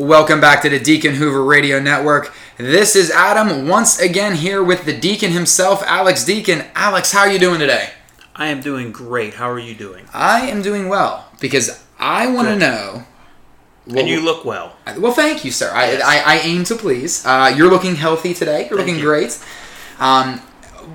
Welcome 0.00 0.40
back 0.40 0.62
to 0.62 0.70
the 0.70 0.78
Deacon 0.80 1.16
Hoover 1.16 1.44
Radio 1.44 1.78
Network. 1.78 2.32
This 2.56 2.96
is 2.96 3.10
Adam 3.10 3.68
once 3.68 4.00
again 4.00 4.34
here 4.34 4.64
with 4.64 4.86
the 4.86 4.96
Deacon 4.98 5.30
himself, 5.30 5.82
Alex 5.82 6.24
Deacon. 6.24 6.64
Alex, 6.74 7.12
how 7.12 7.20
are 7.20 7.30
you 7.30 7.38
doing 7.38 7.60
today? 7.60 7.90
I 8.34 8.46
am 8.46 8.62
doing 8.62 8.92
great. 8.92 9.34
How 9.34 9.50
are 9.50 9.58
you 9.58 9.74
doing? 9.74 10.06
I 10.14 10.48
am 10.48 10.62
doing 10.62 10.88
well 10.88 11.28
because 11.38 11.84
I 11.98 12.28
want 12.32 12.48
to 12.48 12.56
know. 12.56 13.04
and 13.88 14.08
you 14.08 14.22
look 14.24 14.46
well. 14.46 14.74
Well, 14.98 15.12
thank 15.12 15.44
you, 15.44 15.50
sir. 15.50 15.70
I, 15.70 15.90
Yes. 15.92 16.02
I, 16.02 16.36
I 16.36 16.38
aim 16.44 16.64
to 16.64 16.76
please. 16.76 17.26
Uh, 17.26 17.52
you're 17.54 17.68
looking 17.68 17.94
healthy 17.96 18.32
today. 18.32 18.60
You're 18.70 18.78
Thank 18.78 18.88
looking 18.88 18.96
you. 18.96 19.02
great. 19.04 19.38
Um, 19.98 20.38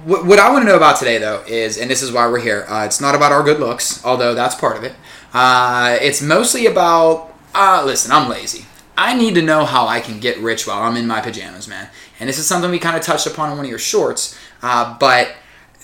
what, 0.05 0.25
what 0.25 0.39
I 0.39 0.51
want 0.51 0.63
to 0.63 0.67
know 0.67 0.77
about 0.77 0.97
today, 0.97 1.19
though, 1.19 1.43
is, 1.47 1.77
and 1.77 1.91
this 1.91 2.01
is 2.01 2.11
why 2.11 2.27
we're 2.27 2.39
here. 2.41 2.65
Uh, 2.67 2.85
it's 2.85 2.99
not 2.99 3.13
about 3.13 3.31
our 3.31 3.43
good 3.43 3.59
looks, 3.59 4.03
although 4.03 4.33
that's 4.33 4.55
part 4.55 4.77
of 4.77 4.83
it. 4.83 4.95
Uh, 5.31 5.95
it's 6.01 6.23
mostly 6.23 6.65
about. 6.65 7.31
Uh, 7.53 7.83
listen, 7.85 8.11
I'm 8.11 8.27
lazy. 8.27 8.65
I 8.97 9.15
need 9.15 9.35
to 9.35 9.41
know 9.41 9.65
how 9.65 9.87
I 9.87 9.99
can 9.99 10.19
get 10.19 10.37
rich 10.39 10.65
while 10.67 10.81
I'm 10.81 10.95
in 10.95 11.07
my 11.07 11.21
pajamas, 11.21 11.67
man. 11.67 11.89
And 12.19 12.29
this 12.29 12.39
is 12.39 12.47
something 12.47 12.71
we 12.71 12.79
kind 12.79 12.95
of 12.95 13.03
touched 13.03 13.27
upon 13.27 13.51
in 13.51 13.57
one 13.57 13.65
of 13.65 13.69
your 13.69 13.79
shorts. 13.79 14.37
Uh, 14.61 14.97
but 14.97 15.35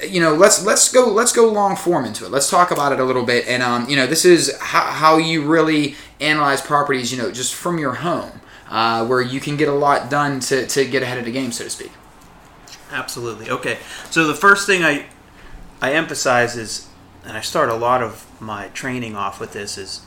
you 0.07 0.19
know, 0.19 0.33
let's 0.33 0.65
let's 0.65 0.91
go 0.91 1.07
let's 1.07 1.31
go 1.31 1.51
long 1.51 1.75
form 1.75 2.05
into 2.05 2.25
it. 2.25 2.31
Let's 2.31 2.49
talk 2.49 2.71
about 2.71 2.91
it 2.91 2.99
a 2.99 3.03
little 3.03 3.25
bit. 3.25 3.47
And 3.47 3.61
um, 3.61 3.87
you 3.89 3.95
know, 3.95 4.07
this 4.07 4.25
is 4.25 4.57
how, 4.59 4.91
how 4.91 5.17
you 5.17 5.43
really 5.43 5.95
analyze 6.19 6.61
properties. 6.61 7.11
You 7.11 7.21
know, 7.21 7.31
just 7.31 7.53
from 7.53 7.77
your 7.77 7.95
home, 7.95 8.41
uh, 8.69 9.05
where 9.05 9.21
you 9.21 9.39
can 9.39 9.57
get 9.57 9.67
a 9.67 9.73
lot 9.73 10.09
done 10.09 10.39
to 10.41 10.65
to 10.65 10.85
get 10.85 11.03
ahead 11.03 11.17
of 11.17 11.25
the 11.25 11.31
game, 11.31 11.51
so 11.51 11.63
to 11.63 11.69
speak. 11.69 11.91
Absolutely. 12.91 13.49
Okay. 13.49 13.77
So 14.09 14.27
the 14.27 14.33
first 14.35 14.65
thing 14.65 14.83
I 14.83 15.05
I 15.81 15.93
emphasize 15.93 16.55
is, 16.55 16.87
and 17.25 17.37
I 17.37 17.41
start 17.41 17.69
a 17.69 17.75
lot 17.75 18.01
of 18.01 18.25
my 18.41 18.69
training 18.69 19.15
off 19.15 19.39
with 19.39 19.53
this 19.53 19.77
is, 19.77 20.01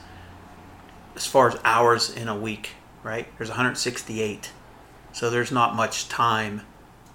as 1.15 1.25
far 1.25 1.49
as 1.49 1.59
hours 1.63 2.09
in 2.09 2.27
a 2.27 2.37
week, 2.37 2.71
right? 3.05 3.27
There's 3.37 3.49
168, 3.49 4.51
so 5.13 5.29
there's 5.29 5.51
not 5.51 5.75
much 5.75 6.09
time 6.09 6.63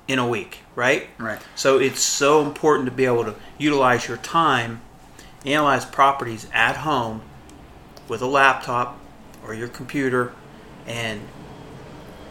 in 0.06 0.20
a 0.20 0.26
week, 0.26 0.60
right? 0.76 1.08
Right. 1.18 1.40
So 1.56 1.78
it's 1.78 2.00
so 2.00 2.42
important 2.42 2.86
to 2.86 2.92
be 2.92 3.04
able 3.04 3.24
to 3.24 3.34
utilize 3.58 4.06
your 4.06 4.16
time, 4.18 4.80
analyze 5.44 5.84
properties 5.84 6.46
at 6.54 6.76
home 6.76 7.22
with 8.08 8.22
a 8.22 8.26
laptop 8.26 8.98
or 9.44 9.52
your 9.52 9.66
computer, 9.68 10.32
and 10.86 11.20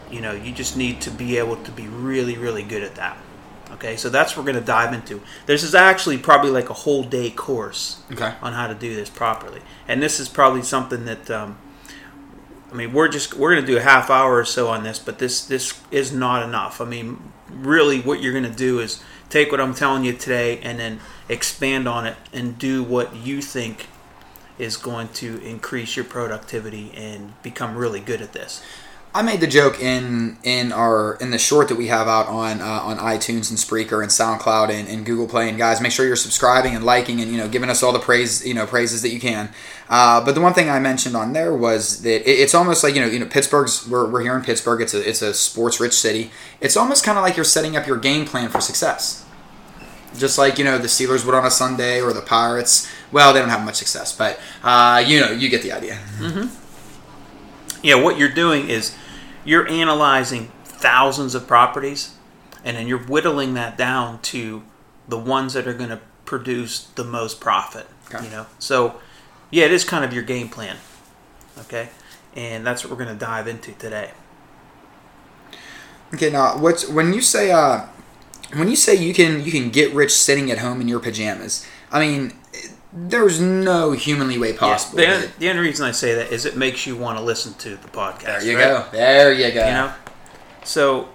you 0.10 0.22
know 0.22 0.32
you 0.32 0.54
just 0.54 0.78
need 0.78 1.02
to 1.02 1.12
be 1.12 1.38
able 1.38 1.58
to 1.58 1.72
be 1.72 1.86
really, 1.88 2.38
really 2.38 2.64
good 2.64 2.82
at 2.82 2.96
that. 2.96 3.18
Okay, 3.72 3.98
so 3.98 4.10
that's 4.10 4.36
what 4.36 4.46
we're 4.46 4.54
going 4.54 4.64
to 4.64 4.68
dive 4.68 4.94
into. 4.94 5.22
This 5.46 5.64
is 5.64 5.76
actually 5.76 6.18
probably 6.18 6.50
like 6.50 6.70
a 6.70 6.74
whole 6.74 7.04
day 7.04 7.30
course 7.30 8.02
Okay. 8.12 8.34
on 8.42 8.54
how 8.54 8.68
to 8.68 8.74
do 8.74 8.96
this 8.96 9.10
properly, 9.10 9.62
and 9.86 10.02
this 10.02 10.18
is 10.22 10.30
probably 10.30 10.64
something 10.64 11.04
that. 11.04 11.30
Um, 11.30 11.58
I 12.72 12.76
mean, 12.76 12.94
we're 12.94 13.08
just 13.08 13.34
we're 13.34 13.54
going 13.54 13.66
to 13.66 13.72
do 13.72 13.78
a 13.78 13.82
half 13.82 14.10
hour 14.10 14.38
or 14.38 14.46
so 14.46 14.68
on 14.68 14.84
this, 14.84 15.00
but 15.00 15.20
this 15.20 15.44
this 15.46 15.80
is 15.92 16.12
not 16.12 16.44
enough. 16.44 16.80
I 16.82 16.86
mean, 16.86 17.32
really, 17.50 18.00
what 18.00 18.22
you're 18.22 18.34
going 18.34 18.44
to 18.44 18.58
do 18.58 18.80
is 18.80 19.02
take 19.30 19.52
what 19.52 19.60
I'm 19.60 19.74
telling 19.74 20.04
you 20.04 20.14
today 20.14 20.60
and 20.60 20.80
then 20.80 21.00
expand 21.28 21.88
on 21.88 22.06
it 22.06 22.18
and 22.32 22.58
do 22.58 22.84
what 22.84 23.16
you 23.16 23.42
think 23.42 23.88
is 24.58 24.78
going 24.78 25.08
to 25.08 25.42
increase 25.44 25.96
your 25.96 26.06
productivity 26.06 26.92
and 26.94 27.42
become 27.42 27.76
really 27.76 28.02
good 28.02 28.22
at 28.22 28.34
this. 28.34 28.62
I 29.14 29.24
made 29.24 29.42
the 29.42 29.48
joke 29.48 29.82
in 29.82 30.38
in 30.44 30.72
our 30.72 31.16
in 31.16 31.32
the 31.32 31.40
short 31.40 31.68
that 31.70 31.78
we 31.78 31.88
have 31.88 32.08
out 32.08 32.28
on 32.28 32.62
uh, 32.62 32.66
on 32.66 32.98
iTunes 33.00 33.50
and 33.50 33.58
Spreaker 33.58 34.04
and 34.04 34.12
SoundCloud 34.12 34.70
and, 34.70 34.88
and 34.88 35.04
Google 35.04 35.28
Play. 35.28 35.50
And 35.50 35.58
guys, 35.58 35.82
make 35.82 35.92
sure 35.92 36.06
you're 36.06 36.16
subscribing 36.16 36.76
and 36.76 36.86
liking 36.86 37.20
and 37.20 37.32
you 37.32 37.38
know 37.38 37.48
giving 37.48 37.72
us 37.72 37.82
all 37.82 37.92
the 37.92 38.00
praise 38.00 38.46
you 38.46 38.54
know 38.54 38.68
praises 38.68 39.02
that 39.02 39.10
you 39.10 39.20
can. 39.20 39.50
Uh, 39.90 40.24
but 40.24 40.36
the 40.36 40.42
one 40.42 40.54
thing 40.54 40.70
I 40.70 40.78
mentioned 40.80 41.16
on 41.16 41.34
there 41.34 41.56
was 41.56 42.04
that 42.04 42.30
it, 42.30 42.40
it's 42.40 42.54
almost 42.54 42.84
like 42.84 42.94
you 42.94 43.02
know 43.02 43.08
you 43.08 43.18
know 43.18 43.26
Pittsburgh's 43.26 43.88
we're, 43.88 44.08
we're 44.08 44.22
here 44.22 44.36
in 44.36 44.44
Pittsburgh. 44.44 44.80
It's 44.80 44.94
a 44.94 45.10
it's 45.10 45.24
a 45.24 45.34
sports 45.34 45.80
rich 45.80 45.94
city. 45.94 46.30
It's 46.62 46.78
almost 46.78 47.04
kind 47.04 47.18
of 47.18 47.24
like 47.24 47.36
you're 47.36 47.46
setting 47.46 47.76
up 47.76 47.88
your 47.88 47.98
game 47.98 48.26
plan 48.26 48.50
for 48.50 48.62
success. 48.62 49.26
Just 50.20 50.38
like 50.38 50.60
you 50.60 50.66
know 50.66 50.78
the 50.78 50.88
Steelers 50.88 51.26
would 51.26 51.34
on 51.34 51.46
a 51.46 51.52
Sunday 51.52 52.00
or 52.00 52.14
the 52.14 52.22
Pirates. 52.22 52.88
Well, 53.12 53.34
they 53.34 53.40
don't 53.40 53.50
have 53.50 53.66
much 53.66 53.76
success, 53.76 54.16
but 54.16 54.40
uh, 54.64 55.04
you 55.06 55.20
know 55.20 55.32
you 55.32 55.50
get 55.50 55.64
the 55.64 55.72
idea. 55.72 55.98
Yeah, 57.82 57.96
what 57.96 58.18
you're 58.18 58.30
doing 58.30 58.70
is 58.70 58.96
you're 59.46 59.68
analyzing 59.68 60.52
thousands 60.66 61.36
of 61.36 61.48
properties 61.48 62.16
and 62.64 62.76
then 62.78 62.88
you're 62.88 63.00
whittling 63.00 63.54
that 63.54 63.78
down 63.78 64.22
to 64.22 64.64
the 65.08 65.18
ones 65.18 65.54
that 65.54 65.68
are 65.68 65.74
going 65.74 65.90
to 65.90 66.00
produce 66.26 66.82
the 66.96 67.04
most 67.04 67.40
profit, 67.40 67.88
Okay. 68.14 68.26
you 68.26 68.32
know. 68.32 68.46
So, 68.60 69.00
yeah, 69.50 69.66
it 69.66 69.72
is 69.72 69.84
kind 69.84 70.04
of 70.06 70.14
your 70.14 70.24
game 70.24 70.50
plan. 70.50 70.78
Okay? 71.60 71.90
And 72.36 72.66
that's 72.66 72.84
what 72.84 72.92
we're 72.92 73.04
going 73.04 73.18
to 73.18 73.20
dive 73.26 73.48
into 73.48 73.72
today. 73.74 74.12
Okay, 76.14 76.30
now 76.32 76.58
what's 76.58 76.88
when 76.88 77.14
you 77.14 77.22
say 77.22 77.52
uh, 77.52 77.86
when 78.56 78.68
you 78.68 78.76
say 78.76 78.96
you 78.96 79.14
can 79.14 79.44
you 79.44 79.52
can 79.52 79.70
get 79.70 79.94
rich 79.94 80.12
sitting 80.12 80.50
at 80.50 80.58
home 80.58 80.82
in 80.82 80.88
your 80.88 81.00
pajamas? 81.00 81.66
I 81.92 82.00
mean, 82.00 82.34
there's 82.92 83.40
no 83.40 83.92
humanly 83.92 84.38
way 84.40 84.54
possible. 84.54 85.02
Yeah, 85.02 85.20
the, 85.20 85.32
the 85.40 85.50
only 85.50 85.62
reason 85.62 85.86
I 85.86 85.92
say 85.92 86.16
that 86.16 86.32
is 86.32 86.46
it 86.46 86.58
makes 86.58 86.88
you 86.88 86.96
want 86.96 87.18
to 87.18 87.24
listen 87.24 87.54
to 87.56 87.76
the 87.76 87.88
podcast. 87.90 88.24
there 88.24 88.44
you 88.44 88.58
right? 88.58 88.64
go. 88.64 88.86
There 88.92 89.34
you 89.34 89.52
go. 89.54 89.66
you 89.66 89.74
know 89.74 89.94
so 90.64 91.08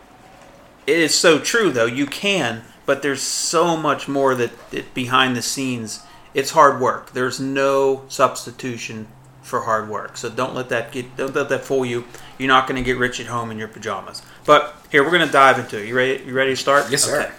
it 0.86 0.98
is 0.98 1.14
so 1.14 1.38
true 1.38 1.70
though 1.70 1.84
you 1.86 2.06
can 2.06 2.62
but 2.86 3.02
there's 3.02 3.22
so 3.22 3.76
much 3.76 4.08
more 4.08 4.34
that, 4.34 4.70
that 4.70 4.94
behind 4.94 5.36
the 5.36 5.42
scenes 5.42 6.02
it's 6.32 6.52
hard 6.52 6.80
work 6.80 7.12
there's 7.12 7.38
no 7.38 8.04
substitution 8.08 9.06
for 9.42 9.60
hard 9.62 9.88
work 9.88 10.16
so 10.16 10.30
don't 10.30 10.54
let 10.54 10.70
that 10.70 10.90
get 10.92 11.14
don't 11.16 11.34
let 11.34 11.50
that 11.50 11.62
fool 11.62 11.84
you 11.84 12.04
you're 12.38 12.48
not 12.48 12.66
going 12.66 12.82
to 12.82 12.84
get 12.84 12.96
rich 12.98 13.20
at 13.20 13.26
home 13.26 13.50
in 13.50 13.58
your 13.58 13.68
pajamas 13.68 14.22
but 14.46 14.74
here 14.90 15.04
we're 15.04 15.10
going 15.10 15.26
to 15.26 15.32
dive 15.32 15.58
into 15.58 15.78
it 15.80 15.86
you 15.86 15.94
ready 15.94 16.24
you 16.24 16.32
ready 16.32 16.52
to 16.52 16.56
start 16.56 16.90
Yes, 16.90 17.04
sir. 17.04 17.30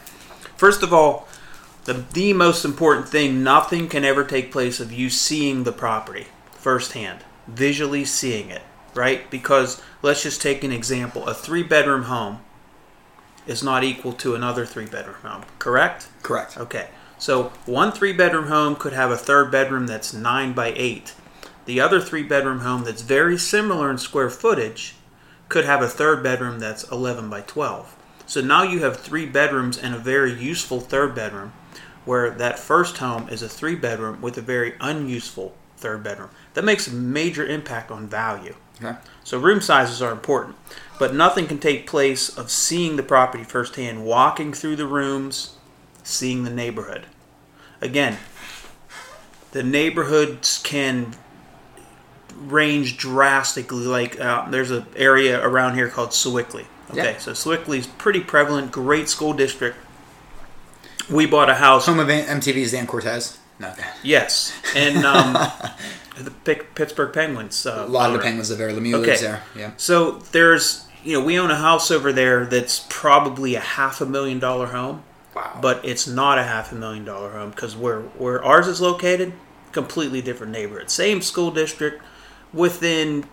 first 0.58 0.84
of 0.84 0.94
all 0.94 1.28
the, 1.86 1.94
the 2.14 2.34
most 2.34 2.66
important 2.66 3.08
thing 3.08 3.44
nothing 3.44 3.88
can 3.88 4.04
ever 4.04 4.24
take 4.24 4.52
place 4.52 4.80
of 4.80 4.92
you 4.92 5.10
seeing 5.10 5.64
the 5.64 5.72
property 5.72 6.28
firsthand 6.52 7.24
visually 7.48 8.06
seeing 8.06 8.50
it 8.50 8.62
right? 8.96 9.30
Because 9.30 9.82
let's 10.02 10.24
just 10.24 10.42
take 10.42 10.64
an 10.64 10.72
example. 10.72 11.28
A 11.28 11.34
three 11.34 11.64
bedroom 11.64 12.04
home 12.04 12.40
is 13.46 13.62
not 13.62 13.84
equal 13.84 14.14
to 14.14 14.34
another 14.34 14.66
three 14.66 14.88
bedroom 14.88 15.18
home 15.22 15.44
correct? 15.60 16.08
Correct. 16.24 16.58
okay. 16.58 16.88
So 17.18 17.52
one 17.66 17.92
three 17.92 18.14
bedroom 18.14 18.48
home 18.48 18.76
could 18.76 18.94
have 18.94 19.12
a 19.12 19.18
third 19.18 19.52
bedroom 19.52 19.88
that's 19.88 20.14
9 20.14 20.54
by 20.54 20.74
8 20.76 21.14
the 21.66 21.80
other 21.80 22.00
three 22.00 22.24
bedroom 22.24 22.60
home 22.60 22.84
that's 22.84 23.02
very 23.02 23.38
similar 23.38 23.90
in 23.90 23.98
square 23.98 24.30
footage 24.30 24.96
could 25.50 25.66
have 25.66 25.82
a 25.82 25.88
third 25.88 26.22
bedroom 26.22 26.60
that's 26.60 26.84
11 26.92 27.30
by 27.30 27.42
12 27.42 27.96
so 28.26 28.42
now 28.42 28.64
you 28.64 28.80
have 28.80 28.98
three 28.98 29.26
bedrooms 29.26 29.78
and 29.78 29.96
a 29.96 30.00
very 30.00 30.34
useful 30.34 30.80
third 30.80 31.16
bedroom 31.16 31.54
where 32.06 32.30
that 32.32 32.58
first 32.60 32.98
home 32.98 33.28
is 33.30 33.42
a 33.42 33.50
three 33.50 33.76
bedroom 33.76 34.22
with 34.22 34.38
a 34.38 34.42
very 34.42 34.74
unuseful 34.80 35.56
third 35.78 36.04
bedroom 36.04 36.30
that 36.54 36.64
makes 36.64 36.88
a 36.88 36.94
major 36.94 37.46
impact 37.46 37.92
on 37.92 38.08
value 38.08 38.56
Okay. 38.84 38.96
so 39.24 39.40
room 39.40 39.62
sizes 39.62 40.02
are 40.02 40.12
important, 40.12 40.58
but 41.00 41.14
nothing 41.16 41.48
can 41.48 41.60
take 41.60 41.88
place 41.88 42.30
of 42.38 42.52
seeing 42.52 42.98
the 42.98 43.04
property 43.04 43.46
firsthand, 43.46 44.04
walking 44.04 44.52
through 44.52 44.76
the 44.76 44.86
rooms, 44.86 45.56
seeing 46.04 46.44
the 46.44 46.50
neighborhood. 46.50 47.06
Again, 47.80 48.18
the 49.52 49.64
neighborhoods 49.64 50.60
can 50.62 51.16
range 52.36 52.98
drastically. 52.98 53.86
Like 53.86 54.20
uh, 54.20 54.50
there's 54.50 54.72
an 54.72 54.86
area 54.96 55.42
around 55.46 55.76
here 55.76 55.88
called 55.88 56.10
Sewickley. 56.10 56.66
Okay, 56.92 57.14
Yeah. 57.14 57.18
so 57.34 57.52
is 57.72 57.88
pretty 57.88 58.20
prevalent, 58.20 58.72
great 58.74 59.08
school 59.10 59.32
district. 59.34 59.78
We 61.10 61.26
bought 61.26 61.50
a 61.50 61.56
house. 61.56 61.86
Home 61.86 62.00
of 62.00 62.08
MTV's 62.08 62.72
Dan 62.72 62.88
Cortese. 62.88 63.38
No. 63.60 63.74
Yes, 64.04 64.52
and 64.76 65.06
um, 65.06 65.34
the 66.18 66.32
Pittsburgh 66.76 67.14
Penguins. 67.14 67.66
Uh, 67.66 67.86
A 67.88 67.90
lot 67.90 68.10
of 68.10 68.18
the. 68.18 68.24
Penguins 68.24 68.50
live 68.50 68.60
there. 68.60 68.70
Lemieux 68.72 68.96
Okay. 68.96 69.08
lives 69.12 69.22
there. 69.22 69.44
Yeah. 69.56 69.72
So 69.78 70.20
there's, 70.34 70.86
you 71.04 71.14
know, 71.18 71.24
we 71.26 71.40
own 71.40 71.52
a 71.52 71.56
house 71.56 71.90
over 71.90 72.12
there 72.12 72.46
that's 72.46 72.86
probably 72.90 73.56
a 73.56 73.62
half 73.62 74.02
a 74.02 74.06
million 74.06 74.40
dollar 74.40 74.68
home, 74.68 75.04
Wow. 75.36 75.58
but 75.62 75.86
it's 75.86 76.06
not 76.06 76.38
a 76.38 76.44
half 76.44 76.72
a 76.74 76.76
million 76.76 77.06
dollar 77.06 77.32
home 77.32 77.52
because 77.52 77.78
where 77.78 78.02
where 78.02 78.44
ours 78.44 78.68
is 78.68 78.82
located, 78.82 79.32
completely 79.72 80.22
different 80.22 80.52
neighborhood, 80.52 80.90
same 80.90 81.22
school 81.22 81.52
district, 81.52 82.02
within, 82.52 83.24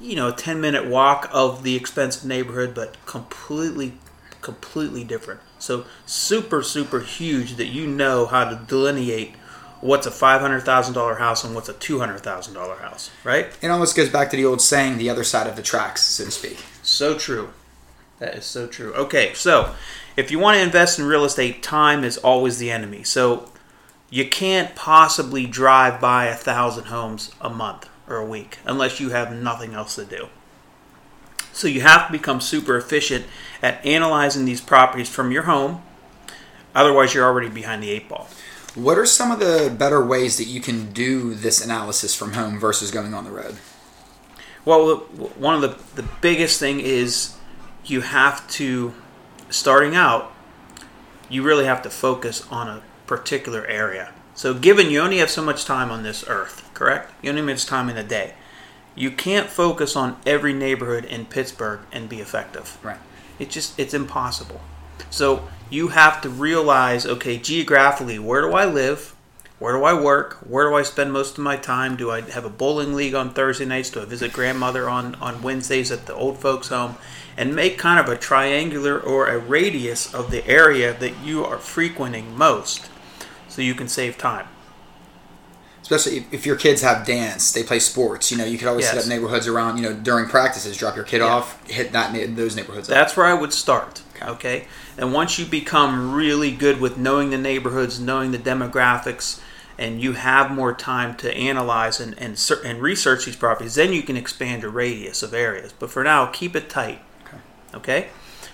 you 0.00 0.16
know, 0.16 0.28
a 0.28 0.32
ten 0.32 0.62
minute 0.62 0.86
walk 0.86 1.28
of 1.30 1.62
the 1.62 1.76
expensive 1.76 2.24
neighborhood, 2.24 2.74
but 2.74 2.96
completely, 3.04 3.94
completely 4.40 5.04
different. 5.04 5.40
So 5.62 5.86
super 6.06 6.62
super 6.62 7.00
huge 7.00 7.54
that 7.56 7.66
you 7.66 7.86
know 7.86 8.26
how 8.26 8.48
to 8.50 8.56
delineate 8.66 9.36
what's 9.80 10.06
a 10.06 10.10
five 10.10 10.40
hundred 10.40 10.62
thousand 10.62 10.94
dollar 10.94 11.16
house 11.16 11.44
and 11.44 11.54
what's 11.54 11.68
a 11.68 11.74
two 11.74 12.00
hundred 12.00 12.20
thousand 12.20 12.54
dollar 12.54 12.76
house, 12.76 13.10
right? 13.22 13.46
it 13.62 13.68
almost 13.68 13.96
goes 13.96 14.08
back 14.08 14.30
to 14.30 14.36
the 14.36 14.44
old 14.44 14.60
saying, 14.60 14.98
the 14.98 15.08
other 15.08 15.24
side 15.24 15.46
of 15.46 15.54
the 15.54 15.62
tracks, 15.62 16.02
so 16.02 16.24
to 16.24 16.30
speak. 16.30 16.58
So 16.82 17.16
true. 17.16 17.50
That 18.18 18.34
is 18.34 18.44
so 18.44 18.66
true. 18.66 18.92
Okay, 18.94 19.34
so 19.34 19.74
if 20.16 20.30
you 20.30 20.38
want 20.38 20.56
to 20.56 20.62
invest 20.62 20.98
in 20.98 21.04
real 21.04 21.24
estate, 21.24 21.62
time 21.62 22.04
is 22.04 22.18
always 22.18 22.58
the 22.58 22.70
enemy. 22.70 23.04
So 23.04 23.50
you 24.10 24.28
can't 24.28 24.74
possibly 24.74 25.46
drive 25.46 26.00
by 26.00 26.26
a 26.26 26.34
thousand 26.34 26.84
homes 26.84 27.30
a 27.40 27.50
month 27.50 27.88
or 28.08 28.16
a 28.16 28.26
week 28.26 28.58
unless 28.64 29.00
you 29.00 29.10
have 29.10 29.32
nothing 29.32 29.74
else 29.74 29.94
to 29.94 30.04
do. 30.04 30.28
So 31.52 31.68
you 31.68 31.82
have 31.82 32.06
to 32.06 32.12
become 32.12 32.40
super 32.40 32.76
efficient 32.76 33.26
at 33.62 33.84
analyzing 33.84 34.44
these 34.44 34.60
properties 34.60 35.08
from 35.08 35.30
your 35.30 35.42
home. 35.42 35.82
Otherwise, 36.74 37.14
you're 37.14 37.24
already 37.24 37.48
behind 37.48 37.82
the 37.82 37.90
eight 37.90 38.08
ball. 38.08 38.28
What 38.74 38.98
are 38.98 39.04
some 39.04 39.30
of 39.30 39.38
the 39.38 39.74
better 39.76 40.04
ways 40.04 40.38
that 40.38 40.46
you 40.46 40.60
can 40.60 40.92
do 40.92 41.34
this 41.34 41.62
analysis 41.62 42.14
from 42.14 42.32
home 42.32 42.58
versus 42.58 42.90
going 42.90 43.12
on 43.12 43.24
the 43.24 43.30
road? 43.30 43.58
Well, 44.64 44.96
one 44.96 45.54
of 45.54 45.60
the, 45.60 46.02
the 46.02 46.08
biggest 46.20 46.58
thing 46.58 46.80
is 46.80 47.36
you 47.84 48.00
have 48.00 48.48
to, 48.52 48.94
starting 49.50 49.94
out, 49.94 50.32
you 51.28 51.42
really 51.42 51.66
have 51.66 51.82
to 51.82 51.90
focus 51.90 52.46
on 52.50 52.68
a 52.68 52.82
particular 53.06 53.66
area. 53.66 54.12
So, 54.34 54.54
given 54.54 54.90
you 54.90 55.00
only 55.00 55.18
have 55.18 55.30
so 55.30 55.42
much 55.42 55.66
time 55.66 55.90
on 55.90 56.02
this 56.02 56.24
earth, 56.26 56.70
correct? 56.72 57.12
You 57.22 57.30
only 57.30 57.42
have 57.42 57.60
so 57.60 57.64
much 57.64 57.68
time 57.68 57.88
in 57.90 57.98
a 57.98 58.08
day. 58.08 58.34
You 58.94 59.10
can't 59.10 59.48
focus 59.48 59.96
on 59.96 60.18
every 60.26 60.52
neighborhood 60.52 61.04
in 61.04 61.26
Pittsburgh 61.26 61.80
and 61.92 62.08
be 62.08 62.20
effective. 62.20 62.78
Right. 62.82 62.98
It 63.38 63.50
just 63.50 63.78
it's 63.78 63.94
impossible. 63.94 64.60
So 65.10 65.48
you 65.70 65.88
have 65.88 66.20
to 66.22 66.28
realize, 66.28 67.06
okay, 67.06 67.38
geographically, 67.38 68.18
where 68.18 68.42
do 68.42 68.52
I 68.52 68.66
live? 68.66 69.14
Where 69.58 69.74
do 69.74 69.84
I 69.84 69.94
work? 69.94 70.38
Where 70.46 70.68
do 70.68 70.74
I 70.74 70.82
spend 70.82 71.12
most 71.12 71.38
of 71.38 71.44
my 71.44 71.56
time? 71.56 71.96
Do 71.96 72.10
I 72.10 72.22
have 72.22 72.44
a 72.44 72.50
bowling 72.50 72.94
league 72.94 73.14
on 73.14 73.32
Thursday 73.32 73.64
nights? 73.64 73.90
Do 73.90 74.02
I 74.02 74.04
visit 74.04 74.32
grandmother 74.32 74.88
on, 74.88 75.14
on 75.16 75.40
Wednesdays 75.40 75.92
at 75.92 76.06
the 76.06 76.14
old 76.14 76.38
folks' 76.38 76.68
home? 76.68 76.96
And 77.36 77.54
make 77.54 77.78
kind 77.78 78.00
of 78.00 78.08
a 78.08 78.18
triangular 78.18 78.98
or 78.98 79.28
a 79.28 79.38
radius 79.38 80.12
of 80.12 80.30
the 80.30 80.46
area 80.48 80.92
that 80.98 81.18
you 81.22 81.44
are 81.44 81.58
frequenting 81.58 82.36
most 82.36 82.90
so 83.48 83.62
you 83.62 83.74
can 83.74 83.88
save 83.88 84.18
time. 84.18 84.48
Especially 85.82 86.18
if, 86.18 86.32
if 86.32 86.46
your 86.46 86.56
kids 86.56 86.80
have 86.80 87.04
dance, 87.04 87.52
they 87.52 87.62
play 87.62 87.78
sports. 87.80 88.30
You 88.30 88.38
know, 88.38 88.44
you 88.44 88.56
could 88.56 88.68
always 88.68 88.88
set 88.88 88.98
up 88.98 89.06
neighborhoods 89.06 89.46
around. 89.46 89.76
You 89.78 89.82
know, 89.82 89.92
during 89.92 90.26
practices, 90.26 90.76
drop 90.76 90.96
your 90.96 91.04
kid 91.04 91.18
Yeah. 91.18 91.26
off, 91.26 91.68
hit 91.68 91.92
that 91.92 92.14
those 92.36 92.56
neighborhoods. 92.56 92.88
up. 92.88 92.94
That's 92.94 93.16
where 93.16 93.26
I 93.26 93.34
would 93.34 93.52
start. 93.52 94.02
Okay. 94.16 94.30
Okay. 94.30 94.64
And 94.96 95.12
once 95.12 95.38
you 95.38 95.44
become 95.46 96.14
really 96.14 96.50
good 96.52 96.80
with 96.80 96.96
knowing 96.98 97.30
the 97.30 97.38
neighborhoods, 97.38 97.98
knowing 97.98 98.30
the 98.30 98.38
demographics, 98.38 99.40
and 99.78 100.00
you 100.00 100.12
have 100.12 100.50
more 100.50 100.72
time 100.74 101.16
to 101.16 101.34
analyze 101.34 101.98
and, 101.98 102.14
and, 102.18 102.38
and 102.64 102.80
research 102.80 103.24
these 103.24 103.36
properties, 103.36 103.74
then 103.74 103.92
you 103.92 104.02
can 104.02 104.16
expand 104.16 104.62
your 104.62 104.70
radius 104.70 105.22
of 105.22 105.34
areas. 105.34 105.72
But 105.76 105.90
for 105.90 106.04
now, 106.04 106.26
keep 106.26 106.54
it 106.54 106.68
tight. 106.68 107.00
Okay. 107.26 107.38
Okay. 107.74 108.08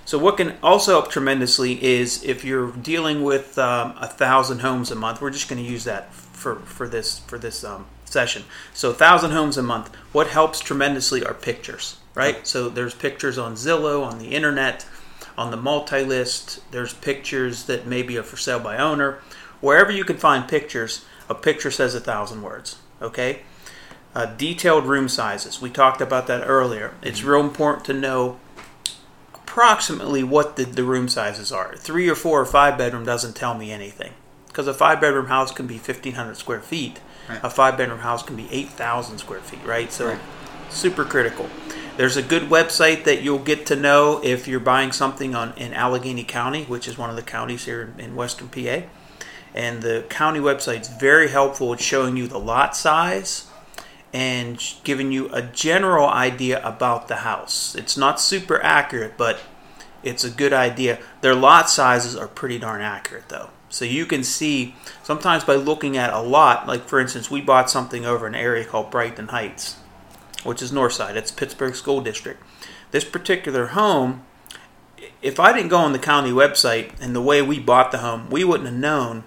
So 0.08 0.16
what 0.16 0.38
can 0.38 0.56
also 0.62 0.92
help 0.92 1.10
tremendously 1.10 1.84
is 1.84 2.24
if 2.24 2.42
you're 2.42 2.72
dealing 2.72 3.22
with 3.22 3.58
um, 3.58 3.92
a 4.00 4.06
thousand 4.06 4.60
homes 4.60 4.90
a 4.90 4.94
month. 4.94 5.20
We're 5.20 5.28
just 5.28 5.50
going 5.50 5.62
to 5.62 5.70
use 5.70 5.84
that 5.84 6.14
for 6.14 6.60
for 6.60 6.88
this 6.88 7.18
for 7.18 7.36
this 7.36 7.62
um, 7.62 7.84
session. 8.06 8.44
So 8.72 8.88
a 8.88 8.94
thousand 8.94 9.32
homes 9.32 9.58
a 9.58 9.62
month. 9.62 9.94
What 10.12 10.28
helps 10.28 10.60
tremendously 10.60 11.22
are 11.26 11.34
pictures, 11.34 11.98
right? 12.14 12.46
So 12.46 12.70
there's 12.70 12.94
pictures 12.94 13.36
on 13.36 13.52
Zillow, 13.52 14.02
on 14.02 14.18
the 14.18 14.28
internet, 14.28 14.86
on 15.36 15.50
the 15.50 15.58
multi-list. 15.58 16.62
There's 16.70 16.94
pictures 16.94 17.64
that 17.64 17.86
maybe 17.86 18.16
are 18.16 18.22
for 18.22 18.38
sale 18.38 18.60
by 18.60 18.78
owner. 18.78 19.18
Wherever 19.60 19.92
you 19.92 20.04
can 20.04 20.16
find 20.16 20.48
pictures, 20.48 21.04
a 21.28 21.34
picture 21.34 21.70
says 21.70 21.94
a 21.94 22.00
thousand 22.00 22.40
words. 22.40 22.78
Okay. 23.02 23.40
Uh, 24.14 24.24
detailed 24.24 24.86
room 24.86 25.06
sizes. 25.06 25.60
We 25.60 25.68
talked 25.68 26.00
about 26.00 26.28
that 26.28 26.48
earlier. 26.48 26.94
It's 27.02 27.22
real 27.22 27.42
important 27.42 27.84
to 27.84 27.92
know 27.92 28.40
approximately 29.48 30.22
what 30.22 30.56
the, 30.56 30.64
the 30.64 30.84
room 30.84 31.08
sizes 31.08 31.50
are. 31.50 31.74
Three 31.76 32.06
or 32.08 32.14
four 32.14 32.38
or 32.40 32.44
five 32.44 32.76
bedroom 32.76 33.04
doesn't 33.04 33.34
tell 33.34 33.54
me 33.54 33.72
anything. 33.72 34.12
Because 34.46 34.66
a 34.66 34.74
five 34.74 35.00
bedroom 35.00 35.26
house 35.26 35.52
can 35.52 35.66
be 35.66 35.76
1,500 35.76 36.36
square 36.36 36.60
feet. 36.60 37.00
Right. 37.28 37.40
A 37.42 37.48
five 37.48 37.78
bedroom 37.78 38.00
house 38.00 38.22
can 38.22 38.36
be 38.36 38.46
8,000 38.50 39.18
square 39.18 39.40
feet, 39.40 39.64
right? 39.64 39.90
So, 39.90 40.08
Right. 40.08 40.18
super 40.68 41.04
critical. 41.04 41.48
There's 41.96 42.16
a 42.16 42.22
good 42.22 42.42
website 42.44 43.04
that 43.04 43.22
you'll 43.22 43.38
get 43.38 43.64
to 43.66 43.76
know 43.76 44.20
if 44.22 44.46
you're 44.46 44.60
buying 44.60 44.92
something 44.92 45.34
on 45.34 45.54
in 45.56 45.72
Allegheny 45.72 46.24
County, 46.24 46.64
which 46.64 46.86
is 46.86 46.98
one 46.98 47.08
of 47.10 47.16
the 47.16 47.22
counties 47.22 47.64
here 47.64 47.82
in, 47.82 48.04
in 48.04 48.16
western 48.16 48.48
PA. 48.48 48.82
And 49.54 49.82
the 49.82 50.04
county 50.10 50.40
website's 50.40 50.88
very 50.88 51.28
helpful 51.28 51.72
at 51.72 51.80
showing 51.80 52.16
you 52.16 52.28
the 52.28 52.38
lot 52.38 52.76
size 52.76 53.47
and 54.12 54.62
giving 54.84 55.12
you 55.12 55.28
a 55.32 55.42
general 55.42 56.08
idea 56.08 56.64
about 56.66 57.08
the 57.08 57.16
house. 57.16 57.74
It's 57.74 57.96
not 57.96 58.20
super 58.20 58.62
accurate, 58.62 59.16
but 59.16 59.40
it's 60.02 60.24
a 60.24 60.30
good 60.30 60.52
idea. 60.52 60.98
Their 61.20 61.34
lot 61.34 61.68
sizes 61.68 62.16
are 62.16 62.28
pretty 62.28 62.58
darn 62.58 62.80
accurate, 62.80 63.28
though. 63.28 63.50
So 63.68 63.84
you 63.84 64.06
can 64.06 64.24
see 64.24 64.74
sometimes 65.02 65.44
by 65.44 65.56
looking 65.56 65.96
at 65.96 66.12
a 66.12 66.20
lot, 66.20 66.66
like 66.66 66.84
for 66.84 67.00
instance, 67.00 67.30
we 67.30 67.40
bought 67.40 67.70
something 67.70 68.06
over 68.06 68.26
an 68.26 68.34
area 68.34 68.64
called 68.64 68.90
Brighton 68.90 69.28
Heights, 69.28 69.76
which 70.42 70.62
is 70.62 70.72
north 70.72 70.94
side. 70.94 71.16
It's 71.16 71.30
Pittsburgh 71.30 71.74
School 71.74 72.00
District. 72.00 72.42
This 72.90 73.04
particular 73.04 73.66
home, 73.68 74.24
if 75.20 75.38
I 75.38 75.52
didn't 75.52 75.68
go 75.68 75.78
on 75.78 75.92
the 75.92 75.98
county 75.98 76.30
website 76.30 76.92
and 77.00 77.14
the 77.14 77.20
way 77.20 77.42
we 77.42 77.58
bought 77.58 77.92
the 77.92 77.98
home, 77.98 78.30
we 78.30 78.42
wouldn't 78.42 78.70
have 78.70 78.78
known 78.78 79.24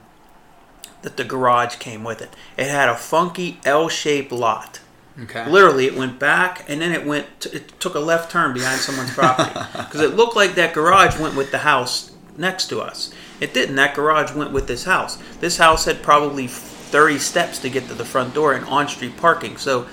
that 1.02 1.18
the 1.18 1.24
garage 1.24 1.76
came 1.76 2.04
with 2.04 2.22
it. 2.22 2.36
It 2.58 2.68
had 2.68 2.90
a 2.90 2.96
funky 2.96 3.60
L-shaped 3.66 4.32
lot. 4.32 4.80
Okay. 5.20 5.50
Literally, 5.50 5.86
it 5.86 5.96
went 5.96 6.20
back 6.20 6.66
and 6.70 6.82
then 6.82 6.92
it 6.92 7.06
went. 7.06 7.42
T- 7.42 7.50
it 7.50 7.80
took 7.80 7.96
a 7.96 8.00
left 8.00 8.32
turn 8.32 8.54
behind 8.54 8.80
someone's 8.80 9.14
property 9.14 9.52
because 9.78 10.02
it 10.02 10.16
looked 10.16 10.36
like 10.36 10.56
that 10.56 10.74
garage 10.74 11.20
went 11.20 11.36
with 11.36 11.52
the 11.52 11.60
house 11.60 12.12
next 12.38 12.68
to 12.68 12.80
us. 12.80 13.14
It 13.40 13.54
didn't. 13.54 13.76
That 13.76 13.94
garage 13.94 14.34
went 14.34 14.52
with 14.52 14.68
this 14.68 14.86
house. 14.86 15.18
This 15.40 15.58
house 15.58 15.86
had 15.86 16.02
probably 16.02 16.48
30 16.48 17.20
steps 17.20 17.60
to 17.60 17.70
get 17.70 17.88
to 17.88 17.94
the 17.94 18.06
front 18.06 18.34
door 18.34 18.54
and 18.54 18.66
on-street 18.66 19.18
parking. 19.18 19.58
So 19.58 19.88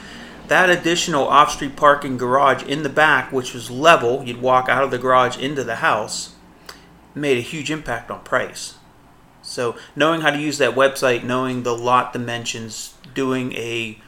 that 0.49 0.71
additional 0.71 1.27
off-street 1.27 1.77
parking 1.77 2.17
garage 2.17 2.63
in 2.63 2.83
the 2.83 2.89
back, 2.89 3.33
which 3.33 3.55
was 3.55 3.71
level, 3.71 4.25
you'd 4.25 4.41
walk 4.41 4.69
out 4.69 4.85
of 4.85 4.91
the 4.91 4.99
garage 4.99 5.37
into 5.37 5.63
the 5.65 5.77
house, 5.77 6.35
made 7.15 7.39
a 7.39 7.43
huge 7.43 7.71
impact 7.71 8.11
on 8.11 8.21
price. 8.23 8.78
So 9.49 9.77
knowing 9.97 10.21
how 10.21 10.31
to 10.31 10.39
use 10.39 10.59
that 10.59 10.75
website, 10.75 11.25
knowing 11.25 11.63
the 11.63 11.77
lot 11.77 12.13
dimensions, 12.13 12.95
doing 13.15 13.53
a 13.55 13.99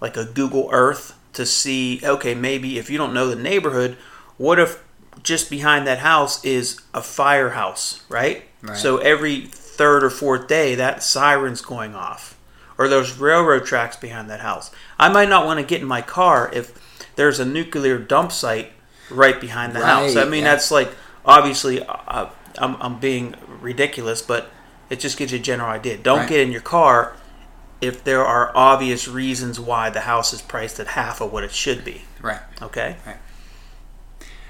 like 0.00 0.16
a 0.16 0.24
Google 0.24 0.68
Earth 0.72 1.18
to 1.32 1.44
see, 1.44 2.00
okay, 2.04 2.34
maybe 2.34 2.78
if 2.78 2.90
you 2.90 2.98
don't 2.98 3.14
know 3.14 3.28
the 3.28 3.36
neighborhood, 3.36 3.96
what 4.36 4.58
if 4.58 4.82
just 5.22 5.50
behind 5.50 5.86
that 5.86 5.98
house 5.98 6.44
is 6.44 6.80
a 6.94 7.02
firehouse, 7.02 8.04
right? 8.08 8.44
Right. 8.62 8.76
So 8.76 8.98
every 8.98 9.46
third 9.46 10.04
or 10.04 10.10
fourth 10.10 10.48
day, 10.48 10.74
that 10.74 11.02
siren's 11.02 11.60
going 11.60 11.94
off, 11.94 12.38
or 12.76 12.88
there's 12.88 13.18
railroad 13.18 13.64
tracks 13.64 13.96
behind 13.96 14.30
that 14.30 14.40
house. 14.40 14.70
I 14.98 15.08
might 15.08 15.28
not 15.28 15.46
want 15.46 15.60
to 15.60 15.66
get 15.66 15.80
in 15.80 15.86
my 15.86 16.02
car 16.02 16.50
if 16.52 16.72
there's 17.16 17.40
a 17.40 17.44
nuclear 17.44 17.98
dump 17.98 18.32
site 18.32 18.72
right 19.10 19.40
behind 19.40 19.74
the 19.74 19.84
house. 19.84 20.16
I 20.16 20.24
mean, 20.24 20.44
yeah. 20.44 20.52
that's 20.52 20.70
like 20.70 20.90
obviously 21.24 21.82
uh, 21.82 22.28
I'm, 22.58 22.76
I'm 22.80 22.98
being 22.98 23.34
ridiculous, 23.60 24.22
but 24.22 24.50
it 24.90 25.00
just 25.00 25.16
gives 25.18 25.32
you 25.32 25.38
a 25.38 25.42
general 25.42 25.70
idea. 25.70 25.96
Don't 25.98 26.20
Right. 26.20 26.28
get 26.28 26.40
in 26.40 26.52
your 26.52 26.60
car 26.60 27.14
if 27.80 28.02
there 28.02 28.24
are 28.24 28.50
obvious 28.54 29.06
reasons 29.06 29.60
why 29.60 29.88
the 29.90 30.00
house 30.00 30.32
is 30.32 30.42
priced 30.42 30.80
at 30.80 30.88
half 30.88 31.20
of 31.20 31.32
what 31.32 31.44
it 31.44 31.52
should 31.52 31.84
be. 31.84 32.02
Right. 32.20 32.40
Okay. 32.60 32.96
Right. 33.06 33.16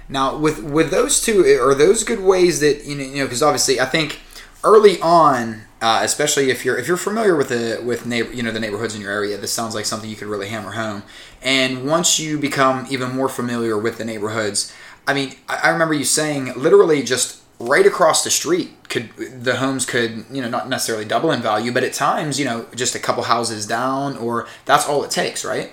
Now, 0.08 0.36
with 0.36 0.62
with 0.62 0.90
those 0.90 1.20
two, 1.20 1.44
are 1.60 1.74
those 1.74 2.02
good 2.04 2.20
ways 2.20 2.60
that 2.60 2.84
you 2.84 2.94
know? 2.96 3.04
You 3.04 3.16
know, 3.18 3.24
because 3.24 3.42
obviously, 3.42 3.78
I 3.78 3.84
think 3.84 4.20
early 4.64 4.98
on, 5.02 5.62
uh, 5.82 6.00
especially 6.02 6.50
if 6.50 6.64
you're 6.64 6.78
if 6.78 6.88
you're 6.88 6.96
familiar 6.96 7.36
with 7.36 7.50
the 7.50 7.80
with 7.84 8.06
neighbor, 8.06 8.32
you 8.32 8.42
know, 8.42 8.50
the 8.50 8.60
neighborhoods 8.60 8.94
in 8.94 9.02
your 9.02 9.12
area, 9.12 9.36
this 9.36 9.52
sounds 9.52 9.74
like 9.74 9.84
something 9.84 10.08
you 10.08 10.16
could 10.16 10.28
really 10.28 10.48
hammer 10.48 10.72
home. 10.72 11.02
And 11.42 11.86
once 11.86 12.18
you 12.18 12.38
become 12.38 12.86
even 12.88 13.14
more 13.14 13.28
familiar 13.28 13.76
with 13.76 13.98
the 13.98 14.04
neighborhoods, 14.06 14.72
I 15.06 15.12
mean, 15.12 15.34
I, 15.46 15.60
I 15.64 15.68
remember 15.68 15.92
you 15.92 16.04
saying 16.04 16.54
literally 16.56 17.02
just 17.02 17.37
right 17.60 17.86
across 17.86 18.22
the 18.22 18.30
street 18.30 18.70
could 18.88 19.10
the 19.16 19.56
homes 19.56 19.84
could 19.84 20.24
you 20.30 20.40
know 20.40 20.48
not 20.48 20.68
necessarily 20.68 21.04
double 21.04 21.30
in 21.32 21.42
value, 21.42 21.72
but 21.72 21.82
at 21.84 21.92
times 21.92 22.38
you 22.38 22.44
know 22.44 22.66
just 22.74 22.94
a 22.94 22.98
couple 22.98 23.24
houses 23.24 23.66
down, 23.66 24.16
or 24.16 24.46
that's 24.64 24.86
all 24.86 25.02
it 25.04 25.10
takes, 25.10 25.44
right? 25.44 25.72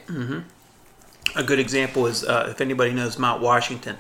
A 1.36 1.44
good 1.44 1.60
example 1.60 2.08
is 2.08 2.24
uh, 2.24 2.48
if 2.50 2.62
anybody 2.62 2.92
knows 2.94 3.20
Mount 3.20 3.42
Washington, 3.42 3.98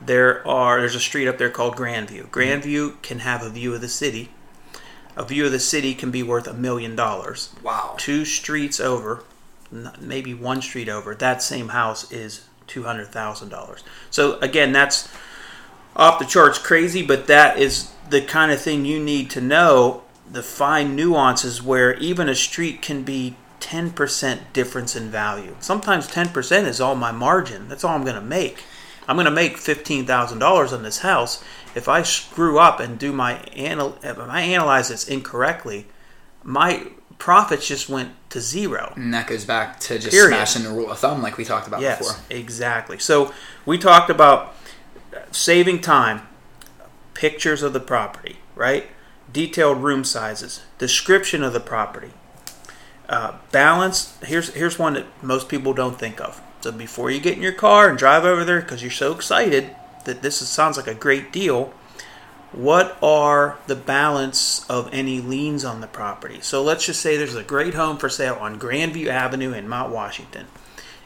there 0.00 0.46
are 0.46 0.80
there's 0.80 0.94
a 0.94 1.00
street 1.00 1.28
up 1.28 1.38
there 1.38 1.50
called 1.50 1.76
Grandview. 1.76 2.28
Grandview 2.28 3.00
can 3.02 3.20
have 3.20 3.42
a 3.42 3.50
view 3.50 3.74
of 3.74 3.80
the 3.80 3.88
city. 3.88 4.30
A 5.16 5.24
view 5.24 5.46
of 5.46 5.52
the 5.52 5.60
city 5.60 5.94
can 5.94 6.10
be 6.10 6.22
worth 6.24 6.46
a 6.46 6.54
million 6.54 6.96
dollars. 6.96 7.54
Wow. 7.62 7.94
Two 7.96 8.24
streets 8.24 8.80
over, 8.80 9.22
maybe 10.00 10.34
one 10.34 10.60
street 10.60 10.88
over, 10.88 11.14
that 11.14 11.40
same 11.40 11.68
house 11.68 12.10
is 12.10 12.48
two 12.66 12.82
hundred 12.82 13.08
thousand 13.08 13.48
dollars. 13.48 13.84
So 14.10 14.38
again, 14.40 14.72
that's 14.72 15.08
off 15.96 16.18
the 16.18 16.24
charts 16.24 16.58
crazy, 16.58 17.02
but 17.04 17.26
that 17.26 17.58
is 17.58 17.90
the 18.10 18.20
kind 18.20 18.50
of 18.52 18.60
thing 18.60 18.84
you 18.84 19.00
need 19.02 19.30
to 19.30 19.40
know 19.40 20.02
the 20.30 20.42
fine 20.42 20.94
nuances 20.96 21.62
where 21.62 21.94
even 21.94 22.28
a 22.28 22.34
street 22.34 22.82
can 22.82 23.02
be 23.02 23.36
10% 23.60 24.38
difference 24.52 24.94
in 24.96 25.10
value. 25.10 25.56
Sometimes 25.60 26.06
10% 26.08 26.64
is 26.66 26.80
all 26.80 26.94
my 26.94 27.12
margin. 27.12 27.68
That's 27.68 27.84
all 27.84 27.94
I'm 27.94 28.02
going 28.04 28.14
to 28.14 28.20
make. 28.20 28.62
I'm 29.08 29.16
going 29.16 29.24
to 29.26 29.30
make 29.30 29.56
$15,000 29.56 30.72
on 30.72 30.82
this 30.82 30.98
house. 30.98 31.42
If 31.74 31.88
I 31.88 32.02
screw 32.02 32.58
up 32.58 32.80
and 32.80 32.98
do 32.98 33.12
my 33.12 33.42
anal- 33.52 33.98
if 34.02 34.18
I 34.18 34.40
analyze 34.42 34.88
this 34.88 35.06
incorrectly, 35.08 35.86
my 36.42 36.86
profits 37.18 37.66
just 37.66 37.88
went 37.88 38.10
to 38.30 38.40
zero. 38.40 38.92
And 38.96 39.12
that 39.14 39.26
goes 39.26 39.44
back 39.44 39.78
to 39.80 39.98
just 39.98 40.10
Period. 40.10 40.34
smashing 40.36 40.62
the 40.64 40.70
rule 40.70 40.90
of 40.90 40.98
thumb 40.98 41.22
like 41.22 41.36
we 41.36 41.44
talked 41.44 41.66
about 41.66 41.80
Yes, 41.80 41.98
before. 41.98 42.16
exactly. 42.30 42.98
So 42.98 43.32
we 43.66 43.78
talked 43.78 44.10
about 44.10 44.53
saving 45.34 45.80
time, 45.80 46.22
pictures 47.12 47.62
of 47.62 47.72
the 47.72 47.80
property, 47.80 48.38
right? 48.54 48.86
Detailed 49.32 49.82
room 49.82 50.04
sizes, 50.04 50.62
description 50.78 51.42
of 51.42 51.52
the 51.52 51.60
property, 51.60 52.10
uh, 53.08 53.36
balance. 53.50 54.16
Here's 54.22 54.54
here's 54.54 54.78
one 54.78 54.94
that 54.94 55.06
most 55.22 55.48
people 55.48 55.74
don't 55.74 55.98
think 55.98 56.20
of. 56.20 56.40
So 56.60 56.72
before 56.72 57.10
you 57.10 57.20
get 57.20 57.36
in 57.36 57.42
your 57.42 57.52
car 57.52 57.88
and 57.88 57.98
drive 57.98 58.24
over 58.24 58.44
there 58.44 58.60
because 58.60 58.80
you're 58.80 58.90
so 58.90 59.12
excited 59.12 59.74
that 60.04 60.22
this 60.22 60.40
is, 60.40 60.48
sounds 60.48 60.76
like 60.76 60.86
a 60.86 60.94
great 60.94 61.32
deal, 61.32 61.74
what 62.52 62.96
are 63.02 63.58
the 63.66 63.76
balance 63.76 64.64
of 64.70 64.88
any 64.92 65.20
liens 65.20 65.64
on 65.64 65.80
the 65.80 65.86
property? 65.86 66.40
So 66.40 66.62
let's 66.62 66.86
just 66.86 67.02
say 67.02 67.16
there's 67.16 67.34
a 67.34 67.42
great 67.42 67.74
home 67.74 67.98
for 67.98 68.08
sale 68.08 68.38
on 68.40 68.58
Grandview 68.60 69.08
Avenue 69.08 69.52
in 69.52 69.68
Mount 69.68 69.92
Washington, 69.92 70.46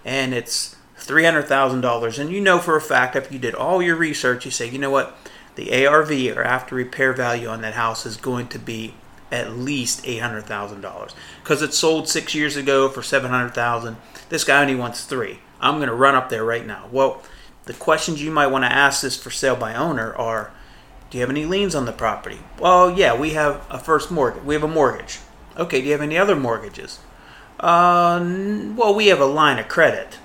and 0.05 0.35
it's 0.35 0.77
three 1.09 1.25
hundred 1.25 1.49
thousand 1.49 1.81
dollars, 1.81 2.19
and 2.19 2.31
you 2.31 2.41
know 2.41 2.59
for 2.59 2.77
a 2.77 2.81
fact 2.81 3.17
if 3.17 3.33
you 3.33 3.39
did 3.39 3.55
all 3.55 3.83
your 3.83 3.97
research, 3.97 4.45
you 4.45 4.51
say, 4.51 4.69
you 4.69 4.79
know 4.79 4.91
what, 4.91 5.17
the 5.57 5.87
ARV 5.87 6.11
or 6.37 6.45
after 6.45 6.75
repair 6.75 7.13
value 7.15 7.49
on 7.49 7.63
that 7.63 7.75
house 7.75 8.07
is 8.07 8.17
going 8.17 8.47
to 8.49 8.59
be 8.59 8.95
at 9.33 9.57
least 9.57 10.07
eight 10.07 10.19
hundred 10.19 10.43
thousand 10.43 10.83
dollars 10.83 11.15
because 11.43 11.63
it 11.63 11.75
sold 11.75 12.09
six 12.09 12.35
years 12.35 12.57
ago 12.57 12.89
for 12.89 13.03
seven 13.03 13.31
hundred 13.31 13.55
thousand. 13.55 13.97
This 14.29 14.45
guy 14.45 14.61
only 14.61 14.77
wants 14.77 15.05
three. 15.05 15.41
I'm 15.61 15.77
going 15.77 15.89
to 15.89 15.95
run 15.95 16.15
up 16.15 16.29
there 16.29 16.45
right 16.45 16.65
now. 16.65 16.89
Well, 16.93 17.23
the 17.65 17.75
questions 17.75 18.23
you 18.23 18.31
might 18.31 18.47
want 18.49 18.65
to 18.65 18.73
ask 18.73 19.03
this 19.03 19.21
for 19.21 19.31
sale 19.31 19.57
by 19.57 19.75
owner 19.75 20.15
are 20.15 20.53
do 21.11 21.17
you 21.17 21.23
have 21.23 21.31
any 21.31 21.47
liens 21.47 21.75
on 21.75 21.87
the 21.87 21.93
property? 21.93 22.41
Well, 22.61 22.97
yeah, 22.97 23.19
we 23.19 23.31
have 23.31 23.67
a 23.71 23.79
first 23.79 24.11
mortgage. 24.11 24.45
We 24.45 24.55
have 24.55 24.63
a 24.63 24.69
mortgage. 24.69 25.21
Okay, 25.57 25.81
do 25.81 25.87
you 25.87 25.93
have 25.93 26.03
any 26.03 26.19
other 26.19 26.37
mortgages? 26.37 27.01
Uh, 27.59 28.21
well, 28.77 28.95
we 28.95 29.07
have 29.07 29.21
a 29.21 29.27
line 29.27 29.59
of 29.59 29.69
credit. 29.69 30.19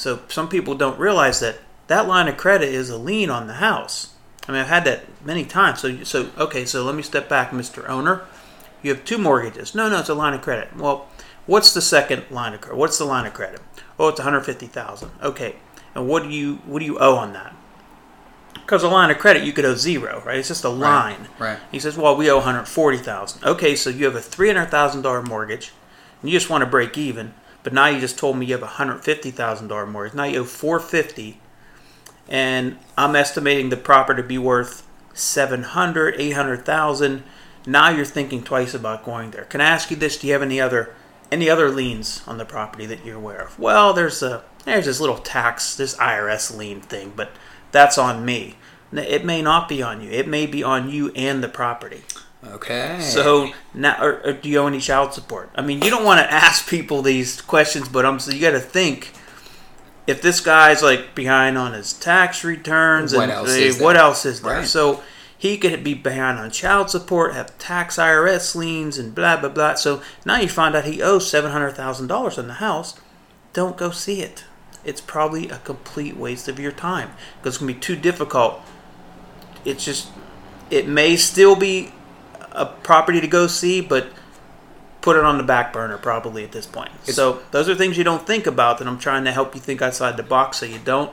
So 0.00 0.20
some 0.28 0.48
people 0.48 0.74
don't 0.74 0.98
realize 0.98 1.40
that 1.40 1.58
that 1.88 2.08
line 2.08 2.26
of 2.26 2.38
credit 2.38 2.70
is 2.70 2.88
a 2.88 2.96
lien 2.96 3.28
on 3.28 3.48
the 3.48 3.54
house. 3.54 4.14
I 4.48 4.52
mean, 4.52 4.62
I've 4.62 4.68
had 4.68 4.84
that 4.86 5.04
many 5.22 5.44
times. 5.44 5.80
So, 5.80 6.02
so 6.04 6.30
okay, 6.38 6.64
so 6.64 6.82
let 6.84 6.94
me 6.94 7.02
step 7.02 7.28
back, 7.28 7.50
Mr. 7.50 7.86
Owner. 7.86 8.22
You 8.82 8.94
have 8.94 9.04
two 9.04 9.18
mortgages. 9.18 9.74
No, 9.74 9.90
no, 9.90 10.00
it's 10.00 10.08
a 10.08 10.14
line 10.14 10.32
of 10.32 10.40
credit. 10.40 10.74
Well, 10.74 11.06
what's 11.44 11.74
the 11.74 11.82
second 11.82 12.24
line 12.30 12.54
of 12.54 12.62
credit? 12.62 12.78
What's 12.78 12.96
the 12.96 13.04
line 13.04 13.26
of 13.26 13.34
credit? 13.34 13.60
Oh, 13.98 14.08
it's 14.08 14.18
150,000. 14.18 15.10
Okay, 15.22 15.56
and 15.94 16.08
what 16.08 16.22
do 16.22 16.30
you 16.30 16.56
what 16.64 16.78
do 16.78 16.86
you 16.86 16.98
owe 16.98 17.16
on 17.16 17.34
that? 17.34 17.54
Because 18.54 18.82
a 18.82 18.88
line 18.88 19.10
of 19.10 19.18
credit, 19.18 19.44
you 19.44 19.52
could 19.52 19.66
owe 19.66 19.74
zero, 19.74 20.22
right? 20.24 20.38
It's 20.38 20.48
just 20.48 20.64
a 20.64 20.70
line. 20.70 21.28
right. 21.38 21.58
He 21.70 21.78
says, 21.78 21.98
"Well, 21.98 22.16
we 22.16 22.30
owe 22.30 22.36
one 22.36 22.44
hundred 22.44 22.64
forty 22.68 22.96
thousand. 22.96 23.44
Okay, 23.44 23.76
so 23.76 23.90
you 23.90 24.06
have 24.06 24.16
a 24.16 24.22
three 24.22 24.46
hundred 24.46 24.70
thousand 24.70 25.02
dollar 25.02 25.22
mortgage, 25.22 25.72
and 26.22 26.30
you 26.30 26.38
just 26.38 26.48
want 26.48 26.62
to 26.62 26.66
break 26.66 26.96
even. 26.96 27.34
But 27.62 27.72
now 27.72 27.86
you 27.86 28.00
just 28.00 28.18
told 28.18 28.36
me 28.36 28.46
you 28.46 28.54
have 28.54 28.62
a 28.62 28.66
hundred 28.66 29.04
fifty 29.04 29.30
thousand 29.30 29.68
dollar 29.68 29.86
mortgage. 29.86 30.14
Now 30.14 30.24
you 30.24 30.40
owe 30.40 30.44
four 30.44 30.80
fifty, 30.80 31.40
and 32.28 32.78
I'm 32.96 33.16
estimating 33.16 33.68
the 33.68 33.76
property 33.76 34.22
to 34.22 34.28
be 34.28 34.38
worth 34.38 34.86
700, 35.14 36.14
800,000. 36.18 37.22
Now 37.66 37.90
you're 37.90 38.04
thinking 38.04 38.42
twice 38.42 38.74
about 38.74 39.04
going 39.04 39.32
there. 39.32 39.44
Can 39.44 39.60
I 39.60 39.64
ask 39.64 39.90
you 39.90 39.96
this? 39.96 40.18
Do 40.18 40.26
you 40.26 40.32
have 40.32 40.42
any 40.42 40.60
other 40.60 40.94
any 41.30 41.48
other 41.48 41.70
liens 41.70 42.22
on 42.26 42.38
the 42.38 42.44
property 42.44 42.86
that 42.86 43.04
you're 43.04 43.16
aware 43.16 43.42
of? 43.42 43.58
Well, 43.58 43.92
there's 43.92 44.22
a 44.22 44.42
there's 44.64 44.86
this 44.86 45.00
little 45.00 45.18
tax, 45.18 45.76
this 45.76 45.96
IRS 45.96 46.56
lien 46.56 46.80
thing, 46.80 47.12
but 47.14 47.30
that's 47.72 47.98
on 47.98 48.24
me. 48.24 48.56
It 48.92 49.24
may 49.24 49.40
not 49.40 49.68
be 49.68 49.82
on 49.82 50.00
you. 50.00 50.10
It 50.10 50.26
may 50.26 50.46
be 50.46 50.62
on 50.62 50.90
you 50.90 51.12
and 51.14 51.42
the 51.42 51.48
property. 51.48 52.02
Okay. 52.46 52.98
So 53.00 53.52
now, 53.74 54.02
or, 54.02 54.20
or 54.26 54.32
do 54.32 54.48
you 54.48 54.58
owe 54.58 54.66
any 54.66 54.80
child 54.80 55.12
support? 55.12 55.50
I 55.54 55.62
mean, 55.62 55.82
you 55.82 55.90
don't 55.90 56.04
want 56.04 56.20
to 56.20 56.32
ask 56.32 56.68
people 56.68 57.02
these 57.02 57.40
questions, 57.42 57.88
but 57.88 58.06
I'm 58.06 58.18
so 58.18 58.32
you 58.32 58.40
got 58.40 58.52
to 58.52 58.60
think. 58.60 59.12
If 60.06 60.22
this 60.22 60.40
guy's 60.40 60.82
like 60.82 61.14
behind 61.14 61.56
on 61.56 61.74
his 61.74 61.92
tax 61.92 62.42
returns, 62.42 63.14
What 63.14 63.24
and 63.24 63.32
else 63.32 63.50
eh, 63.50 63.60
is 63.60 63.80
what 63.80 63.96
else 63.96 64.24
is 64.24 64.40
there? 64.40 64.58
Right. 64.60 64.66
So 64.66 65.02
he 65.36 65.56
could 65.56 65.84
be 65.84 65.94
behind 65.94 66.38
on 66.38 66.50
child 66.50 66.90
support, 66.90 67.34
have 67.34 67.56
tax 67.58 67.96
IRS 67.96 68.54
liens, 68.56 68.98
and 68.98 69.14
blah 69.14 69.36
blah 69.36 69.50
blah. 69.50 69.74
So 69.74 70.02
now 70.24 70.40
you 70.40 70.48
find 70.48 70.74
out 70.74 70.84
he 70.84 71.00
owes 71.02 71.30
seven 71.30 71.52
hundred 71.52 71.72
thousand 71.72 72.08
dollars 72.08 72.38
on 72.38 72.48
the 72.48 72.54
house. 72.54 72.98
Don't 73.52 73.76
go 73.76 73.90
see 73.90 74.22
it. 74.22 74.44
It's 74.84 75.00
probably 75.00 75.48
a 75.48 75.58
complete 75.58 76.16
waste 76.16 76.48
of 76.48 76.58
your 76.58 76.72
time 76.72 77.10
because 77.38 77.54
it's 77.54 77.58
gonna 77.58 77.74
be 77.74 77.78
too 77.78 77.96
difficult. 77.96 78.60
It's 79.64 79.84
just 79.84 80.08
it 80.70 80.88
may 80.88 81.16
still 81.16 81.54
be 81.54 81.92
a 82.52 82.66
property 82.66 83.20
to 83.20 83.26
go 83.26 83.46
see, 83.46 83.80
but 83.80 84.08
put 85.00 85.16
it 85.16 85.24
on 85.24 85.38
the 85.38 85.44
back 85.44 85.72
burner 85.72 85.96
probably 85.96 86.44
at 86.44 86.52
this 86.52 86.66
point. 86.66 86.90
so 87.04 87.40
those 87.52 87.68
are 87.68 87.74
things 87.74 87.96
you 87.96 88.04
don't 88.04 88.26
think 88.26 88.46
about 88.46 88.78
that 88.78 88.86
I'm 88.86 88.98
trying 88.98 89.24
to 89.24 89.32
help 89.32 89.54
you 89.54 89.60
think 89.60 89.80
outside 89.80 90.16
the 90.18 90.22
box 90.22 90.58
so 90.58 90.66
you 90.66 90.78
don't 90.78 91.10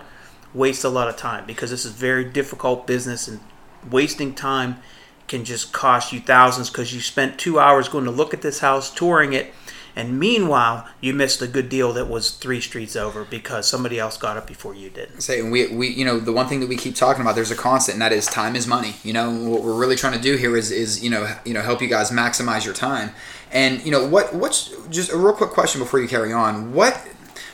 waste 0.53 0.83
a 0.83 0.89
lot 0.89 1.07
of 1.07 1.15
time 1.15 1.45
because 1.45 1.69
this 1.69 1.85
is 1.85 1.93
very 1.93 2.25
difficult 2.25 2.85
business 2.85 3.27
and 3.27 3.39
wasting 3.89 4.33
time 4.33 4.81
can 5.27 5.43
just 5.43 5.73
cost 5.73 6.13
you 6.13 6.19
thousands 6.19 6.69
because 6.69 6.93
you 6.93 7.01
spent 7.01 7.37
two 7.37 7.59
hours 7.59 7.89
going 7.89 8.05
to 8.05 8.11
look 8.11 8.33
at 8.33 8.41
this 8.41 8.59
house, 8.59 8.89
touring 8.93 9.33
it, 9.33 9.53
and 9.97 10.19
meanwhile 10.19 10.87
you 11.01 11.13
missed 11.13 11.41
a 11.41 11.47
good 11.47 11.67
deal 11.67 11.91
that 11.91 12.07
was 12.07 12.31
three 12.31 12.61
streets 12.61 12.95
over 12.95 13.25
because 13.25 13.67
somebody 13.67 13.99
else 13.99 14.15
got 14.17 14.37
it 14.37 14.45
before 14.47 14.73
you 14.73 14.89
did. 14.89 15.21
say 15.21 15.39
and 15.39 15.51
we 15.51 15.67
we 15.67 15.87
you 15.87 16.05
know 16.05 16.19
the 16.19 16.31
one 16.31 16.47
thing 16.47 16.59
that 16.61 16.69
we 16.69 16.77
keep 16.77 16.95
talking 16.95 17.21
about 17.21 17.35
there's 17.35 17.51
a 17.51 17.55
constant 17.55 17.95
and 17.95 18.01
that 18.01 18.11
is 18.11 18.27
time 18.27 18.55
is 18.55 18.67
money. 18.67 18.95
You 19.03 19.13
know 19.13 19.31
what 19.31 19.63
we're 19.63 19.77
really 19.77 19.95
trying 19.95 20.13
to 20.13 20.19
do 20.19 20.35
here 20.37 20.55
is 20.55 20.71
is 20.71 21.03
you 21.03 21.09
know 21.09 21.35
you 21.45 21.53
know 21.53 21.61
help 21.61 21.81
you 21.81 21.87
guys 21.87 22.11
maximize 22.11 22.63
your 22.63 22.73
time. 22.73 23.11
And 23.51 23.83
you 23.83 23.91
know 23.91 24.07
what 24.07 24.33
what's 24.33 24.69
just 24.89 25.11
a 25.11 25.17
real 25.17 25.33
quick 25.33 25.51
question 25.51 25.79
before 25.79 25.99
you 25.99 26.07
carry 26.07 26.31
on. 26.33 26.73
What 26.73 27.01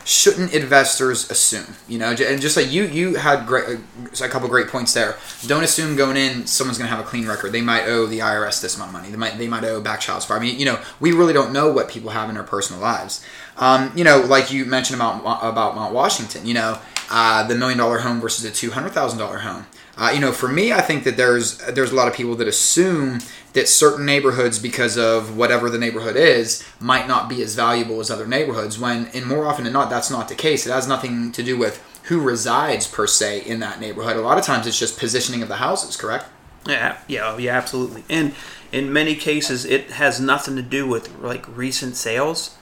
shouldn't 0.05 0.53
investors 0.53 1.29
assume 1.29 1.75
you 1.87 1.97
know? 1.97 2.09
And 2.09 2.41
just 2.41 2.57
like 2.57 2.71
you 2.71 2.85
you 2.85 3.15
had 3.15 3.45
great 3.45 3.79
a 4.21 4.29
couple 4.29 4.47
great 4.49 4.67
points 4.67 4.93
there. 4.93 5.15
Don't 5.47 5.63
assume 5.63 5.95
going 5.95 6.17
in 6.17 6.45
someone's 6.47 6.77
going 6.77 6.89
to 6.89 6.95
have 6.95 7.03
a 7.03 7.07
clean 7.07 7.27
record. 7.27 7.51
They 7.51 7.61
might 7.61 7.85
owe 7.87 8.05
the 8.05 8.19
irs 8.19 8.61
this 8.61 8.75
amount 8.75 8.89
of 8.89 8.93
money. 8.93 9.09
They 9.09 9.17
might 9.17 9.37
they 9.37 9.47
might 9.47 9.63
owe 9.63 9.81
back 9.81 9.99
child 9.99 10.21
support. 10.21 10.41
I 10.41 10.43
mean 10.43 10.59
you 10.59 10.65
know 10.65 10.79
we 10.99 11.11
really 11.11 11.33
don't 11.33 11.53
know 11.53 11.71
what 11.71 11.89
people 11.89 12.11
have 12.11 12.29
in 12.29 12.35
their 12.35 12.43
personal 12.43 12.81
lives. 12.81 13.25
Um, 13.57 13.91
you 13.95 14.03
know 14.03 14.19
like 14.19 14.51
you 14.51 14.65
mentioned 14.65 14.99
about 14.99 15.21
about 15.41 15.75
mount 15.75 15.93
washington 15.93 16.45
you 16.45 16.55
know 16.55 16.79
uh, 17.09 17.45
the 17.47 17.55
million 17.55 17.77
dollar 17.77 17.99
home 17.99 18.19
versus 18.19 18.43
a 18.45 18.51
two 18.51 18.71
hundred 18.71 18.91
thousand 18.91 19.19
dollar 19.19 19.39
home. 19.39 19.65
Uh, 19.95 20.11
you 20.13 20.19
know, 20.19 20.31
for 20.31 20.47
me, 20.47 20.73
I 20.73 20.81
think 20.81 21.03
that 21.03 21.17
there's 21.17 21.57
there's 21.57 21.91
a 21.91 21.95
lot 21.95 22.07
of 22.07 22.15
people 22.15 22.35
that 22.35 22.47
assume 22.47 23.19
that 23.53 23.67
certain 23.67 24.05
neighborhoods, 24.05 24.57
because 24.57 24.97
of 24.97 25.37
whatever 25.37 25.69
the 25.69 25.77
neighborhood 25.77 26.15
is, 26.15 26.63
might 26.79 27.07
not 27.07 27.29
be 27.29 27.43
as 27.43 27.53
valuable 27.53 27.99
as 27.99 28.09
other 28.09 28.25
neighborhoods. 28.25 28.79
When, 28.79 29.05
and 29.13 29.27
more 29.27 29.45
often 29.45 29.63
than 29.65 29.73
not, 29.73 29.91
that's 29.91 30.09
not 30.09 30.27
the 30.27 30.35
case. 30.35 30.65
It 30.65 30.71
has 30.71 30.87
nothing 30.87 31.31
to 31.33 31.43
do 31.43 31.57
with 31.57 31.83
who 32.03 32.19
resides 32.19 32.87
per 32.87 33.05
se 33.05 33.41
in 33.41 33.59
that 33.59 33.79
neighborhood. 33.79 34.17
A 34.17 34.21
lot 34.21 34.39
of 34.39 34.43
times, 34.43 34.65
it's 34.65 34.79
just 34.79 34.97
positioning 34.97 35.43
of 35.43 35.47
the 35.47 35.57
houses. 35.57 35.95
Correct? 35.95 36.25
Yeah, 36.65 36.97
yeah, 37.07 37.37
yeah, 37.37 37.55
absolutely. 37.55 38.03
And 38.09 38.33
in 38.71 38.91
many 38.91 39.15
cases, 39.15 39.65
it 39.65 39.91
has 39.91 40.19
nothing 40.19 40.55
to 40.55 40.63
do 40.63 40.87
with 40.87 41.15
like 41.19 41.45
recent 41.55 41.95
sales 41.95 42.57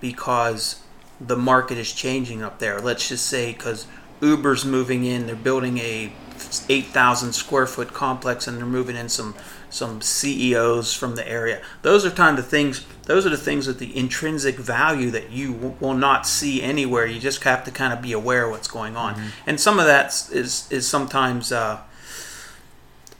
because 0.00 0.82
the 1.20 1.36
market 1.36 1.78
is 1.78 1.92
changing 1.92 2.42
up 2.42 2.58
there. 2.58 2.80
Let's 2.80 3.08
just 3.08 3.26
say 3.26 3.52
because 3.52 3.86
Uber's 4.20 4.64
moving 4.64 5.04
in, 5.04 5.26
they're 5.26 5.36
building 5.36 5.78
a 5.78 6.12
8,000 6.68 7.32
square 7.32 7.66
foot 7.66 7.92
complex, 7.92 8.46
and 8.46 8.58
they're 8.58 8.66
moving 8.66 8.96
in 8.96 9.08
some 9.08 9.34
some 9.70 10.00
CEOs 10.00 10.94
from 10.94 11.16
the 11.16 11.28
area. 11.28 11.60
Those 11.82 12.06
are 12.06 12.10
kind 12.10 12.38
of 12.38 12.46
things. 12.46 12.86
Those 13.06 13.26
are 13.26 13.30
the 13.30 13.36
things 13.36 13.66
with 13.66 13.80
the 13.80 13.96
intrinsic 13.96 14.56
value 14.56 15.10
that 15.10 15.30
you 15.30 15.52
w- 15.52 15.74
will 15.80 15.94
not 15.94 16.28
see 16.28 16.62
anywhere. 16.62 17.06
You 17.06 17.18
just 17.18 17.42
have 17.42 17.64
to 17.64 17.72
kind 17.72 17.92
of 17.92 18.00
be 18.00 18.12
aware 18.12 18.44
of 18.44 18.52
what's 18.52 18.68
going 18.68 18.96
on, 18.96 19.20
and 19.46 19.60
some 19.60 19.80
of 19.80 19.86
that 19.86 20.08
is 20.32 20.70
is 20.70 20.86
sometimes. 20.86 21.52
Uh, 21.52 21.80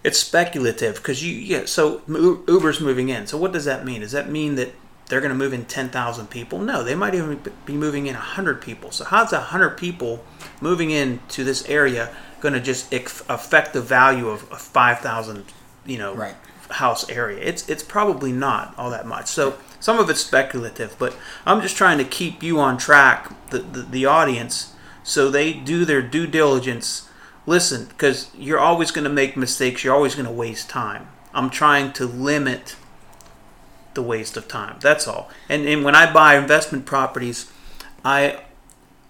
it's 0.04 0.18
speculative 0.18 0.96
because 0.96 1.24
you 1.24 1.34
yeah 1.34 1.64
so 1.64 2.02
uber's 2.06 2.78
moving 2.78 3.08
in 3.08 3.26
so 3.26 3.38
what 3.38 3.52
does 3.52 3.64
that 3.64 3.84
mean 3.86 4.02
does 4.02 4.12
that 4.12 4.28
mean 4.28 4.54
that 4.54 4.70
they're 5.08 5.20
going 5.20 5.30
to 5.30 5.36
move 5.36 5.54
in 5.54 5.64
10,000 5.64 6.26
people 6.28 6.58
no 6.58 6.84
they 6.84 6.94
might 6.94 7.14
even 7.14 7.40
be 7.64 7.72
moving 7.72 8.06
in 8.06 8.14
100 8.14 8.60
people 8.60 8.90
so 8.90 9.02
how's 9.04 9.32
100 9.32 9.70
people 9.78 10.22
moving 10.60 10.90
in 10.90 11.20
to 11.28 11.42
this 11.42 11.66
area 11.68 12.14
going 12.44 12.54
to 12.54 12.60
just 12.60 12.92
affect 12.92 13.72
the 13.72 13.80
value 13.80 14.28
of 14.28 14.42
a 14.52 14.56
5,000 14.56 15.44
you 15.86 15.96
know 15.98 16.14
Right. 16.14 16.34
house 16.70 17.08
area. 17.08 17.38
It's 17.42 17.68
it's 17.68 17.82
probably 17.82 18.32
not 18.32 18.74
all 18.78 18.90
that 18.90 19.06
much. 19.06 19.26
So 19.28 19.56
some 19.80 19.98
of 19.98 20.08
it's 20.10 20.20
speculative 20.20 20.94
but 20.98 21.14
i'm 21.44 21.60
just 21.60 21.76
trying 21.76 21.98
to 21.98 22.04
keep 22.04 22.42
you 22.42 22.58
on 22.60 22.78
track 22.78 23.18
the 23.50 23.58
the, 23.58 23.82
the 23.82 24.06
audience 24.06 24.72
so 25.02 25.30
they 25.30 25.52
do 25.52 25.84
their 25.84 26.02
due 26.02 26.26
diligence. 26.26 27.08
Listen 27.46 27.86
because 27.86 28.30
you're 28.34 28.60
always 28.68 28.90
going 28.90 29.04
to 29.04 29.10
make 29.22 29.36
mistakes. 29.36 29.82
You're 29.84 29.94
always 29.94 30.14
going 30.14 30.26
to 30.26 30.32
waste 30.44 30.68
time. 30.70 31.08
I'm 31.34 31.50
trying 31.50 31.92
to 31.94 32.04
limit 32.06 32.76
the 33.94 34.02
waste 34.02 34.36
of 34.36 34.48
time. 34.48 34.76
That's 34.80 35.06
all. 35.08 35.30
And, 35.48 35.66
and 35.68 35.84
when 35.84 35.94
i 35.94 36.04
buy 36.12 36.36
investment 36.36 36.84
properties 36.86 37.50
i 38.04 38.40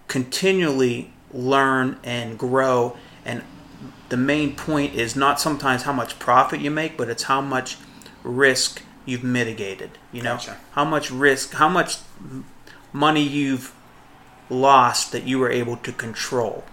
continually 0.07 1.11
learn 1.33 1.97
and 2.03 2.37
grow 2.37 2.95
and 3.25 3.41
the 4.09 4.17
main 4.17 4.55
point 4.55 4.93
is 4.93 5.15
not 5.15 5.41
sometimes 5.41 5.83
how 5.83 5.91
much 5.93 6.19
profit 6.19 6.59
you 6.61 6.69
make 6.71 6.95
but 6.97 7.09
it's 7.09 7.23
how 7.23 7.41
much 7.41 7.77
risk 8.23 8.81
you've 9.05 9.23
mitigated. 9.23 9.91
You 10.11 10.21
know 10.23 10.35
Gotcha. 10.35 10.57
how 10.71 10.85
much 10.85 11.11
risk, 11.11 11.53
how 11.53 11.69
much 11.69 11.97
money 12.93 13.21
you've 13.23 13.73
lost 14.49 15.11
that 15.11 15.23
you 15.23 15.39
were 15.39 15.49
able 15.51 15.75
to 15.77 15.91
control. 15.91 16.63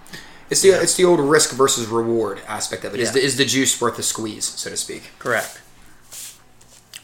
It's 0.50 0.61
the 0.62 0.71
it's 0.71 0.94
the 0.97 1.04
old 1.04 1.21
risk 1.21 1.52
versus 1.54 1.87
reward 1.88 2.40
aspect 2.47 2.85
of 2.85 2.94
it. 2.94 3.00
Is 3.00 3.09
Yeah. 3.09 3.12
the, 3.14 3.25
is 3.25 3.37
the 3.38 3.44
juice 3.47 3.80
worth 3.80 3.97
the 3.97 4.02
squeeze, 4.02 4.44
so 4.44 4.68
to 4.71 4.76
speak? 4.76 5.11
Correct. 5.18 5.61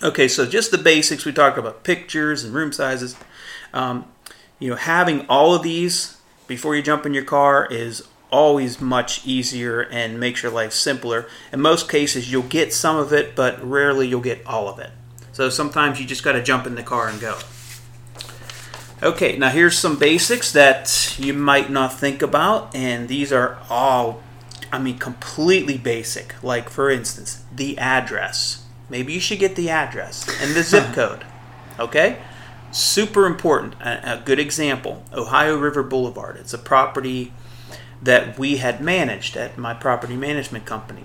Okay, 0.02 0.28
so 0.28 0.46
just 0.46 0.70
the 0.70 0.78
basics. 0.78 1.24
We 1.24 1.32
talked 1.32 1.58
about 1.58 1.82
pictures 1.82 2.44
and 2.44 2.54
room 2.54 2.72
sizes. 2.72 3.16
Um, 3.74 4.04
you 4.58 4.70
know, 4.70 4.76
having 4.76 5.26
all 5.28 5.54
of 5.54 5.62
these 5.62 6.18
before 6.46 6.76
you 6.76 6.82
jump 6.82 7.04
in 7.06 7.14
your 7.14 7.24
car 7.24 7.66
is 7.70 8.06
always 8.30 8.80
much 8.80 9.26
easier 9.26 9.80
and 9.80 10.20
makes 10.20 10.42
your 10.42 10.52
life 10.52 10.72
simpler. 10.72 11.26
In 11.52 11.60
most 11.60 11.88
cases, 11.88 12.30
you'll 12.30 12.42
get 12.42 12.72
some 12.72 12.96
of 12.96 13.12
it, 13.12 13.34
but 13.34 13.62
rarely 13.66 14.08
you'll 14.08 14.20
get 14.20 14.46
all 14.46 14.68
of 14.68 14.78
it. 14.78 14.90
So 15.32 15.48
sometimes 15.48 16.00
you 16.00 16.06
just 16.06 16.24
got 16.24 16.32
to 16.32 16.42
jump 16.42 16.66
in 16.66 16.74
the 16.74 16.82
car 16.82 17.08
and 17.08 17.20
go. 17.20 17.38
Okay, 19.02 19.38
now 19.38 19.50
here's 19.50 19.78
some 19.78 19.96
basics 19.96 20.50
that 20.52 21.16
you 21.18 21.32
might 21.32 21.70
not 21.70 21.92
think 21.92 22.20
about, 22.20 22.74
and 22.74 23.06
these 23.08 23.32
are 23.32 23.58
all, 23.70 24.20
I 24.72 24.80
mean, 24.80 24.98
completely 24.98 25.78
basic. 25.78 26.34
Like, 26.42 26.68
for 26.68 26.90
instance, 26.90 27.44
the 27.54 27.78
address. 27.78 28.64
Maybe 28.90 29.12
you 29.12 29.20
should 29.20 29.38
get 29.38 29.54
the 29.54 29.70
address 29.70 30.26
and 30.42 30.56
the 30.56 30.64
zip 30.64 30.84
code. 30.94 31.24
Okay? 31.78 32.18
Super 32.72 33.24
important. 33.24 33.74
A, 33.80 34.14
a 34.14 34.22
good 34.24 34.40
example 34.40 35.04
Ohio 35.12 35.56
River 35.56 35.84
Boulevard. 35.84 36.36
It's 36.36 36.52
a 36.52 36.58
property 36.58 37.32
that 38.02 38.38
we 38.38 38.58
had 38.58 38.80
managed 38.80 39.36
at 39.36 39.58
my 39.58 39.74
property 39.74 40.16
management 40.16 40.64
company. 40.64 41.04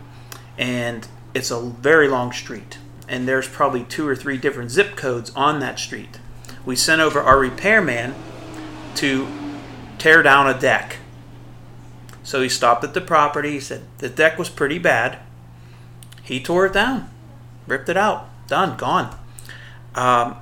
And 0.57 1.07
it's 1.33 1.51
a 1.51 1.59
very 1.59 2.07
long 2.07 2.31
street. 2.31 2.77
And 3.07 3.27
there's 3.27 3.47
probably 3.47 3.83
two 3.83 4.07
or 4.07 4.15
three 4.15 4.37
different 4.37 4.71
zip 4.71 4.95
codes 4.95 5.31
on 5.35 5.59
that 5.59 5.79
street. 5.79 6.19
We 6.65 6.75
sent 6.75 7.01
over 7.01 7.19
our 7.19 7.39
repairman 7.39 8.15
to 8.95 9.27
tear 9.97 10.21
down 10.23 10.47
a 10.47 10.57
deck. 10.57 10.97
So 12.23 12.41
he 12.41 12.49
stopped 12.49 12.83
at 12.83 12.93
the 12.93 13.01
property. 13.01 13.51
He 13.51 13.59
said 13.59 13.83
the 13.97 14.09
deck 14.09 14.37
was 14.37 14.49
pretty 14.49 14.79
bad. 14.79 15.19
He 16.21 16.41
tore 16.41 16.67
it 16.67 16.73
down, 16.73 17.09
ripped 17.67 17.89
it 17.89 17.97
out, 17.97 18.29
done, 18.47 18.77
gone. 18.77 19.17
Um, 19.93 20.37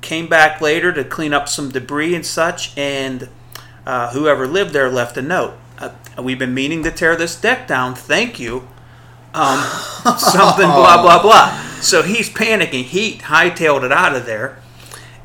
came 0.00 0.28
back 0.28 0.60
later 0.60 0.92
to 0.92 1.02
clean 1.02 1.32
up 1.32 1.48
some 1.48 1.70
debris 1.70 2.14
and 2.14 2.24
such, 2.24 2.76
and 2.78 3.28
uh, 3.84 4.12
whoever 4.12 4.46
lived 4.46 4.72
there 4.72 4.88
left 4.88 5.16
a 5.16 5.22
note. 5.22 5.54
Uh, 5.78 5.90
we've 6.22 6.38
been 6.38 6.54
meaning 6.54 6.82
to 6.84 6.90
tear 6.90 7.16
this 7.16 7.38
deck 7.40 7.66
down. 7.66 7.94
Thank 7.94 8.38
you. 8.38 8.68
Um, 9.34 9.58
something 10.18 10.66
blah 10.66 11.02
blah 11.02 11.20
blah. 11.20 11.58
So 11.80 12.02
he's 12.02 12.30
panicking. 12.30 12.84
He 12.84 13.18
hightailed 13.18 13.82
it 13.84 13.92
out 13.92 14.14
of 14.14 14.26
there, 14.26 14.58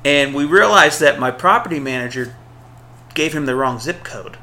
and 0.03 0.34
we 0.34 0.46
realized 0.46 1.00
that 1.00 1.20
my 1.20 1.32
property 1.32 1.79
manager 1.79 2.36
gave 3.13 3.34
him 3.34 3.46
the 3.46 3.56
wrong 3.56 3.79
zip 3.79 4.03
code. 4.03 4.38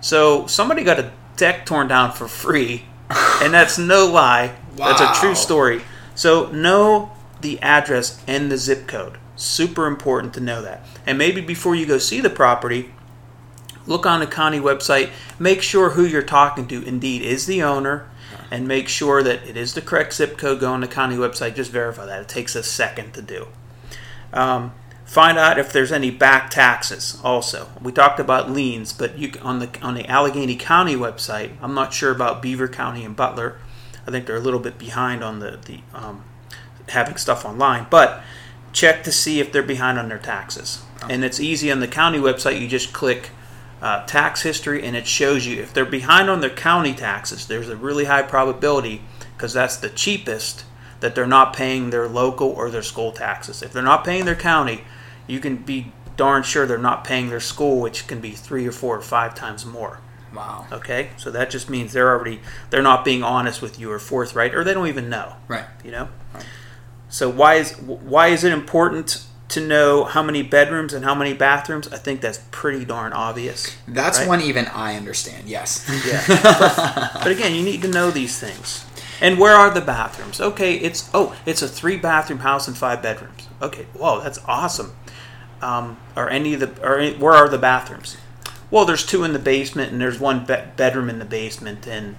So 0.00 0.46
somebody 0.46 0.84
got 0.84 0.98
a 0.98 1.12
deck 1.36 1.64
torn 1.64 1.88
down 1.88 2.12
for 2.12 2.28
free, 2.28 2.84
and 3.08 3.54
that's 3.54 3.78
no 3.78 4.06
lie. 4.06 4.54
That's 4.76 5.00
a 5.00 5.20
true 5.20 5.34
story. 5.34 5.82
So 6.14 6.50
know 6.50 7.12
the 7.40 7.60
address 7.60 8.22
and 8.26 8.50
the 8.50 8.58
zip 8.58 8.86
code. 8.86 9.18
Super 9.36 9.86
important 9.86 10.34
to 10.34 10.40
know 10.40 10.62
that. 10.62 10.84
And 11.06 11.18
maybe 11.18 11.40
before 11.40 11.74
you 11.74 11.86
go 11.86 11.98
see 11.98 12.20
the 12.20 12.30
property, 12.30 12.92
look 13.86 14.06
on 14.06 14.20
the 14.20 14.26
county 14.26 14.58
website. 14.58 15.10
Make 15.38 15.62
sure 15.62 15.90
who 15.90 16.04
you're 16.04 16.22
talking 16.22 16.66
to 16.68 16.82
indeed 16.82 17.22
is 17.22 17.46
the 17.46 17.62
owner, 17.62 18.08
and 18.50 18.68
make 18.68 18.88
sure 18.88 19.22
that 19.22 19.46
it 19.46 19.56
is 19.56 19.74
the 19.74 19.82
correct 19.82 20.14
zip 20.14 20.38
code. 20.38 20.60
Go 20.60 20.72
on 20.72 20.80
the 20.80 20.88
county 20.88 21.16
website. 21.16 21.54
Just 21.54 21.70
verify 21.70 22.06
that. 22.06 22.22
It 22.22 22.28
takes 22.28 22.54
a 22.54 22.62
second 22.62 23.12
to 23.14 23.22
do. 23.22 23.48
Um, 24.32 24.72
find 25.04 25.38
out 25.38 25.58
if 25.58 25.72
there's 25.72 25.92
any 25.92 26.10
back 26.10 26.50
taxes. 26.50 27.20
Also, 27.22 27.68
we 27.80 27.92
talked 27.92 28.20
about 28.20 28.50
liens, 28.50 28.92
but 28.92 29.18
you 29.18 29.32
on 29.42 29.58
the 29.58 29.70
on 29.82 29.94
the 29.94 30.06
Allegheny 30.08 30.56
County 30.56 30.94
website. 30.94 31.52
I'm 31.62 31.74
not 31.74 31.92
sure 31.92 32.10
about 32.10 32.42
Beaver 32.42 32.68
County 32.68 33.04
and 33.04 33.16
Butler. 33.16 33.58
I 34.06 34.10
think 34.10 34.26
they're 34.26 34.36
a 34.36 34.40
little 34.40 34.60
bit 34.60 34.78
behind 34.78 35.22
on 35.22 35.38
the 35.38 35.58
the 35.64 35.80
um, 35.94 36.24
having 36.88 37.16
stuff 37.16 37.44
online, 37.44 37.86
but 37.90 38.22
check 38.72 39.04
to 39.04 39.12
see 39.12 39.40
if 39.40 39.52
they're 39.52 39.62
behind 39.62 39.98
on 39.98 40.08
their 40.08 40.18
taxes. 40.18 40.82
And 41.08 41.24
it's 41.24 41.38
easy 41.38 41.70
on 41.70 41.80
the 41.80 41.88
county 41.88 42.18
website. 42.18 42.60
You 42.60 42.66
just 42.66 42.92
click 42.92 43.30
uh, 43.84 44.02
tax 44.06 44.40
history, 44.40 44.82
and 44.82 44.96
it 44.96 45.06
shows 45.06 45.46
you 45.46 45.60
if 45.60 45.74
they're 45.74 45.84
behind 45.84 46.30
on 46.30 46.40
their 46.40 46.48
county 46.48 46.94
taxes. 46.94 47.46
There's 47.46 47.68
a 47.68 47.76
really 47.76 48.06
high 48.06 48.22
probability 48.22 49.02
because 49.36 49.52
that's 49.52 49.76
the 49.76 49.90
cheapest 49.90 50.64
that 51.00 51.14
they're 51.14 51.26
not 51.26 51.54
paying 51.54 51.90
their 51.90 52.08
local 52.08 52.48
or 52.48 52.70
their 52.70 52.82
school 52.82 53.12
taxes. 53.12 53.62
If 53.62 53.74
they're 53.74 53.82
not 53.82 54.02
paying 54.02 54.24
their 54.24 54.34
county, 54.34 54.84
you 55.26 55.38
can 55.38 55.56
be 55.56 55.92
darn 56.16 56.44
sure 56.44 56.64
they're 56.64 56.78
not 56.78 57.04
paying 57.04 57.28
their 57.28 57.40
school, 57.40 57.78
which 57.78 58.06
can 58.06 58.20
be 58.20 58.30
three 58.30 58.66
or 58.66 58.72
four 58.72 58.96
or 58.96 59.02
five 59.02 59.34
times 59.34 59.66
more. 59.66 60.00
Wow. 60.34 60.66
Okay, 60.72 61.10
so 61.18 61.30
that 61.30 61.50
just 61.50 61.68
means 61.68 61.92
they're 61.92 62.08
already 62.08 62.40
they're 62.70 62.80
not 62.80 63.04
being 63.04 63.22
honest 63.22 63.60
with 63.60 63.78
you 63.78 63.92
or 63.92 63.98
forthright, 63.98 64.54
or 64.54 64.64
they 64.64 64.72
don't 64.72 64.88
even 64.88 65.10
know. 65.10 65.36
Right. 65.46 65.66
You 65.84 65.90
know. 65.90 66.08
Right. 66.32 66.46
So 67.10 67.28
why 67.28 67.56
is 67.56 67.76
why 67.82 68.28
is 68.28 68.44
it 68.44 68.52
important 68.54 69.26
to 69.54 69.60
know 69.66 70.04
how 70.04 70.22
many 70.22 70.42
bedrooms 70.42 70.92
and 70.92 71.04
how 71.04 71.14
many 71.14 71.32
bathrooms? 71.32 71.88
I 71.92 71.96
think 71.98 72.20
that's 72.20 72.38
pretty 72.50 72.84
darn 72.84 73.12
obvious. 73.12 73.74
That's 73.88 74.18
Right. 74.20 74.28
one 74.28 74.40
even 74.42 74.66
I 74.66 74.96
understand. 74.96 75.48
Yes. 75.48 75.84
Yeah. 76.06 76.22
but, 76.28 77.10
but 77.22 77.26
again, 77.32 77.54
you 77.54 77.62
need 77.62 77.82
to 77.82 77.88
know 77.88 78.10
these 78.10 78.38
things. 78.38 78.84
And 79.20 79.38
where 79.38 79.54
are 79.54 79.70
the 79.72 79.80
bathrooms? 79.80 80.40
Okay, 80.40 80.74
it's 80.74 81.08
oh, 81.14 81.34
it's 81.46 81.62
a 81.62 81.68
three 81.68 81.96
bathroom 81.96 82.40
house 82.40 82.68
and 82.68 82.76
five 82.76 83.00
bedrooms. 83.02 83.48
Okay, 83.62 83.86
whoa, 83.94 84.20
that's 84.20 84.40
awesome. 84.46 84.92
Um, 85.62 85.96
are 86.16 86.28
any 86.28 86.54
of 86.54 86.60
the 86.60 86.86
or 86.86 86.98
any- 86.98 87.16
where 87.16 87.32
are 87.32 87.48
the 87.48 87.56
bathrooms? 87.58 88.16
Well, 88.70 88.84
there's 88.84 89.06
two 89.06 89.22
in 89.24 89.32
the 89.32 89.38
basement 89.38 89.92
and 89.92 90.00
there's 90.00 90.18
one 90.18 90.44
be- 90.44 90.56
bedroom 90.76 91.08
in 91.08 91.20
the 91.20 91.24
basement 91.24 91.86
and 91.86 92.16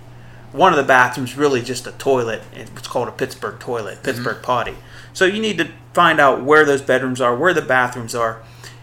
one 0.56 0.72
of 0.72 0.78
the 0.78 0.84
bathrooms 0.84 1.36
really 1.36 1.62
just 1.62 1.86
a 1.86 1.92
toilet. 1.92 2.42
It's 2.54 2.88
called 2.88 3.08
a 3.08 3.12
Pittsburgh 3.12 3.60
toilet, 3.60 3.96
mm-hmm. 3.96 4.06
Pittsburgh 4.06 4.42
potty. 4.42 4.76
So 5.14 5.26
you 5.26 5.42
need 5.42 5.58
to 5.58 5.70
find 5.94 6.20
out 6.20 6.44
where 6.44 6.66
those 6.66 6.82
bedrooms 6.82 7.22
are, 7.22 7.36
where 7.36 7.54
the 7.54 7.62
bathrooms 7.62 8.16
are. 8.16 8.42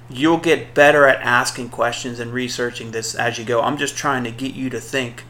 You'll 0.08 0.38
get 0.38 0.74
better 0.74 1.06
at 1.06 1.20
asking 1.22 1.70
questions 1.70 2.20
and 2.20 2.32
researching 2.32 2.90
this 2.90 3.14
as 3.14 3.38
you 3.38 3.44
go. 3.44 3.62
I'm 3.62 3.78
just 3.78 3.96
trying 3.96 4.24
to 4.24 4.30
get 4.30 4.54
you 4.54 4.68
to 4.70 4.80
think 4.80 5.24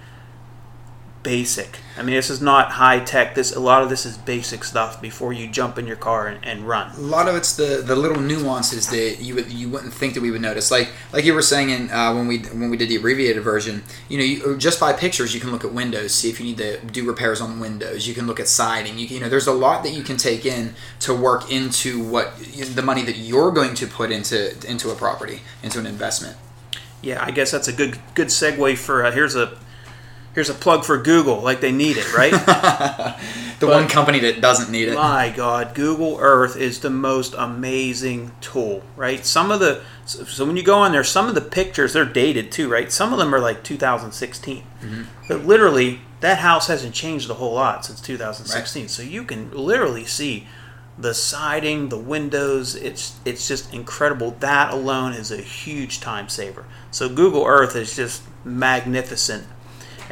basic. 1.23 1.79
I 1.97 2.03
mean, 2.03 2.15
this 2.15 2.31
is 2.31 2.41
not 2.41 2.73
high 2.73 3.01
tech. 3.01 3.35
This 3.35 3.55
a 3.55 3.61
lot 3.61 3.83
of 3.83 3.91
this 3.91 4.07
is 4.07 4.17
basic 4.19 4.65
stuff 4.65 5.01
before 5.01 5.33
you 5.33 5.47
jump 5.47 5.79
in 5.79 5.87
your 5.87 5.97
car 5.97 6.27
and, 6.27 6.45
and 6.45 6.67
run. 6.67 6.91
a 6.97 7.01
lot 7.01 7.29
of 7.29 7.37
it's 7.37 7.57
the 7.57 7.83
the 7.85 7.95
little 7.95 8.21
nuances 8.21 8.89
that 8.89 9.19
you 9.21 9.35
would 9.35 9.53
you 9.53 9.69
wouldn't 9.69 9.93
think 9.93 10.15
that 10.15 10.21
we 10.21 10.31
would 10.31 10.41
notice. 10.41 10.71
Like 10.71 10.91
like 11.13 11.25
you 11.25 11.35
were 11.35 11.43
saying 11.43 11.71
in, 11.71 11.91
uh, 11.91 12.15
when 12.15 12.27
we 12.27 12.39
when 12.39 12.71
we 12.71 12.77
did 12.77 12.89
the 12.89 12.97
abbreviated 12.97 13.43
version, 13.43 13.85
you 14.09 14.19
know, 14.19 14.25
you, 14.25 14.57
just 14.57 14.81
by 14.81 14.93
pictures 14.93 15.35
you 15.35 15.41
can 15.41 15.51
look 15.51 15.65
at 15.65 15.73
windows, 15.73 16.15
see 16.15 16.31
if 16.31 16.41
you 16.41 16.47
need 16.47 16.59
to 16.59 16.81
do 16.81 17.07
repairs 17.07 17.41
on 17.41 17.61
windows. 17.61 18.09
You 18.09 18.15
can 18.15 18.27
look 18.27 18.41
at 18.41 18.49
siding. 18.49 18.99
You 18.99 19.07
can, 19.07 19.17
you 19.17 19.23
know, 19.23 19.29
there's 19.29 19.47
a 19.47 19.53
lot 19.53 19.83
that 19.85 19.93
you 19.93 20.03
can 20.03 20.17
take 20.17 20.47
in 20.47 20.75
to 21.01 21.15
work 21.15 21.51
into 21.51 22.03
what 22.03 22.37
the 22.39 22.83
money 22.83 23.03
that 23.03 23.17
you're 23.17 23.51
going 23.51 23.75
to 23.75 23.87
put 23.87 24.11
into 24.11 24.55
into 24.69 24.91
a 24.91 24.95
property, 24.95 25.41
into 25.63 25.79
an 25.79 25.87
investment. 25.87 26.37
Yeah, 27.03 27.23
I 27.23 27.33
guess 27.33 27.51
that's 27.51 27.69
a 27.69 27.73
good 27.73 27.99
good 28.15 28.29
segue 28.29 28.79
for 28.79 29.05
uh, 29.05 29.11
here's 29.11 29.35
a 29.35 29.59
here's 30.35 30.51
a 30.51 30.55
plug 30.55 30.85
for 30.85 30.99
Google, 30.99 31.41
like 31.41 31.61
they 31.61 31.73
need 31.73 31.97
it, 31.99 32.13
right? 32.15 32.33
The 33.63 33.69
one 33.69 33.87
company 33.87 34.19
that 34.19 34.41
doesn't 34.41 34.73
need 34.73 34.89
it. 34.89 34.97
My 34.97 35.33
God, 35.35 35.77
Google 35.77 36.19
Earth 36.19 36.57
is 36.57 36.81
the 36.81 36.91
most 36.91 37.33
amazing 37.39 38.33
tool, 38.41 38.83
right? 38.97 39.25
Some 39.25 39.53
of 39.53 39.61
the 39.61 39.83
so 40.05 40.45
when 40.45 40.57
you 40.57 40.65
go 40.65 40.79
on 40.79 40.91
there, 40.91 41.05
some 41.05 41.29
of 41.29 41.37
the 41.37 41.41
pictures 41.41 41.93
they're 41.93 42.05
dated 42.05 42.51
too, 42.51 42.69
right? 42.69 42.91
Some 42.91 43.13
of 43.13 43.21
them 43.21 43.33
are 43.33 43.39
like 43.39 43.63
2016, 43.63 44.63
mm-hmm. 44.63 45.03
but 45.29 45.45
literally 45.45 46.01
that 46.19 46.39
house 46.39 46.67
hasn't 46.67 46.93
changed 46.93 47.31
a 47.31 47.35
whole 47.35 47.55
lot 47.55 47.85
since 47.85 48.01
2016. 48.01 48.89
So 48.89 49.05
you 49.05 49.23
can 49.23 49.53
literally 49.53 50.07
see 50.07 50.49
the 50.99 51.15
siding, 51.15 51.89
the 51.89 51.99
windows. 51.99 52.75
It's 52.75 53.21
it's 53.25 53.47
just 53.47 53.73
incredible. 53.73 54.33
That 54.41 54.73
alone 54.73 55.13
is 55.13 55.31
a 55.31 55.37
huge 55.37 56.01
time 56.01 56.29
saver. 56.29 56.65
So 56.91 57.09
Google 57.09 57.47
Earth 57.47 57.77
is 57.77 57.95
just 57.95 58.25
magnificent 58.45 59.47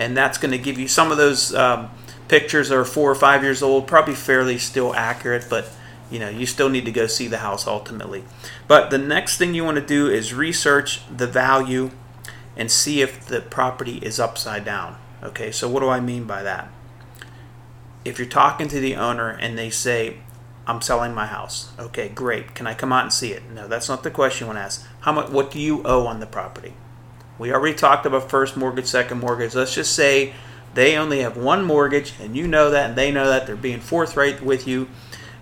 and 0.00 0.16
that's 0.16 0.38
going 0.38 0.50
to 0.50 0.58
give 0.58 0.78
you 0.78 0.88
some 0.88 1.12
of 1.12 1.18
those 1.18 1.54
um, 1.54 1.90
pictures 2.26 2.72
are 2.72 2.84
four 2.86 3.10
or 3.10 3.14
five 3.14 3.42
years 3.42 3.62
old, 3.62 3.86
probably 3.86 4.14
fairly 4.14 4.56
still 4.56 4.94
accurate, 4.94 5.46
but 5.48 5.68
you 6.10 6.18
know 6.18 6.28
you 6.30 6.46
still 6.46 6.70
need 6.70 6.86
to 6.86 6.90
go 6.90 7.06
see 7.06 7.28
the 7.28 7.38
house 7.38 7.66
ultimately. 7.66 8.24
But 8.66 8.90
the 8.90 8.98
next 8.98 9.36
thing 9.36 9.54
you 9.54 9.62
want 9.62 9.76
to 9.76 9.86
do 9.86 10.08
is 10.08 10.32
research 10.32 11.02
the 11.14 11.26
value 11.26 11.90
and 12.56 12.70
see 12.70 13.02
if 13.02 13.26
the 13.26 13.42
property 13.42 13.98
is 13.98 14.18
upside 14.18 14.64
down. 14.64 14.96
Okay, 15.22 15.52
so 15.52 15.68
what 15.68 15.80
do 15.80 15.88
I 15.90 16.00
mean 16.00 16.24
by 16.24 16.42
that? 16.42 16.68
If 18.02 18.18
you're 18.18 18.26
talking 18.26 18.68
to 18.68 18.80
the 18.80 18.96
owner 18.96 19.28
and 19.28 19.58
they 19.58 19.68
say, 19.68 20.16
"I'm 20.66 20.80
selling 20.80 21.14
my 21.14 21.26
house," 21.26 21.72
okay, 21.78 22.08
great. 22.08 22.54
Can 22.54 22.66
I 22.66 22.72
come 22.72 22.90
out 22.90 23.02
and 23.02 23.12
see 23.12 23.32
it? 23.32 23.42
No, 23.50 23.68
that's 23.68 23.90
not 23.90 24.02
the 24.02 24.10
question 24.10 24.46
you 24.46 24.48
want 24.48 24.60
to 24.60 24.64
ask. 24.64 24.86
How 25.00 25.12
much? 25.12 25.28
What 25.28 25.50
do 25.50 25.60
you 25.60 25.82
owe 25.84 26.06
on 26.06 26.20
the 26.20 26.26
property? 26.26 26.72
We 27.40 27.54
already 27.54 27.74
talked 27.74 28.04
about 28.04 28.28
first 28.28 28.54
mortgage, 28.54 28.84
second 28.84 29.20
mortgage. 29.20 29.54
Let's 29.54 29.74
just 29.74 29.96
say 29.96 30.34
they 30.74 30.98
only 30.98 31.20
have 31.20 31.38
one 31.38 31.64
mortgage, 31.64 32.12
and 32.20 32.36
you 32.36 32.46
know 32.46 32.68
that, 32.68 32.90
and 32.90 32.98
they 32.98 33.10
know 33.10 33.26
that. 33.28 33.46
They're 33.46 33.56
being 33.56 33.80
forthright 33.80 34.42
with 34.42 34.68
you. 34.68 34.88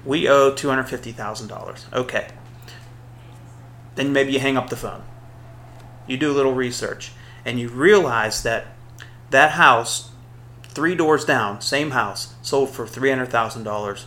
We 0.04 0.28
owe 0.28 0.54
two 0.54 0.68
hundred 0.68 0.84
fifty 0.84 1.10
thousand 1.10 1.48
dollars. 1.48 1.86
Okay. 1.92 2.28
Then 3.96 4.12
maybe 4.12 4.30
you 4.30 4.38
hang 4.38 4.56
up 4.56 4.70
the 4.70 4.76
phone. 4.76 5.02
You 6.06 6.16
do 6.16 6.30
a 6.30 6.36
little 6.36 6.54
research, 6.54 7.10
and 7.44 7.58
you 7.58 7.68
realize 7.68 8.44
that 8.44 8.68
that 9.30 9.50
house, 9.52 10.12
three 10.68 10.94
doors 10.94 11.24
down, 11.24 11.60
same 11.60 11.90
house, 11.90 12.34
sold 12.42 12.70
for 12.70 12.86
three 12.86 13.10
hundred 13.10 13.30
thousand 13.30 13.64
dollars 13.64 14.06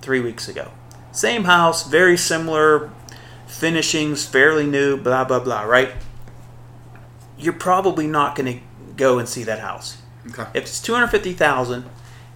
three 0.00 0.18
weeks 0.18 0.48
ago. 0.48 0.72
Same 1.12 1.44
house, 1.44 1.88
very 1.88 2.16
similar 2.16 2.90
finishings, 3.46 4.26
fairly 4.26 4.66
new, 4.66 4.96
blah 4.96 5.22
blah 5.22 5.38
blah. 5.38 5.62
Right? 5.62 5.92
You're 7.38 7.52
probably 7.52 8.06
not 8.06 8.34
going 8.36 8.58
to 8.58 8.64
go 8.96 9.18
and 9.18 9.28
see 9.28 9.44
that 9.44 9.60
house. 9.60 9.98
Okay. 10.30 10.46
If 10.54 10.64
it's 10.64 10.80
two 10.80 10.94
hundred 10.94 11.08
fifty 11.08 11.32
thousand, 11.32 11.84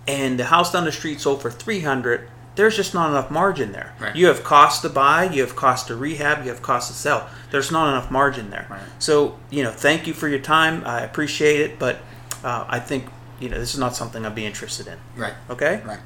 and 0.06 0.38
the 0.38 0.46
house 0.46 0.72
down 0.72 0.84
the 0.84 0.92
street 0.92 1.20
sold 1.20 1.42
for 1.42 1.50
three 1.50 1.80
hundred, 1.80 2.28
there's 2.54 2.76
just 2.76 2.94
not 2.94 3.10
enough 3.10 3.30
margin 3.30 3.72
there. 3.72 3.94
Right. 3.98 4.14
You 4.14 4.26
have 4.26 4.44
cost 4.44 4.82
to 4.82 4.88
buy, 4.88 5.24
you 5.24 5.42
have 5.42 5.56
cost 5.56 5.88
to 5.88 5.96
rehab, 5.96 6.44
you 6.44 6.50
have 6.50 6.62
cost 6.62 6.88
to 6.88 6.94
sell. 6.94 7.28
There's 7.50 7.70
not 7.70 7.88
enough 7.88 8.10
margin 8.10 8.50
there. 8.50 8.66
Right. 8.70 8.82
So 8.98 9.38
you 9.50 9.62
know, 9.62 9.70
thank 9.70 10.06
you 10.06 10.14
for 10.14 10.28
your 10.28 10.38
time. 10.38 10.82
I 10.86 11.00
appreciate 11.02 11.60
it, 11.60 11.78
but 11.78 11.98
uh, 12.44 12.64
I 12.68 12.78
think 12.78 13.06
you 13.40 13.48
know 13.48 13.58
this 13.58 13.74
is 13.74 13.80
not 13.80 13.96
something 13.96 14.24
I'd 14.24 14.34
be 14.34 14.46
interested 14.46 14.86
in. 14.86 14.98
Right. 15.16 15.34
Okay. 15.50 15.82
Right. 15.84 16.00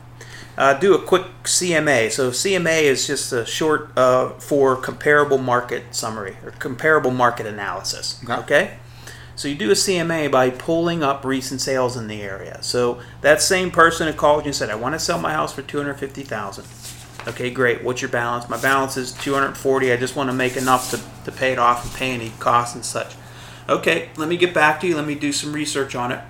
Uh, 0.59 0.73
do 0.73 0.95
a 0.95 1.03
quick 1.03 1.27
CMA. 1.45 2.11
So 2.11 2.31
CMA 2.31 2.85
is 2.85 3.07
just 3.07 3.31
a 3.33 3.45
short 3.45 3.91
uh, 3.97 4.31
for 4.39 4.75
comparable 4.75 5.37
market 5.37 5.95
summary 5.95 6.39
or 6.43 6.53
comparable 6.53 7.11
market 7.11 7.47
analysis. 7.47 8.19
Okay. 8.25 8.41
okay. 8.41 8.79
So 9.37 9.49
you 9.49 9.55
do 9.55 9.71
a 9.71 9.75
CMA 9.75 10.31
by 10.31 10.51
pulling 10.51 11.03
up 11.03 11.25
recent 11.25 11.61
sales 11.61 11.97
in 11.97 12.09
the 12.09 12.23
area. 12.23 12.63
So 12.63 13.01
that 13.21 13.43
same 13.43 13.71
person 13.71 14.07
who 14.09 14.15
called 14.15 14.45
you 14.45 14.49
and 14.49 14.57
said, 14.57 14.71
"I 14.71 14.75
want 14.75 14.95
to 14.95 14.99
sell 14.99 15.19
my 15.19 15.33
house 15.33 15.53
for 15.53 15.63
two 15.63 15.79
hundred 15.79 15.95
fifty 15.95 16.23
thousand. 16.23 16.65
Okay, 17.29 17.51
great. 17.51 17.85
What's 17.85 18.01
your 18.01 18.11
balance? 18.11 18.49
My 18.49 18.61
balance 18.61 18.97
is 18.97 19.13
two 19.13 19.35
hundred 19.35 19.57
forty. 19.57 19.93
I 19.93 19.97
just 19.97 20.17
want 20.17 20.31
to 20.31 20.35
make 20.35 20.57
enough 20.57 20.91
to, 20.91 21.01
to 21.25 21.33
pay 21.37 21.53
it 21.53 21.59
off 21.59 21.85
and 21.85 21.95
pay 21.95 22.13
any 22.13 22.33
costs 22.39 22.75
and 22.75 22.85
such. 22.85 23.15
Okay, 23.69 24.11
let 24.17 24.29
me 24.29 24.37
get 24.37 24.55
back 24.55 24.81
to 24.81 24.87
you. 24.87 24.97
Let 24.97 25.07
me 25.07 25.15
do 25.15 25.33
some 25.33 25.53
research 25.53 25.95
on 25.95 26.13
it 26.13 26.21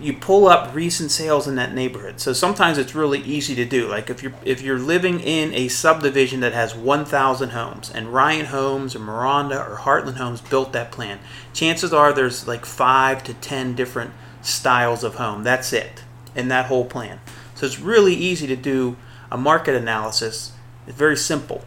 you 0.00 0.12
pull 0.12 0.46
up 0.46 0.74
recent 0.74 1.10
sales 1.10 1.48
in 1.48 1.56
that 1.56 1.74
neighborhood. 1.74 2.20
So 2.20 2.32
sometimes 2.32 2.78
it's 2.78 2.94
really 2.94 3.20
easy 3.20 3.54
to 3.56 3.64
do. 3.64 3.88
Like 3.88 4.10
if 4.10 4.22
you're 4.22 4.32
if 4.44 4.62
you're 4.62 4.78
living 4.78 5.20
in 5.20 5.52
a 5.54 5.68
subdivision 5.68 6.40
that 6.40 6.52
has 6.52 6.74
1,000 6.74 7.50
homes, 7.50 7.90
and 7.90 8.12
Ryan 8.12 8.46
Homes 8.46 8.94
or 8.94 9.00
Maronda 9.00 9.58
or 9.58 9.76
Heartland 9.76 10.16
Homes 10.16 10.40
built 10.40 10.72
that 10.72 10.90
plan, 10.92 11.18
chances 11.52 11.92
are 11.92 12.12
there's 12.12 12.46
like 12.46 12.64
five 12.64 13.22
to 13.24 13.34
ten 13.34 13.74
different 13.74 14.12
styles 14.42 15.04
of 15.04 15.16
home. 15.16 15.42
That's 15.42 15.72
it 15.72 16.04
in 16.34 16.48
that 16.48 16.66
whole 16.66 16.84
plan. 16.84 17.20
So 17.54 17.66
it's 17.66 17.80
really 17.80 18.14
easy 18.14 18.46
to 18.46 18.56
do 18.56 18.96
a 19.30 19.36
market 19.36 19.74
analysis. 19.74 20.52
It's 20.86 20.96
very 20.96 21.16
simple. 21.16 21.64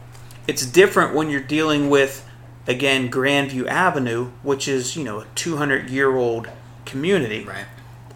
It's 0.47 0.65
different 0.65 1.13
when 1.13 1.29
you're 1.29 1.41
dealing 1.41 1.89
with 1.89 2.27
again 2.67 3.11
Grandview 3.11 3.67
Avenue, 3.67 4.31
which 4.43 4.67
is 4.67 4.95
you 4.95 5.03
know 5.03 5.19
a 5.19 5.25
200 5.35 5.89
year 5.89 6.15
old 6.15 6.49
community 6.85 7.43
Right. 7.45 7.65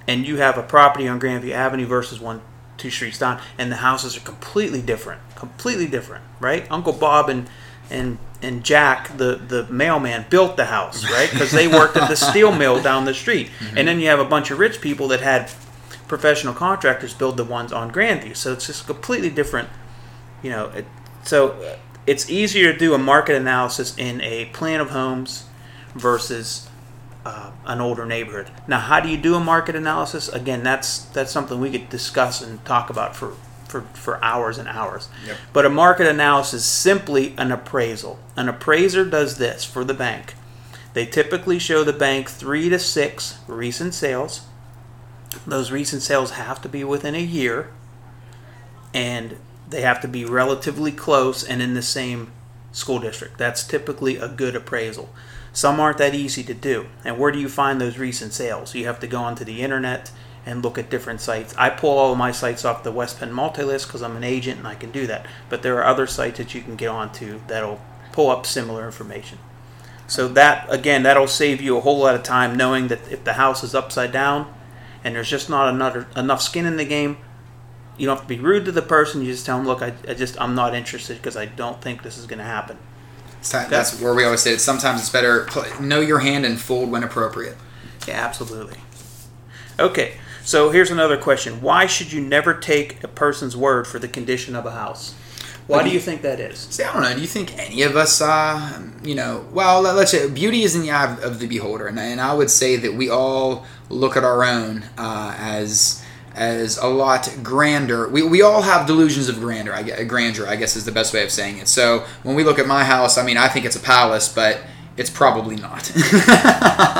And 0.07 0.25
you 0.25 0.37
have 0.37 0.57
a 0.57 0.63
property 0.63 1.07
on 1.07 1.19
Grandview 1.19 1.51
Avenue 1.51 1.85
versus 1.85 2.19
one 2.19 2.41
two 2.77 2.89
streets 2.89 3.19
down, 3.19 3.41
and 3.57 3.71
the 3.71 3.77
houses 3.77 4.17
are 4.17 4.21
completely 4.21 4.81
different, 4.81 5.21
completely 5.35 5.87
different, 5.87 6.23
right? 6.39 6.69
Uncle 6.69 6.93
Bob 6.93 7.29
and 7.29 7.49
and 7.89 8.17
and 8.41 8.63
Jack, 8.63 9.17
the 9.17 9.35
the 9.35 9.65
mailman, 9.67 10.25
built 10.29 10.57
the 10.57 10.65
house, 10.65 11.03
right? 11.11 11.29
Because 11.31 11.51
they 11.51 11.67
worked 11.67 11.97
at 11.97 12.09
the 12.09 12.15
steel 12.15 12.51
mill 12.51 12.81
down 12.81 13.05
the 13.05 13.13
street, 13.13 13.49
and 13.75 13.87
then 13.87 13.99
you 13.99 14.07
have 14.07 14.19
a 14.19 14.25
bunch 14.25 14.51
of 14.51 14.59
rich 14.59 14.81
people 14.81 15.07
that 15.09 15.21
had 15.21 15.51
professional 16.07 16.53
contractors 16.53 17.13
build 17.13 17.37
the 17.37 17.43
ones 17.43 17.71
on 17.73 17.91
Grandview, 17.91 18.35
so 18.35 18.53
it's 18.53 18.67
just 18.67 18.85
completely 18.85 19.29
different, 19.29 19.69
you 20.43 20.49
know. 20.49 20.69
It, 20.69 20.85
so 21.23 21.49
uh, 21.49 21.77
it's 22.05 22.29
easier 22.29 22.71
to 22.71 22.77
do 22.77 22.93
a 22.93 22.97
market 22.99 23.35
analysis 23.35 23.97
in 23.97 24.21
a 24.21 24.45
plan 24.45 24.79
of 24.79 24.91
homes 24.91 25.45
versus 25.95 26.69
uh, 27.25 27.51
an 27.65 27.81
older 27.81 28.05
neighborhood. 28.05 28.51
Now, 28.67 28.79
how 28.79 28.99
do 28.99 29.09
you 29.09 29.17
do 29.17 29.35
a 29.35 29.39
market 29.39 29.75
analysis? 29.75 30.29
Again, 30.29 30.63
that's 30.63 30.99
that's 31.05 31.31
something 31.31 31.59
we 31.59 31.71
could 31.71 31.89
discuss 31.89 32.41
and 32.41 32.63
talk 32.63 32.89
about 32.89 33.15
for 33.15 33.33
for, 33.67 33.81
for 33.93 34.23
hours 34.23 34.57
and 34.57 34.69
hours. 34.69 35.09
Yep. 35.25 35.37
But 35.51 35.65
a 35.65 35.69
market 35.69 36.07
analysis 36.07 36.61
is 36.61 36.65
simply 36.65 37.33
an 37.37 37.51
appraisal. 37.51 38.19
An 38.37 38.47
appraiser 38.47 39.03
does 39.03 39.37
this 39.37 39.65
for 39.65 39.83
the 39.83 39.93
bank. 39.93 40.35
They 40.93 41.05
typically 41.05 41.59
show 41.59 41.83
the 41.83 41.91
bank 41.91 42.29
three 42.29 42.69
to 42.69 42.79
six 42.79 43.39
recent 43.47 43.93
sales. 43.93 44.45
Those 45.45 45.71
recent 45.71 46.03
sales 46.03 46.31
have 46.31 46.61
to 46.61 46.69
be 46.69 46.83
within 46.85 47.15
a 47.15 47.19
year, 47.19 47.69
and 48.93 49.37
they 49.69 49.81
have 49.81 49.99
to 50.01 50.07
be 50.07 50.23
relatively 50.23 50.91
close 50.93 51.43
and 51.43 51.61
in 51.61 51.73
the 51.73 51.81
same 51.81 52.31
school 52.71 52.99
district. 52.99 53.37
That's 53.37 53.65
typically 53.65 54.15
a 54.15 54.29
good 54.29 54.55
appraisal. 54.55 55.09
Some 55.55 55.79
aren't 55.79 55.99
that 55.99 56.13
easy 56.13 56.43
to 56.43 56.53
do. 56.53 56.87
And 57.05 57.17
where 57.17 57.31
do 57.31 57.39
you 57.39 57.47
find 57.47 57.79
those 57.79 57.97
recent 57.97 58.33
sales? 58.33 58.75
You 58.75 58.87
have 58.87 58.99
to 58.99 59.07
go 59.07 59.19
onto 59.19 59.45
the 59.45 59.61
internet 59.61 60.11
and 60.45 60.61
look 60.61 60.77
at 60.77 60.89
different 60.89 61.21
sites. 61.21 61.55
I 61.57 61.69
pull 61.69 61.97
all 61.97 62.11
of 62.11 62.17
my 62.17 62.33
sites 62.33 62.65
off 62.65 62.83
the 62.83 62.91
West 62.91 63.19
Penn 63.19 63.31
Multilist 63.31 63.87
because 63.87 64.03
I'm 64.03 64.17
an 64.17 64.23
agent 64.25 64.57
and 64.57 64.67
I 64.67 64.75
can 64.75 64.91
do 64.91 65.07
that. 65.07 65.25
But 65.47 65.61
there 65.61 65.77
are 65.77 65.85
other 65.85 66.07
sites 66.07 66.39
that 66.39 66.53
you 66.53 66.61
can 66.61 66.75
get 66.75 66.89
onto 66.89 67.39
that'll 67.47 67.79
pull 68.11 68.29
up 68.29 68.45
similar 68.45 68.85
information. 68.85 69.37
So 70.07 70.27
that 70.27 70.67
again, 70.69 71.03
that'll 71.03 71.25
save 71.25 71.61
you 71.61 71.77
a 71.77 71.81
whole 71.81 71.99
lot 71.99 72.15
of 72.15 72.23
time 72.23 72.57
knowing 72.57 72.89
that 72.89 73.09
if 73.09 73.23
the 73.23 73.33
house 73.33 73.63
is 73.63 73.73
upside 73.73 74.11
down 74.11 74.53
and 75.05 75.15
there's 75.15 75.29
just 75.29 75.49
not 75.49 75.73
another 75.73 76.05
enough 76.17 76.41
skin 76.41 76.65
in 76.65 76.75
the 76.75 76.83
game, 76.83 77.17
you 77.97 78.07
don't 78.07 78.17
have 78.17 78.27
to 78.27 78.35
be 78.35 78.41
rude 78.41 78.65
to 78.65 78.73
the 78.73 78.81
person. 78.81 79.21
You 79.21 79.31
just 79.31 79.45
tell 79.45 79.57
them, 79.57 79.65
look, 79.65 79.81
I, 79.81 79.93
I 80.05 80.15
just 80.15 80.39
I'm 80.41 80.53
not 80.53 80.75
interested 80.75 81.15
because 81.15 81.37
I 81.37 81.45
don't 81.45 81.81
think 81.81 82.03
this 82.03 82.17
is 82.17 82.25
going 82.25 82.39
to 82.39 82.45
happen. 82.45 82.77
That's 83.51 83.99
where 84.01 84.13
we 84.13 84.23
always 84.23 84.41
say 84.41 84.53
it. 84.53 84.59
Sometimes 84.61 85.01
it's 85.01 85.09
better 85.09 85.47
know 85.79 86.01
your 86.01 86.19
hand 86.19 86.45
and 86.45 86.59
fold 86.59 86.91
when 86.91 87.03
appropriate. 87.03 87.55
Yeah, 88.07 88.23
absolutely. 88.25 88.77
Okay, 89.79 90.15
so 90.43 90.69
here's 90.69 90.91
another 90.91 91.17
question: 91.17 91.61
Why 91.61 91.85
should 91.85 92.11
you 92.11 92.21
never 92.21 92.53
take 92.53 93.03
a 93.03 93.07
person's 93.07 93.55
word 93.57 93.87
for 93.87 93.99
the 93.99 94.07
condition 94.07 94.55
of 94.55 94.65
a 94.65 94.71
house? 94.71 95.13
Why 95.67 95.81
do 95.81 95.89
you 95.89 95.99
think 95.99 96.21
that 96.21 96.39
is? 96.39 96.59
See, 96.59 96.83
I 96.83 96.93
don't 96.93 97.01
know. 97.01 97.13
Do 97.15 97.21
you 97.21 97.25
think 97.27 97.57
any 97.57 97.81
of 97.81 97.95
us, 97.95 98.21
uh, 98.21 98.81
you 99.03 99.15
know, 99.15 99.45
well, 99.51 99.81
let- 99.81 99.95
let's 99.95 100.11
say 100.11 100.29
beauty 100.29 100.61
is 100.61 100.75
in 100.75 100.83
the 100.83 100.91
eye 100.91 101.11
of- 101.13 101.23
of 101.23 101.39
the 101.39 101.47
beholder, 101.47 101.87
and, 101.87 101.99
and 101.99 102.21
I 102.21 102.35
would 102.35 102.51
say 102.51 102.75
that 102.75 102.93
we 102.93 103.09
all 103.09 103.65
look 103.89 104.15
at 104.15 104.23
our 104.23 104.43
own 104.43 104.83
uh, 104.95 105.33
as 105.39 106.03
as 106.35 106.77
a 106.77 106.87
lot 106.87 107.33
grander. 107.41 108.07
We, 108.09 108.21
we 108.21 108.41
all 108.41 108.61
have 108.61 108.85
delusions 108.85 109.29
of 109.29 109.39
grandeur. 109.39 109.73
I 109.73 110.03
grandeur, 110.03 110.47
I 110.47 110.57
guess, 110.57 110.75
is 110.75 110.85
the 110.85 110.91
best 110.91 111.13
way 111.13 111.23
of 111.23 111.31
saying 111.31 111.57
it. 111.57 111.67
So 111.67 112.05
when 112.23 112.35
we 112.35 112.43
look 112.43 112.59
at 112.59 112.67
my 112.67 112.83
house, 112.83 113.17
I 113.17 113.25
mean, 113.25 113.37
I 113.37 113.47
think 113.47 113.65
it's 113.65 113.77
a 113.77 113.81
palace, 113.81 114.27
but 114.27 114.61
it's 114.97 115.09
probably 115.09 115.55
not. 115.55 115.91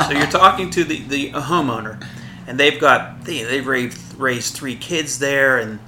So 0.06 0.12
you're 0.12 0.28
talking 0.28 0.70
to 0.70 0.84
the, 0.84 1.02
the 1.02 1.32
homeowner, 1.32 2.06
and 2.46 2.60
they've 2.60 2.80
got 2.80 3.26
they 3.26 3.42
they've 3.42 3.66
raised, 3.66 4.20
raised 4.20 4.54
three 4.54 4.76
kids 4.76 5.18
there, 5.18 5.58
and 5.58 5.80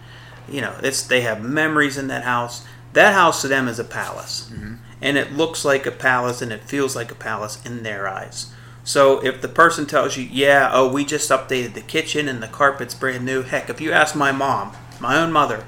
you 0.49 0.59
know 0.59 0.75
it's 0.81 1.03
they 1.03 1.21
have 1.21 1.43
memories 1.43 1.99
in 1.99 2.07
that 2.07 2.23
house. 2.23 2.65
That 2.93 3.13
house 3.13 3.43
to 3.43 3.47
them 3.47 3.67
is 3.67 3.77
a 3.77 3.83
palace, 3.83 4.49
mm-hmm. 4.51 4.75
and 5.03 5.17
it 5.17 5.33
looks 5.33 5.63
like 5.63 5.85
a 5.85 5.91
palace, 5.91 6.41
and 6.41 6.51
it 6.51 6.63
feels 6.63 6.95
like 6.95 7.11
a 7.11 7.15
palace 7.15 7.63
in 7.63 7.83
their 7.83 8.07
eyes. 8.07 8.51
So 8.87 9.21
if 9.21 9.41
the 9.41 9.49
person 9.49 9.85
tells 9.85 10.15
you, 10.15 10.25
"Yeah, 10.31 10.69
oh, 10.71 10.87
we 10.87 11.03
just 11.03 11.29
updated 11.29 11.73
the 11.73 11.81
kitchen 11.81 12.29
and 12.29 12.41
the 12.41 12.47
carpet's 12.47 12.93
brand 12.93 13.25
new," 13.25 13.41
heck, 13.41 13.69
if 13.69 13.81
you 13.81 13.91
ask 13.91 14.15
my 14.15 14.31
mom, 14.31 14.71
my 15.01 15.17
own 15.21 15.33
mother, 15.33 15.65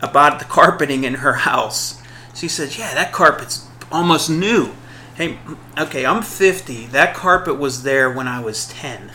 about 0.00 0.38
the 0.38 0.44
carpeting 0.58 1.04
in 1.04 1.16
her 1.16 1.34
house, 1.34 2.00
she 2.34 2.48
says, 2.48 2.78
"Yeah, 2.78 2.94
that 2.94 3.12
carpet's 3.12 3.66
almost 3.92 4.30
new." 4.30 4.70
Hey, 5.16 5.38
okay, 5.78 6.06
I'm 6.06 6.22
50. 6.22 6.86
That 6.86 7.14
carpet 7.14 7.58
was 7.58 7.82
there 7.82 8.10
when 8.10 8.26
I 8.26 8.40
was 8.40 8.66
10. 8.68 9.02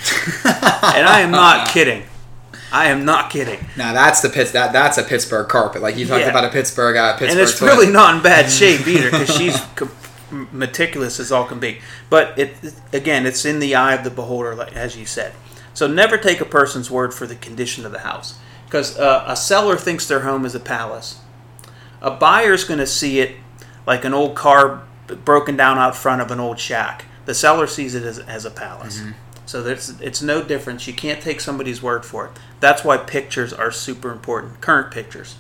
and 0.46 1.08
I 1.08 1.22
am 1.22 1.32
not 1.32 1.70
kidding. 1.70 2.04
I 2.72 2.90
am 2.90 3.04
not 3.06 3.32
kidding. 3.32 3.60
now 3.76 3.92
that's 3.94 4.22
the 4.22 4.30
Pitts. 4.30 4.52
That 4.52 4.72
that's 4.72 5.00
a 5.00 5.04
Pittsburgh 5.04 5.48
carpet. 5.48 5.82
Like 5.82 5.98
you 5.98 6.06
talked 6.06 6.22
Yeah. 6.26 6.30
about 6.30 6.46
a 6.46 6.50
Pittsburgh. 6.50 6.96
Uh, 6.96 7.14
Pittsburgh. 7.14 7.32
and 7.32 7.40
it's 7.40 7.58
toilet. 7.58 7.72
really 7.72 7.92
not 7.92 8.14
in 8.18 8.22
bad 8.22 8.52
shape 8.52 8.86
either 8.88 9.10
because 9.10 9.36
she's 9.36 9.60
meticulous 10.32 11.20
as 11.20 11.32
all 11.32 11.46
can 11.46 11.60
be. 11.60 11.80
But 12.10 12.38
it 12.38 12.56
again, 12.94 13.26
it's 13.26 13.46
in 13.46 13.60
the 13.60 13.76
eye 13.76 13.94
of 13.94 14.04
the 14.04 14.10
beholder, 14.10 14.56
like 14.56 14.76
as 14.76 14.98
you 14.98 15.06
said. 15.06 15.34
So 15.74 15.88
never 15.88 16.18
take 16.18 16.42
a 16.42 16.46
person's 16.46 16.90
word 16.90 17.14
for 17.14 17.28
the 17.28 17.36
condition 17.36 17.86
of 17.86 17.92
the 17.92 18.00
house 18.00 18.40
because 18.66 18.98
uh, 18.98 19.24
a 19.28 19.36
seller 19.36 19.78
thinks 19.78 20.08
their 20.08 20.22
home 20.22 20.46
is 20.46 20.56
a 20.56 20.60
palace. 20.60 21.20
A 22.02 22.12
buyer's 22.12 22.64
going 22.64 22.80
to 22.80 22.88
see 22.88 23.20
it 23.20 23.36
like 23.86 24.04
an 24.04 24.14
old 24.14 24.36
car 24.36 24.84
broken 25.24 25.56
down 25.56 25.78
out 25.78 25.96
front 25.96 26.22
of 26.22 26.32
an 26.32 26.40
old 26.40 26.60
shack. 26.60 27.06
The 27.26 27.34
seller 27.34 27.68
sees 27.68 27.96
it 27.96 28.04
as, 28.04 28.20
as 28.20 28.46
a 28.46 28.52
palace. 28.52 29.02
So 29.46 29.64
there's, 29.64 30.02
it's 30.02 30.22
no 30.22 30.44
difference. 30.44 30.88
You 30.88 30.94
can't 30.94 31.22
take 31.22 31.40
somebody's 31.40 31.82
word 31.82 32.06
for 32.06 32.26
it. 32.26 32.32
That's 32.60 32.84
why 32.84 32.98
pictures 32.98 33.54
are 33.54 33.72
super 33.72 34.12
important. 34.12 34.60
Current 34.60 34.92
pictures. 34.92 35.38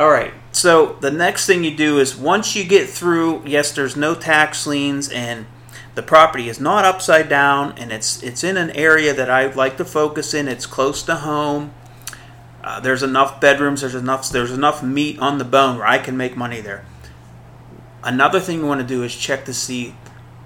All 0.00 0.08
right. 0.08 0.32
So 0.50 0.96
the 1.02 1.10
next 1.10 1.44
thing 1.44 1.62
you 1.62 1.76
do 1.76 1.98
is 1.98 2.16
once 2.16 2.56
you 2.56 2.64
get 2.64 2.88
through, 2.88 3.42
yes, 3.44 3.70
there's 3.70 3.96
no 3.96 4.14
tax 4.14 4.66
liens 4.66 5.10
and 5.10 5.44
the 5.94 6.02
property 6.02 6.48
is 6.48 6.58
not 6.58 6.86
upside 6.86 7.28
down 7.28 7.76
and 7.76 7.92
it's 7.92 8.22
it's 8.22 8.42
in 8.42 8.56
an 8.56 8.70
area 8.70 9.12
that 9.12 9.30
I 9.30 9.52
like 9.52 9.76
to 9.76 9.84
focus 9.84 10.32
in. 10.32 10.48
It's 10.48 10.64
close 10.64 11.02
to 11.02 11.16
home. 11.16 11.74
Uh, 12.64 12.80
there's 12.80 13.02
enough 13.02 13.42
bedrooms. 13.42 13.82
There's 13.82 13.94
enough. 13.94 14.30
There's 14.30 14.52
enough 14.52 14.82
meat 14.82 15.18
on 15.18 15.36
the 15.36 15.44
bone 15.44 15.76
where 15.76 15.86
I 15.86 15.98
can 15.98 16.16
make 16.16 16.34
money 16.34 16.62
there. 16.62 16.86
Another 18.02 18.40
thing 18.40 18.60
you 18.60 18.66
want 18.66 18.80
to 18.80 18.86
do 18.86 19.02
is 19.02 19.14
check 19.14 19.44
to 19.44 19.52
see 19.52 19.94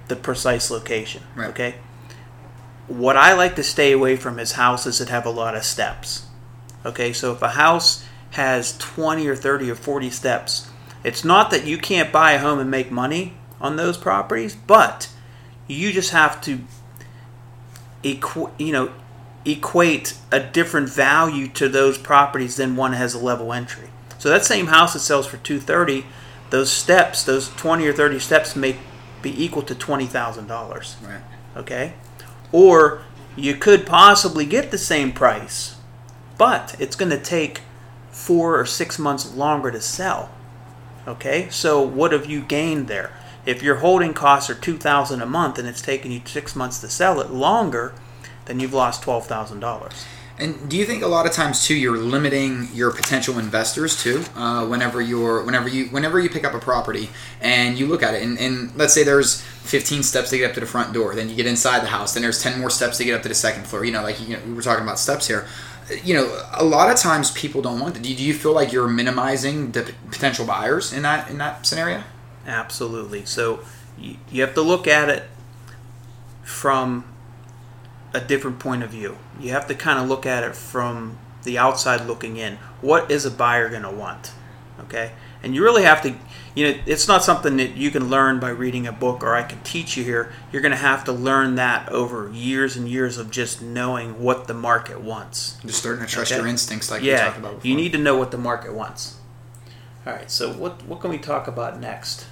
the 0.09 0.17
precise 0.17 0.69
location. 0.69 1.23
Right. 1.37 1.51
Okay. 1.51 1.75
What 2.89 3.17
I 3.17 3.35
like 3.35 3.55
to 3.55 3.63
stay 3.63 3.93
away 3.93 4.17
from 4.17 4.41
is 4.41 4.53
houses 4.53 4.99
that 4.99 5.11
have 5.11 5.25
a 5.25 5.31
lot 5.31 5.55
of 5.55 5.63
steps. 5.63 6.27
Okay, 6.85 7.13
so 7.13 7.33
if 7.33 7.41
a 7.41 7.51
house 7.51 8.05
has 8.35 8.77
20 8.79 9.27
or 9.27 9.35
30 9.37 9.71
or 9.71 9.75
40 9.75 10.11
steps, 10.11 10.69
it's 11.03 11.25
not 11.25 11.51
that 11.51 11.67
you 11.67 11.79
can't 11.79 12.13
buy 12.13 12.33
a 12.33 12.39
home 12.39 12.59
and 12.59 12.71
make 12.71 12.91
money 12.91 13.35
on 13.61 13.77
those 13.77 13.97
properties, 13.97 14.55
but 14.55 15.09
you 15.67 15.93
just 15.93 16.11
have 16.11 16.41
to 16.43 16.61
equ- 18.03 18.51
you 18.59 18.73
know 18.73 18.91
equate 19.47 20.17
a 20.33 20.41
different 20.41 20.89
value 20.89 21.49
to 21.49 21.69
those 21.69 21.99
properties 21.99 22.57
than 22.57 22.77
one 22.77 22.93
has 22.95 23.15
a 23.15 23.19
level 23.19 23.53
entry. 23.53 23.89
So 24.19 24.31
that 24.31 24.45
same 24.45 24.67
house 24.69 24.95
that 24.95 25.01
sells 25.01 25.27
for 25.27 25.37
230, 25.37 26.07
those 26.49 26.73
steps, 26.73 27.25
those 27.25 27.51
20 27.51 27.87
or 27.87 27.93
30 27.93 28.19
steps 28.21 28.57
may 28.57 28.77
be 29.21 29.45
equal 29.45 29.63
to 29.63 29.75
$20,000 29.75 30.49
Right. 31.07 31.21
okay? 31.57 31.93
Or 32.53 33.03
you 33.37 33.55
could 33.57 33.85
possibly 33.85 34.47
get 34.47 34.71
the 34.71 34.79
same 34.79 35.13
price, 35.13 35.77
but 36.39 36.75
it's 36.79 36.97
going 36.97 37.11
to 37.11 37.19
take 37.19 37.61
four 38.15 38.59
or 38.59 38.65
six 38.65 38.99
months 38.99 39.35
longer 39.35 39.71
to 39.71 39.81
sell. 39.81 40.31
Okay, 41.07 41.49
so 41.51 41.83
what 41.83 42.13
have 42.13 42.27
you 42.27 42.41
gained 42.41 42.89
there? 42.89 43.11
If 43.45 43.63
your 43.63 43.77
holding 43.77 44.15
costs 44.15 44.49
are 44.49 44.55
two 44.55 44.79
thousand 44.79 45.21
a 45.21 45.27
month 45.27 45.59
and 45.59 45.69
it's 45.69 45.83
taking 45.83 46.13
you 46.13 46.23
six 46.25 46.57
months 46.57 46.81
to 46.81 46.89
sell 46.89 47.21
it 47.21 47.31
longer, 47.31 47.93
then 48.47 48.61
you've 48.61 48.73
lost 48.73 49.03
twelve 49.03 49.27
thousand 49.27 49.61
dollars. 49.61 50.07
And 50.37 50.69
do 50.69 50.77
you 50.77 50.85
think 50.85 51.05
a 51.05 51.07
lot 51.07 51.27
of 51.27 51.33
times 51.33 51.65
too 51.65 51.77
you're 51.77 51.97
limiting 51.97 52.69
your 52.73 52.91
potential 52.91 53.39
investors 53.39 54.03
too? 54.03 54.25
Uh, 54.35 54.67
whenever 54.67 55.01
you're 55.01 55.45
whenever 55.45 55.69
you 55.69 55.87
whenever 55.87 56.19
you 56.19 56.29
pick 56.29 56.45
up 56.45 56.55
a 56.55 56.59
property 56.59 57.11
and 57.41 57.79
you 57.79 57.87
look 57.87 58.03
at 58.03 58.15
it 58.15 58.23
and, 58.23 58.39
and 58.39 58.75
let's 58.77 58.95
say 58.95 59.05
there's 59.05 59.43
15 59.43 60.03
steps 60.03 60.31
to 60.31 60.39
get 60.39 60.49
up 60.49 60.55
to 60.55 60.61
the 60.61 60.67
front 60.67 60.93
door, 60.93 61.15
then 61.15 61.29
you 61.29 61.37
get 61.37 61.47
inside 61.47 61.83
the 61.83 61.89
house, 61.89 62.15
then 62.15 62.23
there's 62.23 62.43
10 62.43 62.59
more 62.59 62.71
steps 62.71 62.99
to 62.99 63.05
get 63.05 63.15
up 63.15 63.23
to 63.23 63.29
the 63.29 63.35
second 63.35 63.67
floor. 63.67 63.85
You 63.85 63.93
know, 63.93 64.03
like 64.03 64.21
you 64.27 64.37
know, 64.37 64.43
we 64.47 64.55
were 64.55 64.63
talking 64.63 64.83
about 64.83 64.99
steps 64.99 65.29
here. 65.29 65.47
You 66.03 66.15
know, 66.15 66.43
a 66.53 66.65
lot 66.65 66.91
of 66.91 66.99
times 66.99 67.31
people 67.31 67.61
don't 67.61 67.79
want 67.79 67.95
that. 67.95 68.03
Do 68.03 68.13
you, 68.13 68.35
feel 68.35 68.53
like 68.53 68.73
you're 68.73 68.89
minimizing 68.89 69.73
the 69.73 69.93
potential 70.11 70.47
buyers 70.47 70.93
in 70.93 71.03
that 71.03 71.31
in 71.31 71.39
that 71.39 71.67
scenario? 71.67 72.05
Absolutely. 72.47 73.25
So 73.27 73.61
you, 73.99 74.17
you 74.31 74.41
have 74.43 74.55
to 74.55 74.63
look 74.63 74.87
at 74.87 75.09
it 75.09 75.25
from 76.43 77.05
a 78.15 78.21
different 78.21 78.59
point 78.59 78.83
of 78.83 78.91
view. 78.91 79.19
You 79.41 79.51
have 79.51 79.67
to 79.67 79.75
kind 79.75 79.99
of 79.99 80.09
look 80.09 80.25
at 80.25 80.45
it 80.45 80.55
from 80.55 81.19
the 81.43 81.59
outside 81.59 82.07
looking 82.07 82.37
in. 82.37 82.57
What 82.81 83.11
is 83.11 83.27
a 83.27 83.31
buyer 83.31 83.69
going 83.69 83.83
to 83.83 83.91
want? 83.91 84.33
Okay? 84.81 85.13
And 85.43 85.55
you 85.55 85.63
really 85.63 85.83
have 85.83 86.03
to, 86.03 86.15
you 86.55 86.71
know, 86.71 86.79
it's 86.87 87.09
not 87.09 87.25
something 87.25 87.57
that 87.57 87.77
you 87.77 87.91
can 87.91 88.09
learn 88.09 88.39
by 88.39 88.51
reading 88.51 88.87
a 88.87 88.93
book 88.93 89.23
or 89.25 89.35
I 89.35 89.43
can 89.43 89.61
teach 89.63 89.97
you 89.97 90.05
here. 90.05 90.33
You're 90.53 90.63
going 90.63 90.73
to 90.73 90.79
have 90.79 91.05
to 91.05 91.13
learn 91.13 91.57
that 91.57 91.89
over 91.89 92.31
years 92.33 92.77
and 92.77 92.89
years 92.89 93.19
of 93.19 93.31
just 93.31 93.61
knowing 93.61 94.23
what 94.23 94.47
the 94.47 94.55
market 94.55 95.01
wants. 95.01 95.59
Just 95.67 95.81
starting 95.81 96.05
to 96.07 96.11
trust 96.11 96.31
Okay. 96.31 96.41
your 96.41 96.49
instincts, 96.49 96.91
like 96.91 97.03
we 97.03 97.11
talked 97.11 97.39
about 97.39 97.55
before. 97.57 97.69
you 97.69 97.75
need 97.77 97.93
to 97.93 97.99
know 97.99 98.17
what 98.17 98.31
the 98.31 98.39
market 98.39 98.73
wants. 98.73 99.17
All 100.07 100.13
right, 100.13 100.31
so 100.31 100.53
what 100.53 100.85
what 100.87 101.01
can 101.01 101.11
we 101.11 101.19
talk 101.19 101.49
about 101.49 101.81
next? 101.81 102.27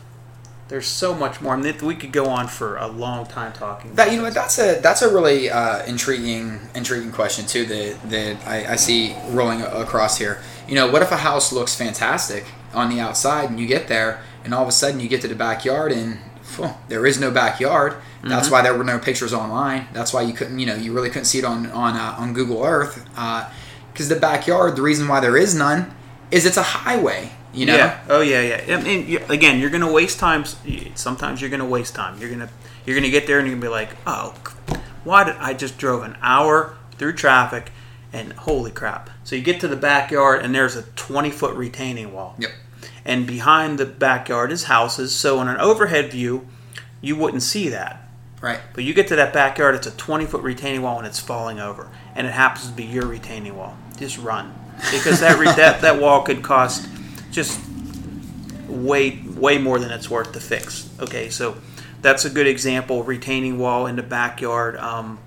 There's 0.68 0.86
so 0.86 1.14
much 1.14 1.40
more. 1.40 1.54
I 1.54 1.56
mean, 1.56 1.74
we 1.82 1.94
could 1.96 2.12
go 2.12 2.26
on 2.26 2.46
for 2.46 2.76
a 2.76 2.86
long 2.86 3.26
time 3.26 3.52
talking. 3.52 3.94
That 3.94 4.12
you 4.12 4.20
know 4.22 4.30
that's 4.30 4.58
a 4.58 4.78
that's 4.80 5.02
a 5.02 5.12
really 5.12 5.50
uh, 5.50 5.84
intriguing 5.86 6.60
intriguing 6.74 7.12
question 7.12 7.46
too 7.46 7.64
that 7.66 8.10
that 8.10 8.46
I, 8.46 8.72
I 8.72 8.76
see 8.76 9.16
rolling 9.30 9.62
across 9.62 10.18
here. 10.18 10.42
You 10.68 10.74
know, 10.74 10.90
what 10.90 11.02
if 11.02 11.10
a 11.10 11.16
house 11.16 11.52
looks 11.52 11.74
fantastic 11.74 12.44
on 12.74 12.90
the 12.90 13.00
outside 13.00 13.50
and 13.50 13.58
you 13.60 13.66
get 13.66 13.88
there 13.88 14.22
and 14.44 14.52
all 14.54 14.62
of 14.62 14.68
a 14.68 14.72
sudden 14.72 15.00
you 15.00 15.08
get 15.08 15.20
to 15.22 15.28
the 15.28 15.34
backyard 15.34 15.92
and 15.92 16.18
phew, 16.42 16.70
there 16.88 17.06
is 17.06 17.20
no 17.20 17.30
backyard. 17.30 17.96
That's 18.24 18.50
why 18.50 18.62
there 18.62 18.76
were 18.76 18.84
no 18.84 18.98
pictures 18.98 19.32
online. 19.32 19.88
That's 19.92 20.12
why 20.12 20.22
you 20.22 20.32
couldn't 20.32 20.58
you 20.58 20.66
know 20.66 20.76
you 20.76 20.92
really 20.92 21.08
couldn't 21.08 21.24
see 21.24 21.38
it 21.38 21.44
on 21.44 21.66
on 21.72 21.96
uh, 21.96 22.14
on 22.18 22.32
Google 22.34 22.64
Earth 22.64 23.04
because 23.92 24.08
the 24.08 24.16
backyard. 24.16 24.76
The 24.76 24.82
reason 24.82 25.08
why 25.08 25.20
there 25.20 25.36
is 25.36 25.54
none 25.54 25.94
is 26.30 26.46
it's 26.46 26.56
a 26.56 26.62
highway. 26.62 27.32
You 27.52 27.66
know. 27.66 27.76
Yeah. 27.76 28.00
Oh 28.08 28.20
yeah, 28.20 28.40
yeah. 28.40 28.76
I 28.76 28.82
mean, 28.82 29.06
you, 29.08 29.20
again, 29.28 29.60
you're 29.60 29.70
gonna 29.70 29.92
waste 29.92 30.18
time. 30.18 30.44
Sometimes 30.94 31.40
you're 31.40 31.50
gonna 31.50 31.66
waste 31.66 31.94
time. 31.94 32.18
You're 32.18 32.30
gonna 32.30 32.48
you're 32.86 32.96
gonna 32.96 33.10
get 33.10 33.26
there 33.26 33.38
and 33.38 33.46
you're 33.46 33.56
gonna 33.56 33.66
be 33.66 33.70
like, 33.70 33.90
oh, 34.06 34.34
why 35.04 35.24
did 35.24 35.36
I 35.36 35.52
just 35.52 35.76
drove 35.78 36.02
an 36.02 36.16
hour 36.22 36.76
through 36.98 37.14
traffic, 37.14 37.72
and 38.12 38.32
holy 38.32 38.70
crap. 38.70 39.10
So 39.24 39.36
you 39.36 39.42
get 39.42 39.60
to 39.60 39.68
the 39.68 39.76
backyard 39.76 40.44
and 40.44 40.54
there's 40.54 40.76
a 40.76 40.82
20 40.82 41.30
foot 41.30 41.56
retaining 41.56 42.12
wall. 42.12 42.34
Yep. 42.38 42.50
And 43.04 43.26
behind 43.26 43.78
the 43.78 43.86
backyard 43.86 44.52
is 44.52 44.64
houses. 44.64 45.14
So 45.14 45.40
in 45.40 45.48
an 45.48 45.58
overhead 45.58 46.10
view, 46.10 46.46
you 47.00 47.16
wouldn't 47.16 47.42
see 47.42 47.68
that. 47.70 48.08
Right. 48.40 48.60
But 48.74 48.84
you 48.84 48.92
get 48.92 49.08
to 49.08 49.16
that 49.16 49.32
backyard, 49.32 49.74
it's 49.74 49.86
a 49.86 49.92
20 49.92 50.26
foot 50.26 50.42
retaining 50.42 50.82
wall 50.82 50.98
and 50.98 51.06
it's 51.06 51.20
falling 51.20 51.60
over. 51.60 51.90
And 52.14 52.26
it 52.26 52.32
happens 52.32 52.68
to 52.68 52.72
be 52.72 52.84
your 52.84 53.06
retaining 53.06 53.56
wall. 53.56 53.76
Just 53.96 54.18
run. 54.18 54.54
Because 54.90 55.20
that, 55.20 55.38
re- 55.38 55.46
that, 55.56 55.80
that 55.80 56.00
wall 56.00 56.22
could 56.22 56.42
cost 56.42 56.88
just 57.30 57.60
way, 58.68 59.22
way 59.36 59.58
more 59.58 59.78
than 59.78 59.90
it's 59.90 60.10
worth 60.10 60.32
to 60.32 60.40
fix. 60.40 60.88
Okay, 61.00 61.30
so 61.30 61.56
that's 62.02 62.24
a 62.24 62.30
good 62.30 62.46
example. 62.46 63.02
Retaining 63.02 63.58
wall 63.58 63.86
in 63.86 63.96
the 63.96 64.02
backyard. 64.02 64.76
Um, 64.76 65.18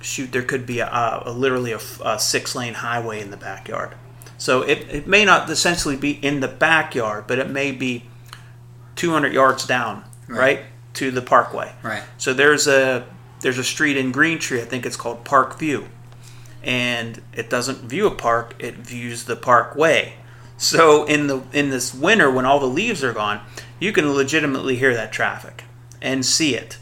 shoot, 0.00 0.32
there 0.32 0.42
could 0.42 0.66
be 0.66 0.80
a, 0.80 1.22
a 1.24 1.32
literally 1.32 1.72
a 1.72 2.18
six 2.18 2.54
lane 2.54 2.74
highway 2.74 3.20
in 3.20 3.30
the 3.30 3.36
backyard. 3.36 3.94
So 4.38 4.62
it, 4.62 4.86
it 4.90 5.06
may 5.06 5.24
not 5.24 5.48
essentially 5.50 5.96
be 5.96 6.12
in 6.12 6.40
the 6.40 6.48
backyard, 6.48 7.26
but 7.26 7.38
it 7.38 7.50
may 7.50 7.72
be 7.72 8.04
200 8.96 9.32
yards 9.32 9.66
down, 9.66 10.04
Right. 10.28 10.38
right, 10.38 10.60
to 10.94 11.10
the 11.10 11.22
parkway. 11.22 11.72
Right. 11.82 12.02
So 12.18 12.32
there's 12.32 12.66
a 12.66 13.06
there's 13.40 13.58
a 13.58 13.64
street 13.64 13.96
in 13.96 14.12
Green 14.12 14.38
Tree, 14.38 14.60
I 14.60 14.64
think 14.64 14.84
it's 14.86 14.96
called 14.96 15.24
Park 15.24 15.58
View, 15.58 15.88
and 16.62 17.20
it 17.32 17.48
doesn't 17.50 17.78
view 17.88 18.06
a 18.06 18.10
park; 18.14 18.54
it 18.58 18.76
views 18.76 19.24
the 19.24 19.36
parkway. 19.36 20.14
So 20.56 21.04
in 21.04 21.26
the 21.26 21.42
in 21.52 21.70
this 21.70 21.94
winter, 21.94 22.30
when 22.30 22.44
all 22.44 22.60
the 22.60 22.66
leaves 22.66 23.02
are 23.02 23.12
gone, 23.14 23.40
you 23.78 23.92
can 23.92 24.12
legitimately 24.12 24.76
hear 24.76 24.94
that 24.94 25.12
traffic 25.12 25.64
and 26.02 26.24
see 26.24 26.54
it. 26.54 26.78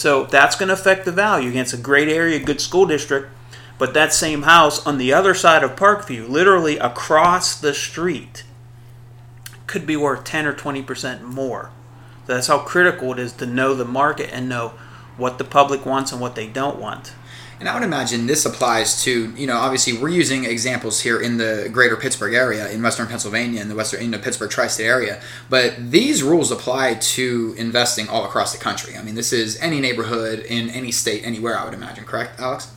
So 0.00 0.24
that's 0.24 0.56
going 0.56 0.68
to 0.68 0.72
affect 0.72 1.04
the 1.04 1.12
value. 1.12 1.50
Again, 1.50 1.60
it's 1.60 1.74
a 1.74 1.76
great 1.76 2.08
area, 2.08 2.38
good 2.38 2.62
school 2.62 2.86
district, 2.86 3.28
but 3.76 3.92
that 3.92 4.14
same 4.14 4.44
house 4.44 4.86
on 4.86 4.96
the 4.96 5.12
other 5.12 5.34
side 5.34 5.62
of 5.62 5.76
Parkview, 5.76 6.26
literally 6.26 6.78
across 6.78 7.54
the 7.54 7.74
street, 7.74 8.44
could 9.66 9.86
be 9.86 9.98
worth 9.98 10.24
10 10.24 10.46
or 10.46 10.54
20% 10.54 11.20
more. 11.20 11.70
That's 12.24 12.46
how 12.46 12.60
critical 12.60 13.12
it 13.12 13.18
is 13.18 13.34
to 13.34 13.46
know 13.46 13.74
the 13.74 13.84
market 13.84 14.30
and 14.32 14.48
know 14.48 14.72
what 15.18 15.36
the 15.36 15.44
public 15.44 15.84
wants 15.84 16.12
and 16.12 16.20
what 16.20 16.34
they 16.34 16.46
don't 16.46 16.78
want. 16.78 17.12
And 17.60 17.68
I 17.68 17.74
would 17.74 17.82
imagine 17.82 18.26
this 18.26 18.46
applies 18.46 19.04
to, 19.04 19.30
you 19.32 19.46
know, 19.46 19.58
obviously 19.58 19.92
we're 19.92 20.08
using 20.08 20.46
examples 20.46 21.02
here 21.02 21.20
in 21.20 21.36
the 21.36 21.68
greater 21.70 21.94
Pittsburgh 21.94 22.32
area, 22.32 22.70
in 22.70 22.82
western 22.82 23.06
Pennsylvania, 23.06 23.60
in 23.60 23.68
the 23.68 23.74
western, 23.74 24.00
in 24.00 24.10
the 24.10 24.18
Pittsburgh 24.18 24.50
tri 24.50 24.66
state 24.66 24.86
area. 24.86 25.20
But 25.50 25.90
these 25.90 26.22
rules 26.22 26.50
apply 26.50 26.94
to 26.94 27.54
investing 27.58 28.08
all 28.08 28.24
across 28.24 28.52
the 28.52 28.58
country. 28.58 28.96
I 28.96 29.02
mean, 29.02 29.14
this 29.14 29.30
is 29.30 29.58
any 29.60 29.78
neighborhood 29.78 30.38
in 30.38 30.70
any 30.70 30.90
state, 30.90 31.22
anywhere, 31.22 31.58
I 31.58 31.66
would 31.66 31.74
imagine, 31.74 32.04
correct, 32.04 32.40
Alex? 32.40 32.72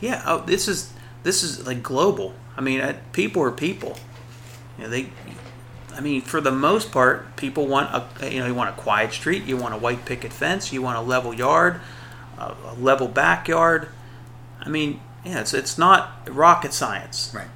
Yeah, 0.00 0.20
oh, 0.26 0.40
this 0.40 0.66
is 0.66 0.92
this 1.22 1.44
is 1.44 1.64
like 1.64 1.82
global. 1.82 2.34
I 2.56 2.60
mean, 2.60 2.80
uh, 2.80 2.98
people 3.12 3.40
are 3.42 3.52
people. 3.52 3.96
You 4.78 4.84
know, 4.84 4.90
they. 4.90 5.10
I 5.94 6.00
mean, 6.00 6.22
for 6.22 6.40
the 6.40 6.50
most 6.50 6.90
part, 6.90 7.36
people 7.36 7.68
want 7.68 7.94
a 7.94 8.30
you 8.30 8.40
know 8.40 8.46
you 8.48 8.54
want 8.54 8.70
a 8.70 8.80
quiet 8.80 9.12
street, 9.12 9.44
you 9.44 9.56
want 9.56 9.74
a 9.74 9.78
white 9.78 10.04
picket 10.04 10.32
fence, 10.32 10.72
you 10.72 10.82
want 10.82 10.98
a 10.98 11.00
level 11.00 11.32
yard, 11.32 11.80
a, 12.36 12.54
a 12.66 12.74
level 12.78 13.06
backyard. 13.06 13.88
I 14.64 14.68
mean, 14.68 15.00
yeah, 15.24 15.40
it's 15.40 15.54
it's 15.54 15.78
not 15.78 16.28
rocket 16.28 16.72
science. 16.72 17.32
Right. 17.34 17.48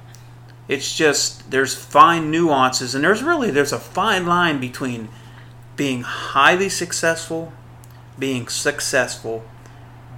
It's 0.67 0.95
just 0.95 1.49
there's 1.51 1.75
fine 1.75 2.29
nuances, 2.29 2.93
and 2.95 3.03
there's 3.03 3.23
really 3.23 3.51
there's 3.51 3.73
a 3.73 3.79
fine 3.79 4.25
line 4.25 4.59
between 4.59 5.09
being 5.75 6.01
highly 6.01 6.69
successful, 6.69 7.53
being 8.17 8.47
successful, 8.47 9.43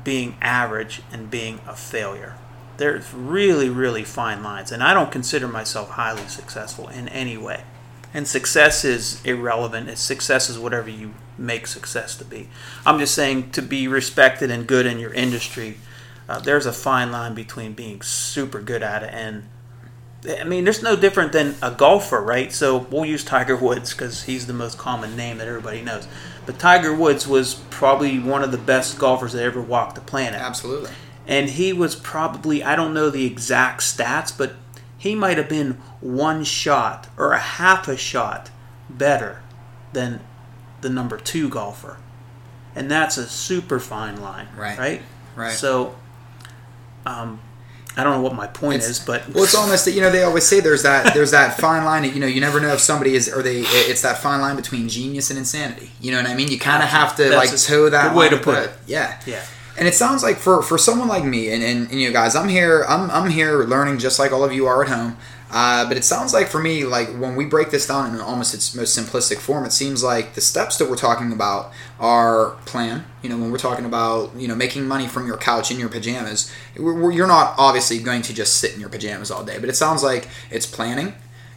being 0.04 0.36
average, 0.42 1.02
and 1.12 1.30
being 1.30 1.62
a 1.68 1.76
failure. 1.76 2.36
There's 2.78 3.14
really, 3.14 3.70
really 3.70 4.04
fine 4.04 4.42
lines, 4.42 4.72
and 4.72 4.82
I 4.84 4.94
don't 4.94 5.12
consider 5.12 5.48
myself 5.48 5.92
highly 5.92 6.28
successful 6.28 6.88
in 6.90 7.08
any 7.10 7.38
way. 7.38 7.64
And 8.14 8.28
success 8.28 8.84
is 8.84 9.24
irrelevant. 9.24 9.96
Success 9.98 10.50
is 10.50 10.60
whatever 10.60 10.90
you 10.90 11.14
make 11.38 11.68
success 11.68 12.18
to 12.18 12.26
be. 12.26 12.50
I'm 12.86 13.00
just 13.00 13.14
saying 13.14 13.52
to 13.52 13.62
be 13.62 13.88
respected 13.88 14.52
and 14.52 14.68
good 14.68 14.86
in 14.86 15.00
your 15.00 15.14
industry. 15.14 15.78
Uh, 16.32 16.40
there's 16.40 16.66
a 16.66 16.72
fine 16.74 17.12
line 17.12 17.34
between 17.34 17.74
being 17.74 18.02
super 18.02 18.62
good 18.62 18.82
at 18.82 19.04
it 19.04 19.14
and 19.14 19.44
I 20.40 20.44
mean, 20.44 20.66
there's 20.66 20.84
no 20.84 20.96
different 20.96 21.32
than 21.32 21.56
a 21.64 21.72
golfer, 21.72 22.22
right? 22.22 22.54
So 22.54 22.78
we'll 22.78 23.06
use 23.06 23.24
Tiger 23.24 23.56
Woods 23.56 23.92
because 23.92 24.24
he's 24.24 24.46
the 24.46 24.54
most 24.54 24.78
common 24.78 25.16
name 25.16 25.40
that 25.40 25.48
everybody 25.48 25.82
knows. 25.82 26.08
But 26.46 26.60
Tiger 26.60 26.94
Woods 26.94 27.28
was 27.28 27.56
probably 27.72 28.20
one 28.20 28.44
of 28.44 28.52
the 28.52 28.60
best 28.60 29.00
golfers 29.00 29.34
that 29.34 29.42
ever 29.42 29.60
walked 29.60 29.96
the 29.96 30.02
planet. 30.02 30.40
Absolutely. 30.40 30.92
and 31.28 31.50
he 31.50 31.74
was 31.74 31.96
probably 31.96 32.64
I 32.64 32.76
don't 32.76 32.94
know 32.94 33.10
the 33.10 33.26
exact 33.26 33.82
stats, 33.82 34.36
but 34.36 34.54
he 34.96 35.16
might 35.16 35.38
have 35.38 35.50
been 35.50 35.80
one 36.02 36.44
shot 36.44 37.08
or 37.18 37.32
a 37.34 37.40
half 37.40 37.88
a 37.88 37.98
shot 37.98 38.52
better 38.92 39.42
than 39.94 40.20
the 40.82 40.90
number 40.90 41.18
two 41.18 41.50
golfer, 41.50 41.98
and 42.76 42.92
that's 42.92 43.18
a 43.18 43.28
super 43.28 43.80
fine 43.80 44.22
line, 44.22 44.48
Right. 44.56 44.78
Right. 44.78 45.02
Right. 45.36 45.54
So, 45.54 45.96
um, 47.06 47.40
I 47.98 48.04
don't 48.04 48.14
know 48.14 48.22
what 48.22 48.34
my 48.36 48.48
point 48.48 48.76
It's- 48.78 48.90
is, 48.90 49.00
but 49.00 49.28
Well, 49.34 49.44
it's 49.44 49.54
almost 49.56 49.84
that 49.86 49.92
you 49.92 50.02
know 50.02 50.10
they 50.10 50.24
always 50.24 50.46
say 50.46 50.60
there's 50.62 50.84
that 50.84 51.14
there's 51.14 51.32
that 51.32 51.60
fine 51.60 51.84
line. 51.84 52.04
that, 52.04 52.14
You 52.14 52.20
know, 52.22 52.28
you 52.28 52.40
never 52.40 52.60
know 52.62 52.74
if 52.74 52.80
somebody 52.80 53.16
is 53.16 53.28
or 53.32 53.42
they. 53.44 53.62
It's 53.62 54.02
that 54.04 54.18
fine 54.20 54.40
line 54.42 54.56
between 54.56 54.88
genius 54.88 55.30
and 55.30 55.38
insanity. 55.38 55.92
You 56.00 56.12
know 56.12 56.22
what 56.22 56.30
I 56.30 56.36
mean? 56.36 56.48
You 56.50 56.58
kind 56.60 56.82
of 56.82 56.90
have 56.90 57.16
to 57.18 57.24
That's 57.24 57.36
like 57.36 57.54
a 57.54 57.58
toe 57.58 57.90
that 57.90 58.10
good 58.14 58.18
way 58.18 58.30
to 58.30 58.38
put 58.38 58.58
it. 58.60 58.72
Yeah. 58.88 59.20
yeah. 59.26 59.44
And 59.78 59.88
it 59.88 59.96
sounds 59.96 60.22
like 60.22 60.38
for, 60.38 60.62
for 60.62 60.78
someone 60.78 61.08
like 61.08 61.24
me, 61.24 61.50
and, 61.52 61.64
and, 61.64 61.90
and 61.90 62.00
you 62.00 62.08
know, 62.08 62.14
guys, 62.14 62.36
I'm 62.36 62.50
here, 62.50 62.84
I'm, 62.88 63.10
I'm 63.10 63.30
here 63.30 63.64
learning 63.64 64.00
just 64.00 64.20
like 64.20 64.32
all 64.34 64.44
of 64.44 64.52
you 64.54 64.68
are 64.68 64.84
at 64.84 64.90
home. 64.90 65.18
Uh, 65.54 65.86
but 65.88 65.98
it 65.98 66.06
sounds 66.06 66.34
like 66.34 66.48
for 66.48 66.60
me, 66.62 66.86
like 66.86 67.10
when 67.20 67.36
we 67.36 67.46
break 67.46 67.72
this 67.72 67.86
down 67.88 68.14
in 68.16 68.22
almost 68.22 68.54
its 68.54 68.74
most 68.74 68.98
simplistic 68.98 69.38
form, 69.38 69.66
it 69.66 69.72
seems 69.74 70.02
like 70.04 70.34
the 70.34 70.42
steps 70.42 70.78
that 70.78 70.90
we're 70.90 70.96
talking 70.96 71.34
about 71.34 71.72
are 72.00 72.52
plan. 72.66 73.04
You 73.22 73.30
know, 73.30 73.38
when 73.38 73.52
we're 73.52 73.58
talking 73.58 73.86
about 73.86 74.32
you 74.36 74.48
know 74.48 74.56
making 74.56 74.88
money 74.88 75.08
from 75.08 75.28
your 75.28 75.38
couch 75.38 75.70
in 75.72 75.80
your 75.80 75.90
pajamas, 75.90 76.52
we're, 76.78 76.94
we're- 77.00 77.16
you're 77.16 77.28
not 77.28 77.56
obviously 77.58 78.00
going 78.00 78.22
to 78.24 78.34
just 78.34 78.58
sit 78.58 78.74
in 78.74 78.80
your 78.80 78.90
pajamas 78.90 79.30
all 79.30 79.44
day. 79.44 79.58
But 79.60 79.70
it 79.70 79.76
sounds 79.76 80.04
like 80.04 80.28
it's 80.50 80.66
planning. 80.66 81.14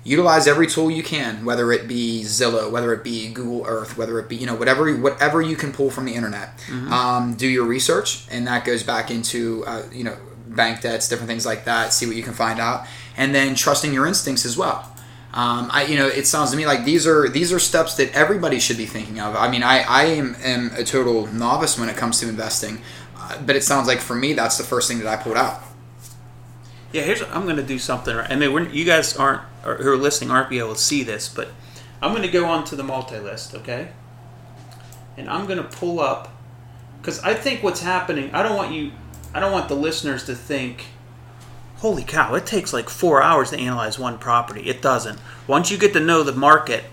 Utilize 0.07 0.47
every 0.47 0.67
tool 0.67 0.91
you 0.91 1.03
can, 1.03 1.47
whether 1.47 1.73
it 1.73 1.89
be 1.89 2.23
Zillow, 2.25 2.71
whether 2.71 2.93
it 2.93 3.03
be 3.03 3.29
Google 3.33 3.65
Earth, 3.67 3.97
whether 3.97 4.19
it 4.19 4.29
be 4.29 4.37
you 4.37 4.45
know 4.47 4.55
whatever 4.55 4.95
whatever 4.97 5.41
you 5.41 5.57
can 5.57 5.73
pull 5.73 5.91
from 5.91 6.05
the 6.05 6.15
internet. 6.15 6.51
Um, 6.93 7.35
do 7.37 7.47
your 7.49 7.65
research, 7.65 8.27
and 8.31 8.47
that 8.47 8.67
goes 8.67 8.83
back 8.83 9.11
into 9.11 9.65
uh, 9.67 9.85
you 9.93 10.05
know 10.05 10.17
bank 10.55 10.81
debts, 10.81 11.09
different 11.09 11.29
things 11.29 11.45
like 11.45 11.65
that. 11.65 11.93
See 11.93 12.07
what 12.07 12.17
you 12.17 12.23
can 12.23 12.35
find 12.35 12.61
out, 12.61 12.87
and 13.17 13.35
then 13.35 13.55
trusting 13.55 13.93
your 13.93 14.07
instincts 14.07 14.45
as 14.45 14.57
well. 14.57 14.91
Um, 15.33 15.69
I 15.73 15.85
you 15.87 15.97
know 15.97 16.07
it 16.07 16.27
sounds 16.27 16.53
to 16.53 16.57
me 16.57 16.65
like 16.65 16.85
these 16.85 17.07
are 17.07 17.29
these 17.29 17.53
are 17.53 17.59
steps 17.59 17.95
that 17.97 18.13
everybody 18.15 18.61
should 18.61 18.77
be 18.77 18.87
thinking 18.87 19.21
of. 19.21 19.35
I 19.35 19.51
mean 19.51 19.63
I 19.63 19.81
I 19.81 20.05
am, 20.05 20.37
am 20.43 20.71
a 20.77 20.85
total 20.85 21.27
novice 21.27 21.79
when 21.79 21.89
it 21.89 21.97
comes 21.97 22.21
to 22.21 22.29
investing, 22.29 22.81
uh, 23.17 23.43
but 23.45 23.57
it 23.57 23.65
sounds 23.65 23.89
like 23.89 24.01
for 24.01 24.15
me 24.15 24.33
that's 24.33 24.59
the 24.59 24.65
first 24.65 24.89
thing 24.89 24.99
that 25.01 25.09
I 25.09 25.21
pulled 25.21 25.37
out. 25.37 25.61
Yeah, 26.93 27.03
here's 27.03 27.23
I'm 27.23 27.43
going 27.43 27.57
to 27.57 27.65
do 27.65 27.81
something. 27.81 28.17
I 28.17 28.37
mean, 28.37 28.71
you 28.73 28.85
guys 28.85 29.17
aren't 29.17 29.43
or 29.65 29.75
who 29.77 29.91
are 29.91 29.97
listening 29.97 30.31
aren't 30.31 30.49
be 30.49 30.61
able 30.61 30.75
to 30.75 30.81
see 30.81 31.03
this, 31.03 31.29
but 31.29 31.49
I'm 32.01 32.13
going 32.13 32.23
to 32.23 32.31
go 32.31 32.45
on 32.45 32.65
to 32.67 32.77
the 32.77 32.85
multi 32.85 33.19
list, 33.19 33.55
okay? 33.55 33.89
And 35.17 35.29
I'm 35.29 35.47
going 35.47 35.59
to 35.59 35.65
pull 35.65 35.99
up 35.99 36.31
because 37.01 37.19
I 37.21 37.35
think 37.35 37.63
what's 37.65 37.81
happening. 37.81 38.33
I 38.33 38.43
don't 38.43 38.57
want 38.57 38.73
you. 38.73 38.93
I 39.35 39.41
don't 39.41 39.53
want 39.53 39.69
the 39.69 39.75
listeners 39.75 40.25
to 40.25 40.35
think, 40.35 40.87
"Holy 41.79 42.05
cow! 42.05 42.35
It 42.35 42.47
takes 42.47 42.73
like 42.73 42.89
four 42.89 43.23
hours 43.23 43.51
to 43.51 43.59
analyze 43.59 43.99
one 43.99 44.17
property." 44.17 44.63
It 44.69 44.81
doesn't. 44.81 45.19
Once 45.47 45.71
you 45.71 45.77
get 45.77 45.93
to 45.93 46.01
know 46.01 46.23
the 46.23 46.33
market, 46.33 46.85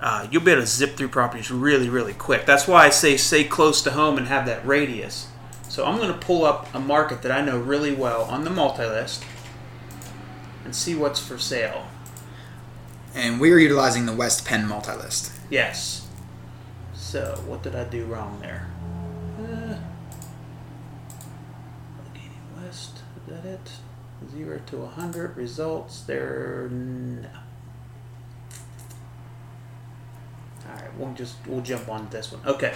uh, 0.00 0.26
you'll 0.30 0.42
be 0.42 0.52
able 0.52 0.62
to 0.62 0.66
zip 0.66 0.96
through 0.96 1.08
properties 1.08 1.50
really, 1.50 1.88
really 1.88 2.14
quick. 2.14 2.46
That's 2.46 2.68
why 2.68 2.86
I 2.86 2.90
say 2.90 3.16
stay 3.16 3.44
close 3.44 3.82
to 3.82 3.90
home 3.92 4.18
and 4.18 4.28
have 4.28 4.46
that 4.46 4.66
radius. 4.66 5.28
So 5.68 5.84
I'm 5.84 5.96
going 5.96 6.12
to 6.12 6.18
pull 6.18 6.44
up 6.44 6.72
a 6.74 6.80
market 6.80 7.22
that 7.22 7.30
I 7.32 7.42
know 7.42 7.58
really 7.58 7.94
well 7.94 8.22
on 8.24 8.44
the 8.44 8.50
multi 8.50 8.84
list 8.84 9.24
and 10.64 10.74
see 10.74 10.94
what's 10.94 11.20
for 11.20 11.38
sale. 11.38 11.86
And 13.14 13.40
we 13.40 13.52
are 13.52 13.58
utilizing 13.58 14.06
the 14.06 14.12
West 14.12 14.44
Penn 14.44 14.66
multi 14.66 14.92
list. 14.92 15.32
Yes. 15.48 16.08
So 16.92 17.42
what 17.46 17.62
did 17.62 17.74
I 17.74 17.84
do 17.84 18.04
wrong 18.04 18.38
there? 18.40 18.70
Uh, 19.38 19.76
Allegheny 21.98 22.38
West. 22.56 23.00
Is 23.26 23.29
that 23.42 23.48
it? 23.48 23.70
Zero 24.30 24.60
to 24.66 24.82
a 24.82 24.86
hundred 24.86 25.36
results. 25.36 26.02
There. 26.02 26.68
No. 26.70 27.28
All 30.68 30.74
right, 30.76 30.96
we'll 30.98 31.14
just 31.14 31.36
we'll 31.46 31.62
jump 31.62 31.88
on 31.88 32.08
this 32.10 32.30
one. 32.32 32.40
Okay, 32.46 32.74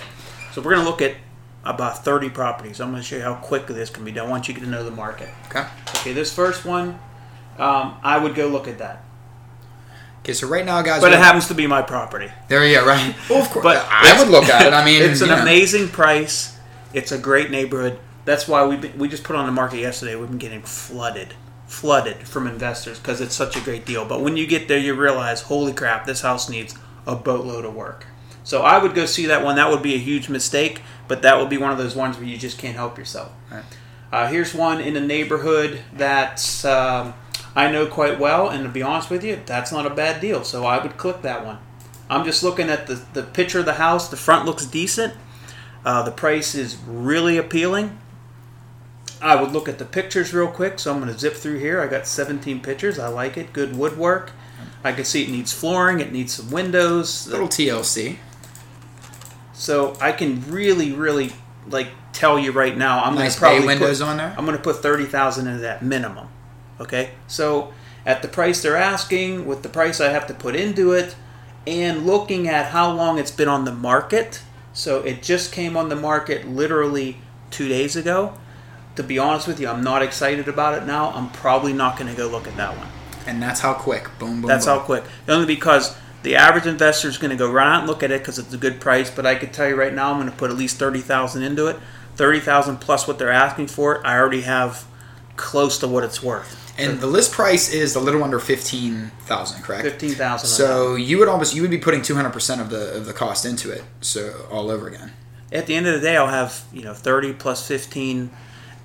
so 0.53 0.61
we're 0.63 0.75
gonna 0.75 0.89
look 0.89 1.03
at 1.03 1.15
about 1.65 2.05
30 2.05 2.31
properties. 2.31 2.81
I'm 2.81 2.91
gonna 2.91 3.03
show 3.03 3.17
you 3.17 3.23
how 3.23 3.35
quickly 3.35 3.75
this 3.75 3.91
can 3.91 4.05
be 4.05 4.13
done 4.13 4.29
once 4.31 4.49
you 4.49 4.55
get 4.55 4.61
to 4.65 4.67
know 4.69 4.85
the 4.85 4.91
market. 4.91 5.29
Okay. 5.49 5.67
Okay, 5.97 6.13
this 6.13 6.33
first 6.35 6.65
one, 6.65 6.99
um, 7.59 7.97
I 8.03 8.19
would 8.19 8.35
go 8.35 8.49
look 8.49 8.67
at 8.69 8.79
that, 8.79 9.05
Okay, 10.21 10.33
so 10.33 10.47
right 10.49 10.65
now, 10.65 10.81
guys, 10.83 11.03
but 11.03 11.13
it 11.13 11.19
happens 11.19 11.49
to 11.49 11.55
be 11.55 11.67
my 11.67 11.83
property. 11.83 12.31
there 12.49 12.67
you 12.67 12.77
go. 12.81 12.87
Right. 12.87 13.15
Well, 13.31 13.43
of 13.43 13.51
course, 13.51 13.63
But 13.63 13.87
I 13.91 14.19
would 14.19 14.29
look 14.29 14.45
at 14.45 14.67
it. 14.67 14.73
I 14.73 14.83
mean, 14.85 15.03
it's 15.03 15.21
an 15.21 15.29
know. 15.29 15.43
amazing 15.43 15.89
price. 15.89 16.59
It's 16.95 17.13
a 17.13 17.19
great 17.19 17.51
neighborhood. 17.51 17.99
That's 18.25 18.49
why 18.49 18.65
we 18.67 18.77
we 18.91 19.09
just 19.09 19.25
put 19.25 19.37
on 19.37 19.47
the 19.47 19.53
market 19.53 19.79
yesterday. 19.79 20.17
We've 20.17 20.29
been 20.29 20.39
getting 20.39 20.63
flooded, 20.63 21.35
flooded 21.67 22.27
from 22.27 22.47
investors 22.47 22.99
because 22.99 23.21
it's 23.21 23.35
such 23.35 23.57
a 23.57 23.61
great 23.61 23.85
deal. 23.85 24.05
But 24.05 24.23
when 24.23 24.37
you 24.37 24.47
get 24.47 24.69
there, 24.69 24.79
you 24.79 24.95
realize, 24.95 25.43
holy 25.43 25.73
crap, 25.73 26.07
this 26.07 26.23
house 26.23 26.49
needs 26.49 26.75
a 27.07 27.15
boatload 27.15 27.65
of 27.65 27.75
work. 27.75 28.07
So 28.45 28.63
I 28.63 28.79
would 28.79 28.95
go 28.95 29.07
see 29.07 29.27
that 29.27 29.43
one. 29.45 29.57
That 29.57 29.71
would 29.71 29.83
be 29.83 29.95
a 29.95 29.99
huge 29.99 30.29
mistake, 30.29 30.83
but 31.09 31.23
that 31.23 31.39
would 31.39 31.49
be 31.49 31.57
one 31.57 31.73
of 31.73 31.79
those 31.79 31.97
ones 31.97 32.17
where 32.17 32.27
you 32.27 32.37
just 32.37 32.59
can't 32.59 32.77
help 32.77 32.99
yourself. 32.99 33.33
Right. 33.51 33.65
Uh, 34.13 34.29
here's 34.29 34.55
one 34.55 34.81
in 34.81 34.97
a 34.97 35.01
neighborhood 35.01 35.81
that 35.95 36.65
um, 36.65 37.15
I 37.57 37.71
know 37.71 37.87
quite 37.87 38.21
well, 38.21 38.49
and 38.49 38.63
to 38.63 38.69
be 38.69 38.83
honest 38.83 39.11
with 39.11 39.25
you, 39.25 39.41
that's 39.47 39.73
not 39.73 39.87
a 39.87 39.91
bad 39.91 40.21
deal. 40.21 40.45
So 40.45 40.65
I 40.65 40.83
would 40.83 40.97
click 40.97 41.23
that 41.23 41.45
one. 41.45 41.59
I'm 42.09 42.25
just 42.25 42.43
looking 42.43 42.69
at 42.69 42.87
the, 42.87 43.03
the 43.15 43.23
picture 43.23 43.61
of 43.61 43.65
the 43.65 43.75
house. 43.75 44.09
The 44.09 44.17
front 44.17 44.45
looks 44.45 44.67
decent. 44.67 45.15
Uh, 45.85 46.03
the 46.03 46.11
price 46.11 46.55
is 46.55 46.77
really 46.87 47.39
appealing. 47.39 47.99
I 49.21 49.41
would 49.41 49.53
look 49.53 49.69
at 49.69 49.79
the 49.79 49.85
pictures 49.85 50.35
real 50.35 50.49
quick, 50.49 50.79
so 50.79 50.93
I'm 50.93 51.01
going 51.01 51.13
to 51.13 51.19
zip 51.19 51.35
through 51.35 51.59
here. 51.59 51.81
I 51.81 51.87
got 51.87 52.07
17 52.07 52.61
pictures. 52.61 52.99
I 52.99 53.09
like 53.09 53.37
it. 53.37 53.53
Good 53.53 53.77
woodwork. 53.77 54.33
I 54.83 54.93
can 54.93 55.05
see 55.05 55.23
it 55.23 55.31
needs 55.31 55.53
flooring. 55.53 56.01
It 56.01 56.13
needs 56.13 56.35
some 56.35 56.51
windows. 56.51 57.27
little 57.27 57.49
TLC. 57.49 58.19
So 59.55 59.97
I 60.01 60.13
can 60.13 60.43
really, 60.51 60.93
really 60.93 61.33
like 61.69 61.89
tell 62.13 62.39
you 62.39 62.53
right 62.53 62.77
now. 62.77 63.03
I'm 63.03 63.15
Nice 63.15 63.19
going 63.19 63.31
to 63.33 63.39
probably 63.39 63.67
windows 63.67 64.01
put, 64.01 64.09
on 64.09 64.17
there. 64.19 64.35
I'm 64.37 64.45
going 64.45 64.57
to 64.57 64.63
put 64.63 64.77
thirty 64.77 65.05
thousand 65.05 65.47
into 65.47 65.61
that 65.61 65.83
minimum. 65.83 66.29
Okay, 66.81 67.13
so 67.27 67.73
at 68.05 68.21
the 68.23 68.29
price 68.29 68.63
they're 68.63 68.77
asking, 68.77 69.47
with 69.47 69.63
the 69.63 69.69
price 69.69 70.01
I 70.01 70.11
have 70.11 70.27
to 70.27 70.35
put 70.35 70.57
into 70.57 70.93
it, 70.93 71.15
and 71.67 72.07
looking 72.07 72.49
at 72.49 72.67
how 72.67 72.91
long 72.93 73.19
it's 73.19 73.31
been 73.31 73.49
on 73.49 73.65
the 73.65 73.73
market. 73.73 74.43
So 74.73 75.01
it 75.03 75.23
just 75.23 75.53
came 75.53 75.77
on 75.77 75.89
the 75.89 75.97
market 75.97 76.49
literally 76.49 77.19
two 77.51 77.69
days 77.69 77.95
ago. 77.95 78.35
To 78.97 79.03
be 79.03 79.19
honest 79.19 79.49
with 79.49 79.59
you, 79.61 79.69
I'm 79.69 79.83
not 79.83 80.03
excited 80.03 80.49
about 80.49 80.81
it 80.81 80.87
now. 80.87 81.11
I'm 81.11 81.31
probably 81.31 81.73
not 81.73 81.99
going 81.99 82.11
to 82.11 82.17
go 82.17 82.29
look 82.29 82.47
at 82.47 82.57
that 82.57 82.77
one. 82.77 82.87
And 83.27 83.43
that's 83.43 83.61
how 83.61 83.75
quick. 83.75 84.09
Boom, 84.19 84.41
boom. 84.41 84.49
That's 84.49 84.67
boom. 84.67 84.79
how 84.79 84.85
quick. 84.85 85.05
Only 85.29 85.47
because 85.47 85.97
the 86.23 86.37
average 86.37 86.67
investor 86.67 87.09
is 87.09 87.19
going 87.19 87.31
to 87.31 87.37
go 87.37 87.51
run 87.51 87.67
out 87.67 87.81
and 87.81 87.89
look 87.89 88.03
at 88.03 88.11
it 88.11 88.21
because 88.21 88.39
it's 88.39 88.53
a 88.53 88.59
good 88.59 88.81
price. 88.81 89.11
But 89.11 89.27
I 89.27 89.35
could 89.35 89.53
tell 89.53 89.69
you 89.69 89.77
right 89.77 89.93
now, 89.93 90.11
I'm 90.11 90.19
going 90.19 90.31
to 90.31 90.37
put 90.37 90.51
at 90.51 90.57
least 90.57 90.79
thirty 90.79 91.01
thousand 91.01 91.43
into 91.43 91.67
it. 91.67 91.77
Thirty 92.17 92.41
thousand 92.41 92.79
plus 92.79 93.09
what 93.09 93.19
they're 93.19 93.31
asking 93.31 93.67
for 93.69 93.97
it. 93.97 94.03
I 94.05 94.17
already 94.17 94.43
have 94.43 94.87
close 95.37 95.79
to 95.79 95.89
what 95.89 96.05
it's 96.05 96.23
worth. 96.23 96.61
And 96.77 97.01
the 97.01 97.07
list 97.07 97.33
price 97.33 97.73
is 97.73 97.95
a 97.95 98.01
little 98.01 98.25
under 98.25 98.39
fifteen 98.39 99.13
thousand, 99.21 99.63
correct? 99.63 99.85
Fifteen 99.85 100.11
thousand. 100.11 100.49
So 100.49 100.97
you 100.97 101.19
would 101.19 101.29
almost 101.29 101.55
you 101.55 101.63
would 101.63 101.71
be 101.71 101.79
putting 101.79 102.03
two 102.03 102.15
hundred 102.15 102.33
percent 102.33 102.61
of 102.61 102.71
the 102.71 102.97
of 102.97 103.07
the 103.07 103.13
cost 103.13 103.45
into 103.45 103.71
it, 103.71 103.85
so 104.01 104.47
all 104.51 104.71
over 104.71 104.89
again. 104.89 105.13
at 105.53 105.67
the 105.67 105.75
end 105.75 105.87
of 105.87 105.95
the 105.95 106.01
day, 106.01 106.17
I'll 106.17 106.27
have 106.27 106.65
you 106.73 106.83
know 106.83 106.95
thirty 106.95 107.33
plus 107.33 107.67
fifteen 107.67 108.31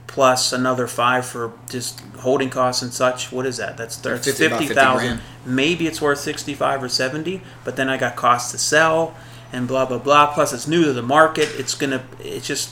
plus 0.10 0.52
another 0.52 0.88
five 0.88 1.24
for 1.24 1.54
just 1.70 2.00
holding 2.18 2.50
costs 2.50 2.82
and 2.82 2.92
such. 2.92 3.32
What 3.32 3.46
is 3.46 3.58
that? 3.58 3.78
That's 3.78 3.96
that's 3.96 4.26
50 4.26 4.46
about 4.46 4.60
50 4.60 4.68
fifty 4.68 4.76
thousand. 4.76 5.22
Maybe 5.46 5.86
it's 5.88 6.02
worth 6.02 6.20
sixty 6.20 6.56
five 6.56 6.84
or 6.84 6.90
seventy, 6.90 7.42
but 7.64 7.76
then 7.76 7.88
I 7.90 7.98
got 7.98 8.16
costs 8.16 8.52
to 8.52 8.58
sell 8.58 9.16
and 9.54 9.68
blah 9.68 9.86
blah 9.86 10.00
blah. 10.00 10.34
Plus, 10.34 10.52
it's 10.52 10.68
new 10.68 10.84
to 10.84 10.94
the 10.94 11.04
market. 11.04 11.50
It's 11.58 11.76
gonna. 11.76 12.04
It's 12.20 12.46
just. 12.46 12.72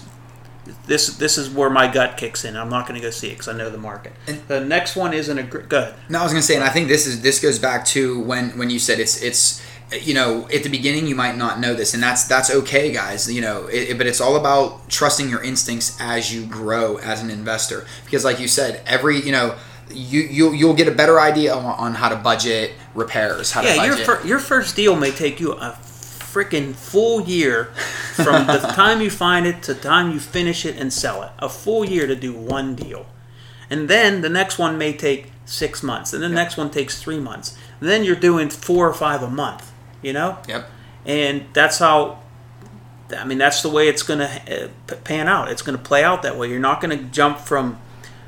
This 0.85 1.15
this 1.15 1.37
is 1.37 1.49
where 1.49 1.69
my 1.69 1.87
gut 1.87 2.17
kicks 2.17 2.43
in. 2.43 2.57
I'm 2.57 2.69
not 2.69 2.87
going 2.87 2.99
to 2.99 3.05
go 3.05 3.09
see 3.09 3.27
it 3.27 3.33
because 3.33 3.47
I 3.47 3.53
know 3.53 3.69
the 3.69 3.77
market. 3.77 4.11
And- 4.27 4.41
the 4.49 4.59
next 4.59 4.97
one 4.97 5.13
isn't 5.13 5.37
a 5.37 5.43
good. 5.43 5.93
No, 6.09 6.19
I 6.19 6.23
was 6.23 6.33
gonna 6.33 6.41
say, 6.41 6.55
and 6.55 6.63
I 6.63 6.69
think 6.69 6.89
this 6.89 7.07
is 7.07 7.21
this 7.21 7.39
goes 7.39 7.57
back 7.57 7.85
to 7.87 8.19
when 8.19 8.57
when 8.57 8.69
you 8.69 8.79
said 8.79 8.99
it's 8.99 9.21
it's 9.21 9.61
you 10.01 10.13
know 10.13 10.47
at 10.53 10.63
the 10.63 10.69
beginning 10.69 11.07
you 11.07 11.15
might 11.15 11.37
not 11.37 11.59
know 11.59 11.73
this, 11.73 11.93
and 11.93 12.01
that's 12.03 12.25
that's 12.27 12.49
okay, 12.51 12.91
guys. 12.91 13.31
You 13.31 13.41
know, 13.41 13.67
it, 13.67 13.89
it- 13.91 13.97
but 13.97 14.07
it's 14.07 14.19
all 14.21 14.35
about 14.35 14.89
trusting 14.89 15.29
your 15.29 15.43
instincts 15.43 15.97
as 15.99 16.33
you 16.33 16.45
grow 16.45 16.97
as 16.97 17.21
an 17.21 17.29
investor, 17.29 17.85
because 18.05 18.23
like 18.25 18.39
you 18.39 18.47
said, 18.47 18.81
every 18.85 19.19
you 19.21 19.31
know. 19.31 19.55
You, 19.89 20.19
you'll, 20.19 20.53
you'll 20.53 20.73
get 20.73 20.89
a 20.89 20.91
better 20.91 21.17
idea 21.17 21.55
on, 21.55 21.63
on 21.63 21.93
how 21.93 22.09
to 22.09 22.17
budget 22.17 22.73
repairs. 22.93 23.53
How 23.53 23.61
to 23.61 23.67
Yeah, 23.69 23.85
your 23.85 23.95
fir- 23.95 24.21
your 24.27 24.39
first 24.39 24.75
deal 24.75 24.97
may 24.97 25.11
take 25.11 25.39
you 25.39 25.53
a 25.53 25.77
freaking 25.81 26.75
full 26.75 27.21
year 27.21 27.65
from 28.15 28.47
the 28.47 28.57
time 28.75 28.99
you 28.99 29.09
find 29.09 29.47
it 29.47 29.63
to 29.63 29.73
the 29.73 29.79
time 29.79 30.11
you 30.11 30.19
finish 30.19 30.65
it 30.65 30.75
and 30.75 30.91
sell 30.91 31.23
it. 31.23 31.31
A 31.39 31.47
full 31.47 31.85
year 31.85 32.05
to 32.05 32.17
do 32.17 32.33
one 32.33 32.75
deal. 32.75 33.05
And 33.69 33.87
then 33.87 34.19
the 34.19 34.27
next 34.29 34.59
one 34.59 34.77
may 34.77 34.91
take 34.91 35.31
6 35.45 35.81
months 35.83 36.11
and 36.11 36.21
the 36.21 36.27
next 36.27 36.57
one 36.57 36.69
takes 36.69 37.01
3 37.01 37.21
months. 37.21 37.57
then 37.79 38.03
you're 38.03 38.17
doing 38.17 38.49
4 38.49 38.89
or 38.89 38.93
5 38.93 39.23
a 39.23 39.29
month, 39.29 39.71
you 40.01 40.13
know? 40.13 40.37
Yep. 40.47 40.69
And 41.05 41.45
that's 41.53 41.79
how 41.79 42.19
I 43.15 43.23
mean, 43.23 43.37
that's 43.37 43.61
the 43.61 43.69
way 43.69 43.87
it's 43.87 44.03
going 44.03 44.19
to 44.19 44.69
pan 45.03 45.27
out. 45.27 45.49
It's 45.49 45.61
going 45.61 45.77
to 45.77 45.83
play 45.83 46.03
out 46.03 46.23
that 46.23 46.37
way. 46.37 46.49
You're 46.49 46.59
not 46.59 46.81
going 46.81 46.97
to 46.97 47.03
jump 47.05 47.39
from 47.39 47.79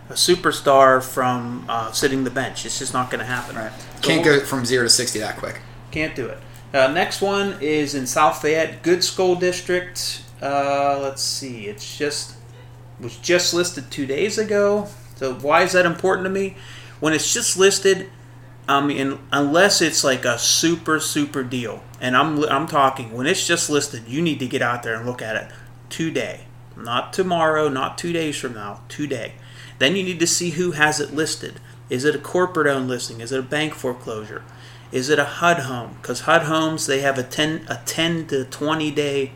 a 0.10 0.14
superstar 0.14 1.04
from 1.04 1.66
uh, 1.68 1.92
sitting 1.92 2.24
the 2.24 2.30
bench. 2.30 2.66
It's 2.66 2.80
just 2.80 2.94
not 2.94 3.12
going 3.12 3.20
to 3.20 3.26
happen. 3.26 3.56
Right. 3.56 3.72
Can't 4.02 4.24
go 4.24 4.40
from 4.40 4.66
zero 4.66 4.84
to 4.86 4.90
sixty 4.90 5.20
that 5.20 5.38
quick. 5.38 5.60
Can't 5.92 6.16
do 6.16 6.28
it. 6.28 6.38
Uh, 6.74 6.88
next 6.88 7.22
one 7.22 7.58
is 7.62 7.96
in 7.96 8.06
South 8.08 8.42
Fayette, 8.42 8.84
Good 8.84 9.04
School 9.04 9.36
District. 9.36 10.24
Uh, 10.42 11.00
let's 11.02 11.22
see. 11.22 11.68
It's 11.68 11.98
just 11.98 12.36
was 13.00 13.18
just 13.18 13.54
listed 13.54 13.92
two 13.92 14.06
days 14.06 14.38
ago. 14.38 14.88
So 15.16 15.34
why 15.36 15.64
is 15.64 15.74
that 15.74 15.86
important 15.86 16.26
to 16.26 16.30
me? 16.30 16.56
When 17.00 17.14
it's 17.14 17.34
just 17.34 17.58
listed, 17.58 18.10
I 18.70 18.86
mean, 18.86 19.18
unless 19.32 19.82
it's 19.82 20.04
like 20.04 20.26
a 20.26 20.38
super 20.38 21.00
super 21.00 21.44
deal, 21.44 21.84
and 22.00 22.16
I'm 22.16 22.44
I'm 22.46 22.68
talking 22.68 23.12
when 23.12 23.26
it's 23.26 23.48
just 23.48 23.68
listed, 23.68 24.08
you 24.08 24.22
need 24.22 24.40
to 24.40 24.48
get 24.48 24.62
out 24.62 24.84
there 24.84 24.94
and 24.94 25.08
look 25.08 25.24
at 25.24 25.36
it 25.36 25.52
today, 25.90 26.42
not 26.78 27.12
tomorrow, 27.12 27.68
not 27.68 27.98
two 27.98 28.14
days 28.14 28.38
from 28.38 28.54
now, 28.54 28.82
today. 28.88 29.34
Then 29.80 29.96
you 29.96 30.04
need 30.04 30.20
to 30.20 30.28
see 30.28 30.52
who 30.52 30.72
has 30.72 31.00
it 31.00 31.16
listed. 31.16 31.60
Is 31.90 32.06
it 32.06 32.16
a 32.16 32.20
corporate 32.20 32.68
owned 32.68 32.88
listing? 32.88 33.22
Is 33.22 33.32
it 33.32 33.40
a 33.40 33.44
bank 33.44 33.74
foreclosure? 33.74 34.44
Is 34.92 35.10
it 35.10 35.18
a 35.18 35.26
HUD 35.26 35.62
home? 35.62 35.98
Because 36.00 36.22
HUD 36.22 36.44
homes 36.44 36.86
they 36.86 37.02
have 37.02 37.18
a 37.18 37.24
ten 37.24 37.66
a 37.68 37.82
ten 37.86 38.28
to 38.28 38.46
twenty 38.46 38.92
day 38.92 39.32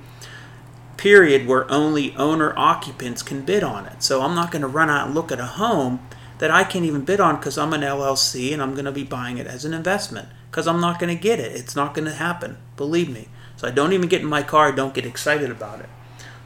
period 0.97 1.47
where 1.47 1.69
only 1.71 2.15
owner 2.17 2.53
occupants 2.55 3.23
can 3.23 3.41
bid 3.41 3.63
on 3.63 3.88
it. 3.88 4.03
So 4.03 4.21
I'm 4.21 4.36
not 4.36 4.51
going 4.51 4.61
to 4.61 4.67
run 4.67 4.91
out 4.91 5.07
and 5.07 5.15
look 5.15 5.31
at 5.31 5.39
a 5.39 5.45
home 5.45 6.07
that 6.39 6.51
I 6.51 6.63
can't 6.63 6.86
even 6.86 7.05
bid 7.05 7.19
on 7.19 7.38
because 7.38 7.57
I'm 7.57 7.73
an 7.73 7.81
LLC 7.81 8.53
and 8.53 8.61
I'm 8.61 8.73
going 8.73 8.86
to 8.86 8.91
be 8.91 9.03
buying 9.03 9.38
it 9.38 9.47
as 9.47 9.65
an 9.65 9.73
investment 9.73 10.29
because 10.49 10.67
I'm 10.67 10.81
not 10.81 10.99
going 10.99 11.15
to 11.15 11.21
get 11.21 11.39
it. 11.39 11.51
It's 11.53 11.75
not 11.75 11.93
going 11.93 12.05
to 12.05 12.13
happen. 12.13 12.57
Believe 12.77 13.09
me. 13.09 13.27
So 13.55 13.67
I 13.67 13.71
don't 13.71 13.93
even 13.93 14.09
get 14.09 14.21
in 14.21 14.27
my 14.27 14.43
car. 14.43 14.69
I 14.69 14.75
don't 14.75 14.93
get 14.93 15.05
excited 15.05 15.49
about 15.49 15.79
it. 15.79 15.89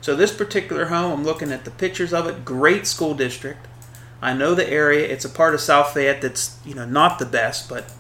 So 0.02 0.16
this 0.16 0.34
particular 0.34 0.86
home, 0.86 1.12
I'm 1.12 1.26
looking 1.26 1.52
at 1.52 1.66
the 1.66 1.72
pictures 1.72 2.14
of 2.14 2.28
it. 2.28 2.46
Great 2.46 2.88
school 2.88 3.14
district. 3.14 3.68
I 4.22 4.34
know 4.34 4.56
the 4.56 4.70
area. 4.70 5.08
It's 5.08 5.26
a 5.26 5.30
part 5.30 5.54
of 5.54 5.62
South 5.62 5.94
Fayette 5.94 6.22
that's 6.22 6.58
you 6.66 6.74
know 6.74 6.86
not 6.86 7.20
the 7.20 7.26
best, 7.26 7.70
but 7.70 7.92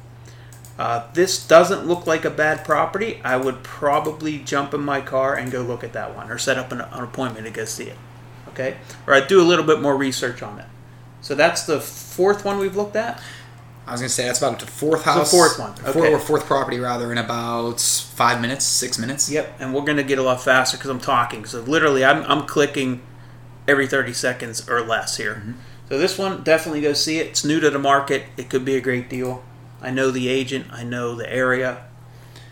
uh, 0.80 1.12
this 1.14 1.46
doesn't 1.46 1.88
look 1.88 2.08
like 2.08 2.26
a 2.26 2.30
bad 2.30 2.64
property. 2.66 3.20
I 3.24 3.38
would 3.38 3.64
probably 3.64 4.40
jump 4.40 4.74
in 4.74 4.82
my 4.82 5.02
car 5.02 5.36
and 5.36 5.52
go 5.52 5.62
look 5.62 5.84
at 5.84 5.94
that 5.94 6.16
one, 6.16 6.32
or 6.32 6.38
set 6.38 6.58
up 6.58 6.72
an, 6.72 6.82
an 6.82 7.04
appointment 7.04 7.46
to 7.46 7.52
go 7.52 7.66
see 7.66 7.86
it. 7.86 7.98
Okay, 8.50 8.78
or 9.06 9.14
I'd 9.14 9.28
do 9.28 9.42
a 9.42 9.44
little 9.44 9.66
bit 9.66 9.82
more 9.82 9.96
research 9.96 10.42
on 10.42 10.60
it. 10.60 10.66
So 11.22 11.36
that's 11.36 11.64
the 11.64 11.80
fourth 11.80 12.46
one 12.46 12.58
we've 12.60 12.76
looked 12.76 12.96
at. 12.96 13.22
I 13.86 13.92
was 13.92 14.02
gonna 14.02 14.10
say 14.10 14.26
that's 14.26 14.40
about 14.40 14.60
the 14.60 14.68
fourth 14.68 15.04
house. 15.04 15.32
The 15.32 15.38
fourth 15.38 15.60
one, 15.60 15.72
okay. 15.72 15.94
Fourth, 15.94 16.10
or 16.10 16.20
fourth 16.20 16.46
property 16.46 16.78
rather, 16.78 17.10
in 17.12 17.18
about 17.18 17.80
five 17.80 18.42
minutes, 18.42 18.66
six 18.66 19.00
minutes. 19.00 19.32
Yep, 19.32 19.56
and 19.60 19.74
we're 19.74 19.86
gonna 19.86 20.04
get 20.04 20.20
a 20.20 20.24
lot 20.24 20.42
faster 20.42 20.76
because 20.78 20.90
I'm 20.90 21.00
talking. 21.00 21.46
So 21.46 21.62
literally, 21.62 22.04
I'm, 22.04 22.24
I'm 22.24 22.46
clicking 22.46 23.02
every 23.68 23.88
30 23.88 24.14
seconds 24.14 24.68
or 24.70 24.82
less 24.82 25.18
here. 25.18 25.36
Mm-hmm. 25.36 25.52
So 25.90 25.98
this 25.98 26.18
one, 26.18 26.44
definitely 26.44 26.82
go 26.82 26.94
see 26.94 27.20
it. 27.20 27.28
It's 27.28 27.46
new 27.46 27.60
to 27.62 27.70
the 27.70 27.80
market. 27.80 28.24
It 28.36 28.50
could 28.50 28.66
be 28.66 28.76
a 28.76 28.82
great 28.82 29.10
deal. 29.10 29.44
I 29.82 29.92
know 29.92 30.12
the 30.12 30.28
agent. 30.28 30.68
I 30.72 30.84
know 30.84 31.16
the 31.16 31.32
area. 31.32 31.86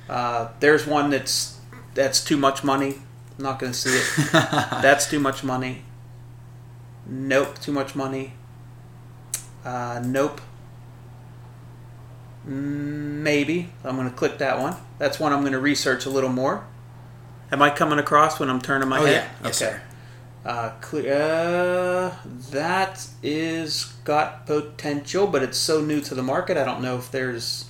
Uh, 0.08 0.50
there's 0.60 0.86
one 0.86 1.10
that's 1.10 1.60
that's 1.94 2.24
too 2.24 2.38
much 2.38 2.64
money. 2.64 2.96
I'm 3.38 3.44
not 3.44 3.60
going 3.60 3.74
to 3.74 3.78
see 3.78 3.98
it. 3.98 4.32
that's 4.32 5.10
too 5.10 5.20
much 5.20 5.44
money. 5.44 5.84
Nope, 7.06 7.60
too 7.60 7.72
much 7.72 7.96
money. 7.96 8.34
Uh, 9.66 10.02
nope. 10.06 10.40
Maybe. 12.46 13.72
I'm 13.84 13.96
going 13.96 14.10
to 14.10 14.16
click 14.16 14.38
that 14.38 14.60
one. 14.60 14.76
That's 15.00 15.20
one 15.20 15.34
I'm 15.34 15.42
going 15.42 15.54
to 15.54 15.60
research 15.60 16.06
a 16.06 16.10
little 16.10 16.30
more. 16.30 16.66
Am 17.52 17.62
I 17.62 17.72
coming 17.72 17.98
across 17.98 18.40
when 18.40 18.50
I'm 18.50 18.62
turning 18.62 18.88
my 18.88 19.00
oh, 19.00 19.06
head? 19.06 19.14
Yeah. 19.42 19.48
Yes, 19.48 19.62
okay. 19.62 19.72
Sir. 19.72 19.82
Uh, 20.46 20.74
uh, 21.10 22.16
that 22.52 23.08
is 23.24 23.86
got 24.04 24.46
potential, 24.46 25.26
but 25.26 25.42
it's 25.42 25.58
so 25.58 25.82
new 25.82 26.00
to 26.02 26.14
the 26.14 26.22
market. 26.22 26.56
I 26.56 26.64
don't 26.64 26.84
know 26.84 26.98
if 26.98 27.10
there's 27.10 27.66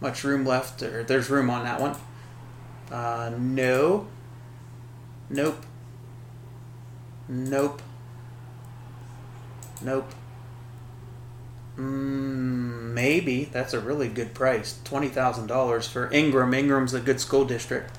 much 0.00 0.22
room 0.22 0.46
left 0.46 0.80
or 0.82 1.02
there's 1.02 1.28
room 1.28 1.50
on 1.50 1.64
that 1.64 1.80
one. 1.80 1.96
Uh, 2.92 3.32
no. 3.36 4.06
Nope. 5.28 5.66
Nope. 7.28 7.82
Nope. 9.82 10.12
Mm, 11.78 12.92
maybe 12.92 13.44
that's 13.44 13.74
a 13.74 13.80
really 13.80 14.08
good 14.08 14.34
price. 14.34 14.78
Twenty 14.84 15.08
thousand 15.08 15.48
dollars 15.48 15.88
for 15.88 16.12
Ingram. 16.12 16.54
Ingram's 16.54 16.94
a 16.94 17.00
good 17.00 17.20
school 17.20 17.44
district. 17.44 17.98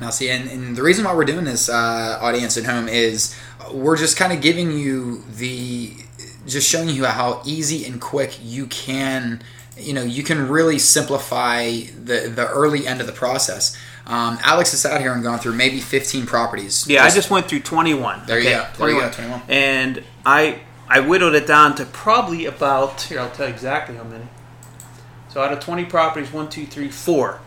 Now, 0.00 0.10
see, 0.10 0.30
and, 0.30 0.48
and 0.50 0.76
the 0.76 0.82
reason 0.82 1.04
why 1.04 1.14
we're 1.14 1.26
doing 1.26 1.44
this, 1.44 1.68
uh, 1.68 2.18
audience 2.22 2.56
at 2.56 2.64
home, 2.64 2.88
is 2.88 3.38
we're 3.70 3.98
just 3.98 4.16
kind 4.16 4.32
of 4.32 4.40
giving 4.40 4.72
you 4.72 5.22
the, 5.36 5.92
just 6.46 6.66
showing 6.66 6.88
you 6.88 7.04
how 7.04 7.42
easy 7.44 7.84
and 7.84 8.00
quick 8.00 8.38
you 8.42 8.66
can, 8.66 9.42
you 9.76 9.92
know, 9.92 10.02
you 10.02 10.22
can 10.22 10.48
really 10.48 10.78
simplify 10.78 11.64
the 12.02 12.32
the 12.34 12.48
early 12.48 12.86
end 12.86 13.00
of 13.00 13.06
the 13.06 13.12
process. 13.12 13.76
Um, 14.06 14.38
Alex 14.42 14.72
has 14.72 14.80
sat 14.80 15.00
here 15.00 15.12
and 15.12 15.22
gone 15.22 15.38
through 15.38 15.52
maybe 15.52 15.78
15 15.78 16.26
properties. 16.26 16.88
Yeah, 16.88 17.04
just, 17.04 17.14
I 17.14 17.18
just 17.18 17.30
went 17.30 17.46
through 17.46 17.60
21. 17.60 18.26
There 18.26 18.38
okay, 18.38 18.48
you 18.48 18.56
go. 18.56 18.66
21. 18.74 18.78
There 18.78 18.88
you 18.88 19.00
go, 19.00 19.14
21. 19.14 19.42
And 19.48 20.04
I 20.26 20.60
I 20.90 21.00
whittled 21.00 21.34
it 21.34 21.46
down 21.46 21.74
to 21.76 21.86
probably 21.86 22.44
about 22.44 23.00
here. 23.02 23.20
I'll 23.20 23.30
tell 23.30 23.46
you 23.46 23.54
exactly 23.54 23.96
how 23.96 24.04
many. 24.04 24.24
So 25.30 25.40
out 25.42 25.52
of 25.52 25.60
20 25.60 25.84
properties, 25.86 26.32
one, 26.32 26.50
two, 26.50 26.66
three, 26.66 26.90
four 26.90 27.40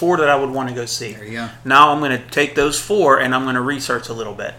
four 0.00 0.16
that 0.16 0.30
I 0.30 0.34
would 0.34 0.48
want 0.48 0.70
to 0.70 0.74
go 0.74 0.86
see. 0.86 1.12
There 1.12 1.24
you 1.26 1.32
go. 1.32 1.50
Now 1.62 1.92
I'm 1.92 1.98
going 1.98 2.18
to 2.18 2.26
take 2.30 2.54
those 2.54 2.80
four 2.80 3.20
and 3.20 3.34
I'm 3.34 3.42
going 3.42 3.54
to 3.54 3.60
research 3.60 4.08
a 4.08 4.14
little 4.14 4.32
bit. 4.32 4.54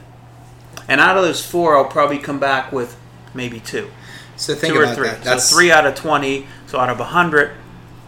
And 0.88 1.02
out 1.02 1.18
of 1.18 1.24
those 1.24 1.44
four, 1.44 1.76
I'll 1.76 1.86
probably 1.86 2.20
come 2.20 2.40
back 2.40 2.72
with 2.72 2.96
maybe 3.34 3.60
two. 3.60 3.90
So 4.36 4.54
think 4.54 4.76
two 4.76 4.80
about 4.80 4.92
or 4.92 4.96
three. 4.96 5.08
that. 5.08 5.24
That's 5.24 5.50
so 5.50 5.56
three 5.56 5.72
out 5.72 5.88
of 5.88 5.96
twenty. 5.96 6.46
So 6.68 6.80
out 6.80 6.90
of 6.90 7.00
hundred, 7.00 7.56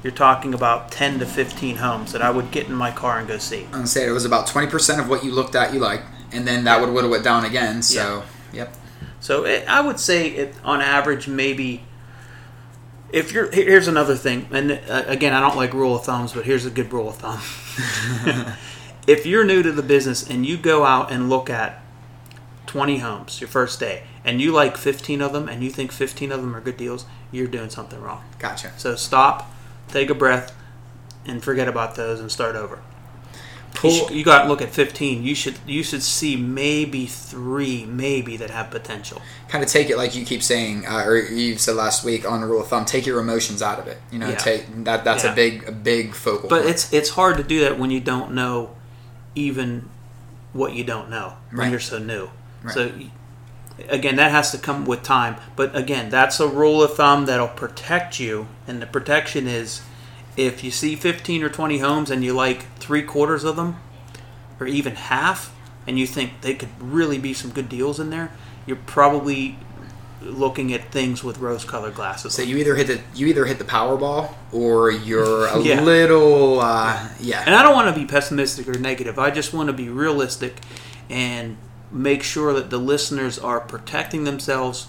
you're 0.03 0.13
talking 0.13 0.53
about 0.53 0.91
ten 0.91 1.17
to 1.19 1.25
fifteen 1.25 1.77
homes 1.77 2.11
that 2.11 2.21
I 2.21 2.29
would 2.29 2.51
get 2.51 2.67
in 2.67 2.75
my 2.75 2.91
car 2.91 3.17
and 3.17 3.27
go 3.27 3.39
see. 3.39 3.67
I'm 3.73 3.87
say 3.87 4.07
it 4.07 4.11
was 4.11 4.25
about 4.25 4.45
twenty 4.45 4.67
percent 4.67 4.99
of 4.99 5.09
what 5.09 5.23
you 5.23 5.31
looked 5.31 5.55
at 5.55 5.73
you 5.73 5.79
liked, 5.79 6.05
and 6.31 6.47
then 6.47 6.63
that 6.65 6.81
would 6.81 6.93
whittle 6.93 7.13
it 7.15 7.23
down 7.23 7.45
again. 7.45 7.81
So, 7.81 8.23
yeah. 8.51 8.65
yep. 8.65 8.75
So 9.23 9.45
it, 9.45 9.65
I 9.69 9.79
would 9.79 10.01
say 10.01 10.27
it 10.31 10.53
on 10.65 10.81
average 10.81 11.29
maybe 11.29 11.81
if 13.09 13.31
you're 13.31 13.49
here's 13.51 13.87
another 13.87 14.15
thing, 14.15 14.47
and 14.51 14.73
uh, 14.73 15.03
again, 15.07 15.33
I 15.33 15.39
don't 15.39 15.55
like 15.55 15.73
rule 15.73 15.95
of 15.95 16.03
thumbs, 16.03 16.33
but 16.33 16.43
here's 16.43 16.65
a 16.65 16.69
good 16.69 16.91
rule 16.91 17.07
of 17.07 17.15
thumb. 17.15 17.39
if 19.07 19.25
you're 19.25 19.45
new 19.45 19.63
to 19.63 19.71
the 19.71 19.81
business 19.81 20.29
and 20.29 20.45
you 20.45 20.57
go 20.57 20.83
out 20.83 21.09
and 21.09 21.29
look 21.29 21.49
at 21.49 21.81
20 22.65 22.97
homes 22.97 23.39
your 23.39 23.47
first 23.47 23.79
day, 23.79 24.03
and 24.25 24.41
you 24.41 24.51
like 24.51 24.75
15 24.75 25.21
of 25.21 25.31
them, 25.31 25.47
and 25.47 25.63
you 25.63 25.69
think 25.69 25.93
15 25.93 26.33
of 26.33 26.41
them 26.41 26.53
are 26.53 26.59
good 26.59 26.75
deals, 26.75 27.05
you're 27.31 27.47
doing 27.47 27.69
something 27.69 28.01
wrong. 28.01 28.25
Gotcha. 28.39 28.73
So 28.77 28.97
stop, 28.97 29.49
take 29.87 30.09
a 30.09 30.15
breath, 30.15 30.53
and 31.25 31.41
forget 31.41 31.69
about 31.69 31.95
those 31.95 32.19
and 32.19 32.29
start 32.29 32.57
over. 32.57 32.81
Pull, 33.75 33.91
you, 33.91 33.97
should, 33.97 34.11
you 34.11 34.23
got 34.23 34.43
to 34.43 34.49
look 34.49 34.61
at 34.61 34.69
15 34.69 35.23
you 35.23 35.33
should 35.33 35.55
you 35.65 35.83
should 35.83 36.03
see 36.03 36.35
maybe 36.35 37.05
three 37.05 37.85
maybe 37.85 38.37
that 38.37 38.49
have 38.49 38.69
potential 38.69 39.21
kind 39.47 39.63
of 39.63 39.69
take 39.69 39.89
it 39.89 39.97
like 39.97 40.15
you 40.15 40.25
keep 40.25 40.43
saying 40.43 40.85
uh, 40.85 41.03
or 41.05 41.17
you 41.17 41.57
said 41.57 41.75
last 41.75 42.03
week 42.03 42.29
on 42.29 42.41
the 42.41 42.47
rule 42.47 42.61
of 42.61 42.67
thumb 42.67 42.85
take 42.85 43.05
your 43.05 43.19
emotions 43.19 43.61
out 43.61 43.79
of 43.79 43.87
it 43.87 43.97
you 44.11 44.19
know 44.19 44.29
yeah. 44.29 44.35
take 44.35 44.83
that 44.83 45.03
that's 45.03 45.23
yeah. 45.23 45.31
a 45.31 45.35
big 45.35 45.67
a 45.67 45.71
big 45.71 46.13
focal 46.13 46.49
but 46.49 46.61
point. 46.61 46.69
it's 46.69 46.93
it's 46.93 47.09
hard 47.09 47.37
to 47.37 47.43
do 47.43 47.61
that 47.61 47.79
when 47.79 47.89
you 47.89 47.99
don't 47.99 48.31
know 48.31 48.75
even 49.35 49.89
what 50.53 50.73
you 50.73 50.83
don't 50.83 51.09
know 51.09 51.33
when 51.49 51.59
right. 51.59 51.71
you're 51.71 51.79
so 51.79 51.97
new 51.97 52.29
right. 52.61 52.73
so 52.73 52.91
again 53.89 54.17
that 54.17 54.31
has 54.31 54.51
to 54.51 54.57
come 54.57 54.85
with 54.85 55.01
time 55.01 55.35
but 55.55 55.75
again 55.75 56.09
that's 56.09 56.39
a 56.39 56.47
rule 56.47 56.83
of 56.83 56.93
thumb 56.93 57.25
that'll 57.25 57.47
protect 57.47 58.19
you 58.19 58.47
and 58.67 58.81
the 58.81 58.85
protection 58.85 59.47
is 59.47 59.81
if 60.37 60.63
you 60.63 60.71
see 60.71 60.95
15 60.95 61.43
or 61.43 61.49
20 61.49 61.79
homes 61.79 62.09
and 62.09 62.23
you 62.23 62.33
like 62.33 62.65
three 62.77 63.03
quarters 63.03 63.43
of 63.43 63.55
them, 63.55 63.77
or 64.59 64.67
even 64.67 64.95
half, 64.95 65.53
and 65.85 65.99
you 65.99 66.07
think 66.07 66.41
they 66.41 66.53
could 66.53 66.69
really 66.79 67.17
be 67.17 67.33
some 67.33 67.51
good 67.51 67.69
deals 67.69 67.99
in 67.99 68.09
there, 68.09 68.31
you're 68.65 68.77
probably 68.77 69.57
looking 70.21 70.73
at 70.73 70.89
things 70.91 71.23
with 71.23 71.37
rose-colored 71.37 71.93
glasses. 71.93 72.33
So 72.33 72.41
you 72.41 72.57
either 72.57 72.75
hit 72.75 72.87
the 72.87 73.01
you 73.13 73.27
either 73.27 73.45
hit 73.45 73.57
the 73.57 73.65
Powerball 73.65 74.33
or 74.53 74.89
you're 74.89 75.47
a 75.47 75.59
yeah. 75.61 75.81
little 75.81 76.61
uh, 76.61 77.09
yeah. 77.19 77.43
And 77.45 77.53
I 77.53 77.61
don't 77.61 77.73
want 77.73 77.93
to 77.93 77.99
be 77.99 78.07
pessimistic 78.07 78.67
or 78.67 78.79
negative. 78.79 79.19
I 79.19 79.31
just 79.31 79.53
want 79.53 79.67
to 79.67 79.73
be 79.73 79.89
realistic 79.89 80.55
and 81.09 81.57
make 81.91 82.23
sure 82.23 82.53
that 82.53 82.69
the 82.69 82.77
listeners 82.77 83.37
are 83.37 83.59
protecting 83.59 84.23
themselves 84.23 84.87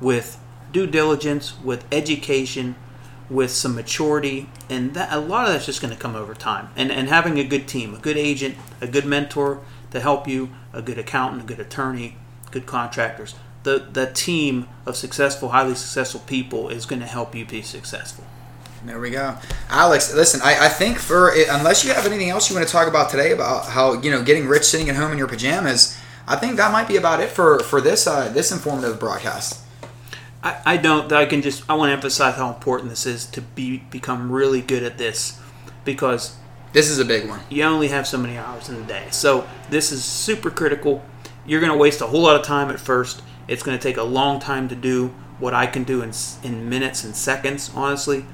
with 0.00 0.40
due 0.72 0.86
diligence, 0.86 1.58
with 1.62 1.84
education, 1.92 2.74
with 3.32 3.50
some 3.50 3.74
maturity, 3.74 4.48
and 4.68 4.94
that, 4.94 5.12
a 5.12 5.18
lot 5.18 5.46
of 5.46 5.52
that's 5.52 5.66
just 5.66 5.80
going 5.80 5.92
to 5.92 5.98
come 5.98 6.14
over 6.14 6.34
time. 6.34 6.68
And 6.76 6.92
and 6.92 7.08
having 7.08 7.38
a 7.38 7.44
good 7.44 7.66
team, 7.66 7.94
a 7.94 7.98
good 7.98 8.16
agent, 8.16 8.56
a 8.80 8.86
good 8.86 9.06
mentor 9.06 9.60
to 9.90 10.00
help 10.00 10.28
you, 10.28 10.50
a 10.72 10.82
good 10.82 10.98
accountant, 10.98 11.42
a 11.42 11.46
good 11.46 11.60
attorney, 11.60 12.16
good 12.50 12.66
contractors. 12.66 13.34
The 13.62 13.86
the 13.92 14.06
team 14.06 14.68
of 14.86 14.96
successful, 14.96 15.50
highly 15.50 15.74
successful 15.74 16.20
people 16.26 16.68
is 16.68 16.86
going 16.86 17.00
to 17.00 17.06
help 17.06 17.34
you 17.34 17.44
be 17.44 17.62
successful. 17.62 18.24
There 18.84 18.98
we 18.98 19.10
go, 19.10 19.36
Alex. 19.68 20.12
Listen, 20.12 20.40
I, 20.42 20.66
I 20.66 20.68
think 20.68 20.98
for 20.98 21.32
unless 21.50 21.84
you 21.84 21.92
have 21.92 22.04
anything 22.04 22.30
else 22.30 22.50
you 22.50 22.56
want 22.56 22.66
to 22.66 22.72
talk 22.72 22.88
about 22.88 23.10
today 23.10 23.30
about 23.30 23.66
how 23.66 24.00
you 24.00 24.10
know 24.10 24.22
getting 24.22 24.46
rich 24.46 24.64
sitting 24.64 24.88
at 24.88 24.96
home 24.96 25.12
in 25.12 25.18
your 25.18 25.28
pajamas, 25.28 25.96
I 26.26 26.36
think 26.36 26.56
that 26.56 26.72
might 26.72 26.88
be 26.88 26.96
about 26.96 27.20
it 27.20 27.30
for 27.30 27.60
for 27.60 27.80
this 27.80 28.06
uh, 28.06 28.28
this 28.30 28.50
informative 28.50 28.98
broadcast. 28.98 29.61
I, 30.42 30.60
I 30.64 30.76
don't. 30.76 31.12
I 31.12 31.26
can 31.26 31.42
just. 31.42 31.62
I 31.68 31.74
want 31.74 31.90
to 31.90 31.92
emphasize 31.92 32.34
how 32.34 32.48
important 32.48 32.90
this 32.90 33.06
is 33.06 33.26
to 33.26 33.40
be 33.40 33.78
become 33.90 34.30
really 34.30 34.60
good 34.60 34.82
at 34.82 34.98
this, 34.98 35.40
because 35.84 36.36
this 36.72 36.88
is 36.88 36.98
a 36.98 37.04
big 37.04 37.28
one. 37.28 37.40
You 37.48 37.64
only 37.64 37.88
have 37.88 38.06
so 38.06 38.18
many 38.18 38.36
hours 38.36 38.68
in 38.68 38.76
a 38.76 38.86
day, 38.86 39.06
so 39.10 39.46
this 39.70 39.92
is 39.92 40.04
super 40.04 40.50
critical. 40.50 41.04
You're 41.46 41.60
going 41.60 41.72
to 41.72 41.78
waste 41.78 42.00
a 42.00 42.06
whole 42.06 42.22
lot 42.22 42.36
of 42.36 42.44
time 42.44 42.70
at 42.70 42.80
first. 42.80 43.22
It's 43.48 43.62
going 43.62 43.78
to 43.78 43.82
take 43.82 43.96
a 43.96 44.02
long 44.02 44.40
time 44.40 44.68
to 44.68 44.74
do 44.74 45.08
what 45.38 45.54
I 45.54 45.66
can 45.66 45.84
do 45.84 46.02
in 46.02 46.12
in 46.42 46.68
minutes 46.68 47.04
and 47.04 47.14
seconds, 47.14 47.70
honestly. 47.74 48.24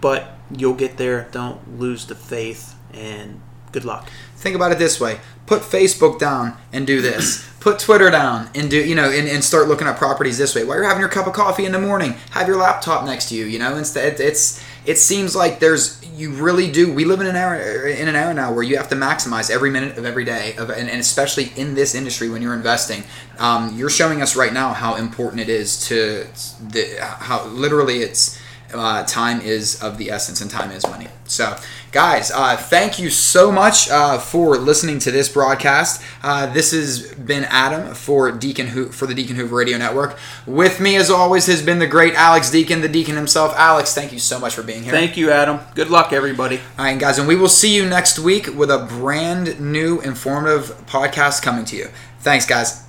But 0.00 0.36
you'll 0.50 0.74
get 0.74 0.96
there. 0.96 1.28
Don't 1.30 1.78
lose 1.78 2.06
the 2.06 2.14
faith, 2.16 2.74
and 2.92 3.40
good 3.70 3.84
luck. 3.84 4.10
Think 4.36 4.56
about 4.56 4.72
it 4.72 4.78
this 4.78 5.00
way: 5.00 5.20
put 5.52 5.60
Facebook 5.60 6.18
down 6.18 6.56
and 6.72 6.86
do 6.86 7.02
this. 7.02 7.46
put 7.60 7.78
Twitter 7.78 8.10
down 8.10 8.50
and 8.56 8.68
do 8.68 8.76
you 8.76 8.94
know 8.94 9.08
and, 9.08 9.28
and 9.28 9.44
start 9.44 9.68
looking 9.68 9.86
at 9.86 9.96
properties 9.96 10.36
this 10.36 10.54
way. 10.54 10.64
While 10.64 10.78
you're 10.78 10.86
having 10.86 11.00
your 11.00 11.08
cup 11.08 11.26
of 11.26 11.34
coffee 11.34 11.64
in 11.64 11.72
the 11.72 11.78
morning, 11.78 12.14
have 12.30 12.48
your 12.48 12.56
laptop 12.56 13.04
next 13.04 13.28
to 13.28 13.36
you. 13.36 13.44
You 13.44 13.58
know, 13.58 13.76
instead 13.76 14.18
it's 14.18 14.64
it 14.84 14.98
seems 14.98 15.36
like 15.36 15.60
there's 15.60 16.02
you 16.16 16.30
really 16.32 16.72
do. 16.72 16.92
We 16.92 17.04
live 17.04 17.20
in 17.20 17.26
an 17.26 17.36
era 17.36 17.94
in 17.94 18.08
an 18.08 18.16
era 18.16 18.34
now 18.34 18.52
where 18.52 18.62
you 18.62 18.78
have 18.78 18.88
to 18.88 18.96
maximize 18.96 19.50
every 19.50 19.70
minute 19.70 19.96
of 19.98 20.04
every 20.04 20.24
day, 20.24 20.56
of, 20.56 20.70
and, 20.70 20.88
and 20.88 21.00
especially 21.00 21.52
in 21.54 21.74
this 21.74 21.94
industry 21.94 22.28
when 22.30 22.42
you're 22.42 22.54
investing. 22.54 23.04
Um, 23.38 23.76
you're 23.76 23.90
showing 23.90 24.22
us 24.22 24.34
right 24.34 24.52
now 24.52 24.72
how 24.72 24.96
important 24.96 25.40
it 25.40 25.48
is 25.48 25.86
to 25.88 26.26
the 26.60 26.96
how 27.00 27.44
literally 27.46 27.98
it's 27.98 28.40
uh, 28.74 29.04
time 29.04 29.40
is 29.40 29.82
of 29.82 29.98
the 29.98 30.10
essence 30.10 30.40
and 30.40 30.50
time 30.50 30.70
is 30.72 30.84
money. 30.88 31.08
So, 31.32 31.56
guys, 31.92 32.30
uh, 32.30 32.56
thank 32.56 32.98
you 32.98 33.08
so 33.08 33.50
much 33.50 33.88
uh, 33.88 34.18
for 34.18 34.56
listening 34.58 34.98
to 35.00 35.10
this 35.10 35.30
broadcast. 35.30 36.02
Uh, 36.22 36.52
this 36.52 36.72
has 36.72 37.14
been 37.14 37.44
Adam 37.44 37.94
for 37.94 38.30
Deacon 38.30 38.68
Ho- 38.68 38.88
for 38.90 39.06
the 39.06 39.14
Deacon 39.14 39.36
Hoover 39.36 39.56
Radio 39.56 39.78
Network. 39.78 40.18
With 40.46 40.78
me, 40.78 40.96
as 40.96 41.10
always, 41.10 41.46
has 41.46 41.62
been 41.62 41.78
the 41.78 41.86
great 41.86 42.14
Alex 42.14 42.50
Deacon, 42.50 42.82
the 42.82 42.88
Deacon 42.88 43.16
himself. 43.16 43.54
Alex, 43.56 43.94
thank 43.94 44.12
you 44.12 44.18
so 44.18 44.38
much 44.38 44.54
for 44.54 44.62
being 44.62 44.82
here. 44.82 44.92
Thank 44.92 45.16
you, 45.16 45.30
Adam. 45.30 45.60
Good 45.74 45.88
luck, 45.88 46.12
everybody. 46.12 46.60
All 46.78 46.84
right, 46.84 46.98
guys, 46.98 47.18
and 47.18 47.26
we 47.26 47.36
will 47.36 47.48
see 47.48 47.74
you 47.74 47.88
next 47.88 48.18
week 48.18 48.46
with 48.54 48.70
a 48.70 48.86
brand 48.98 49.58
new 49.58 50.00
informative 50.02 50.86
podcast 50.86 51.42
coming 51.42 51.64
to 51.64 51.76
you. 51.76 51.88
Thanks, 52.20 52.44
guys. 52.46 52.84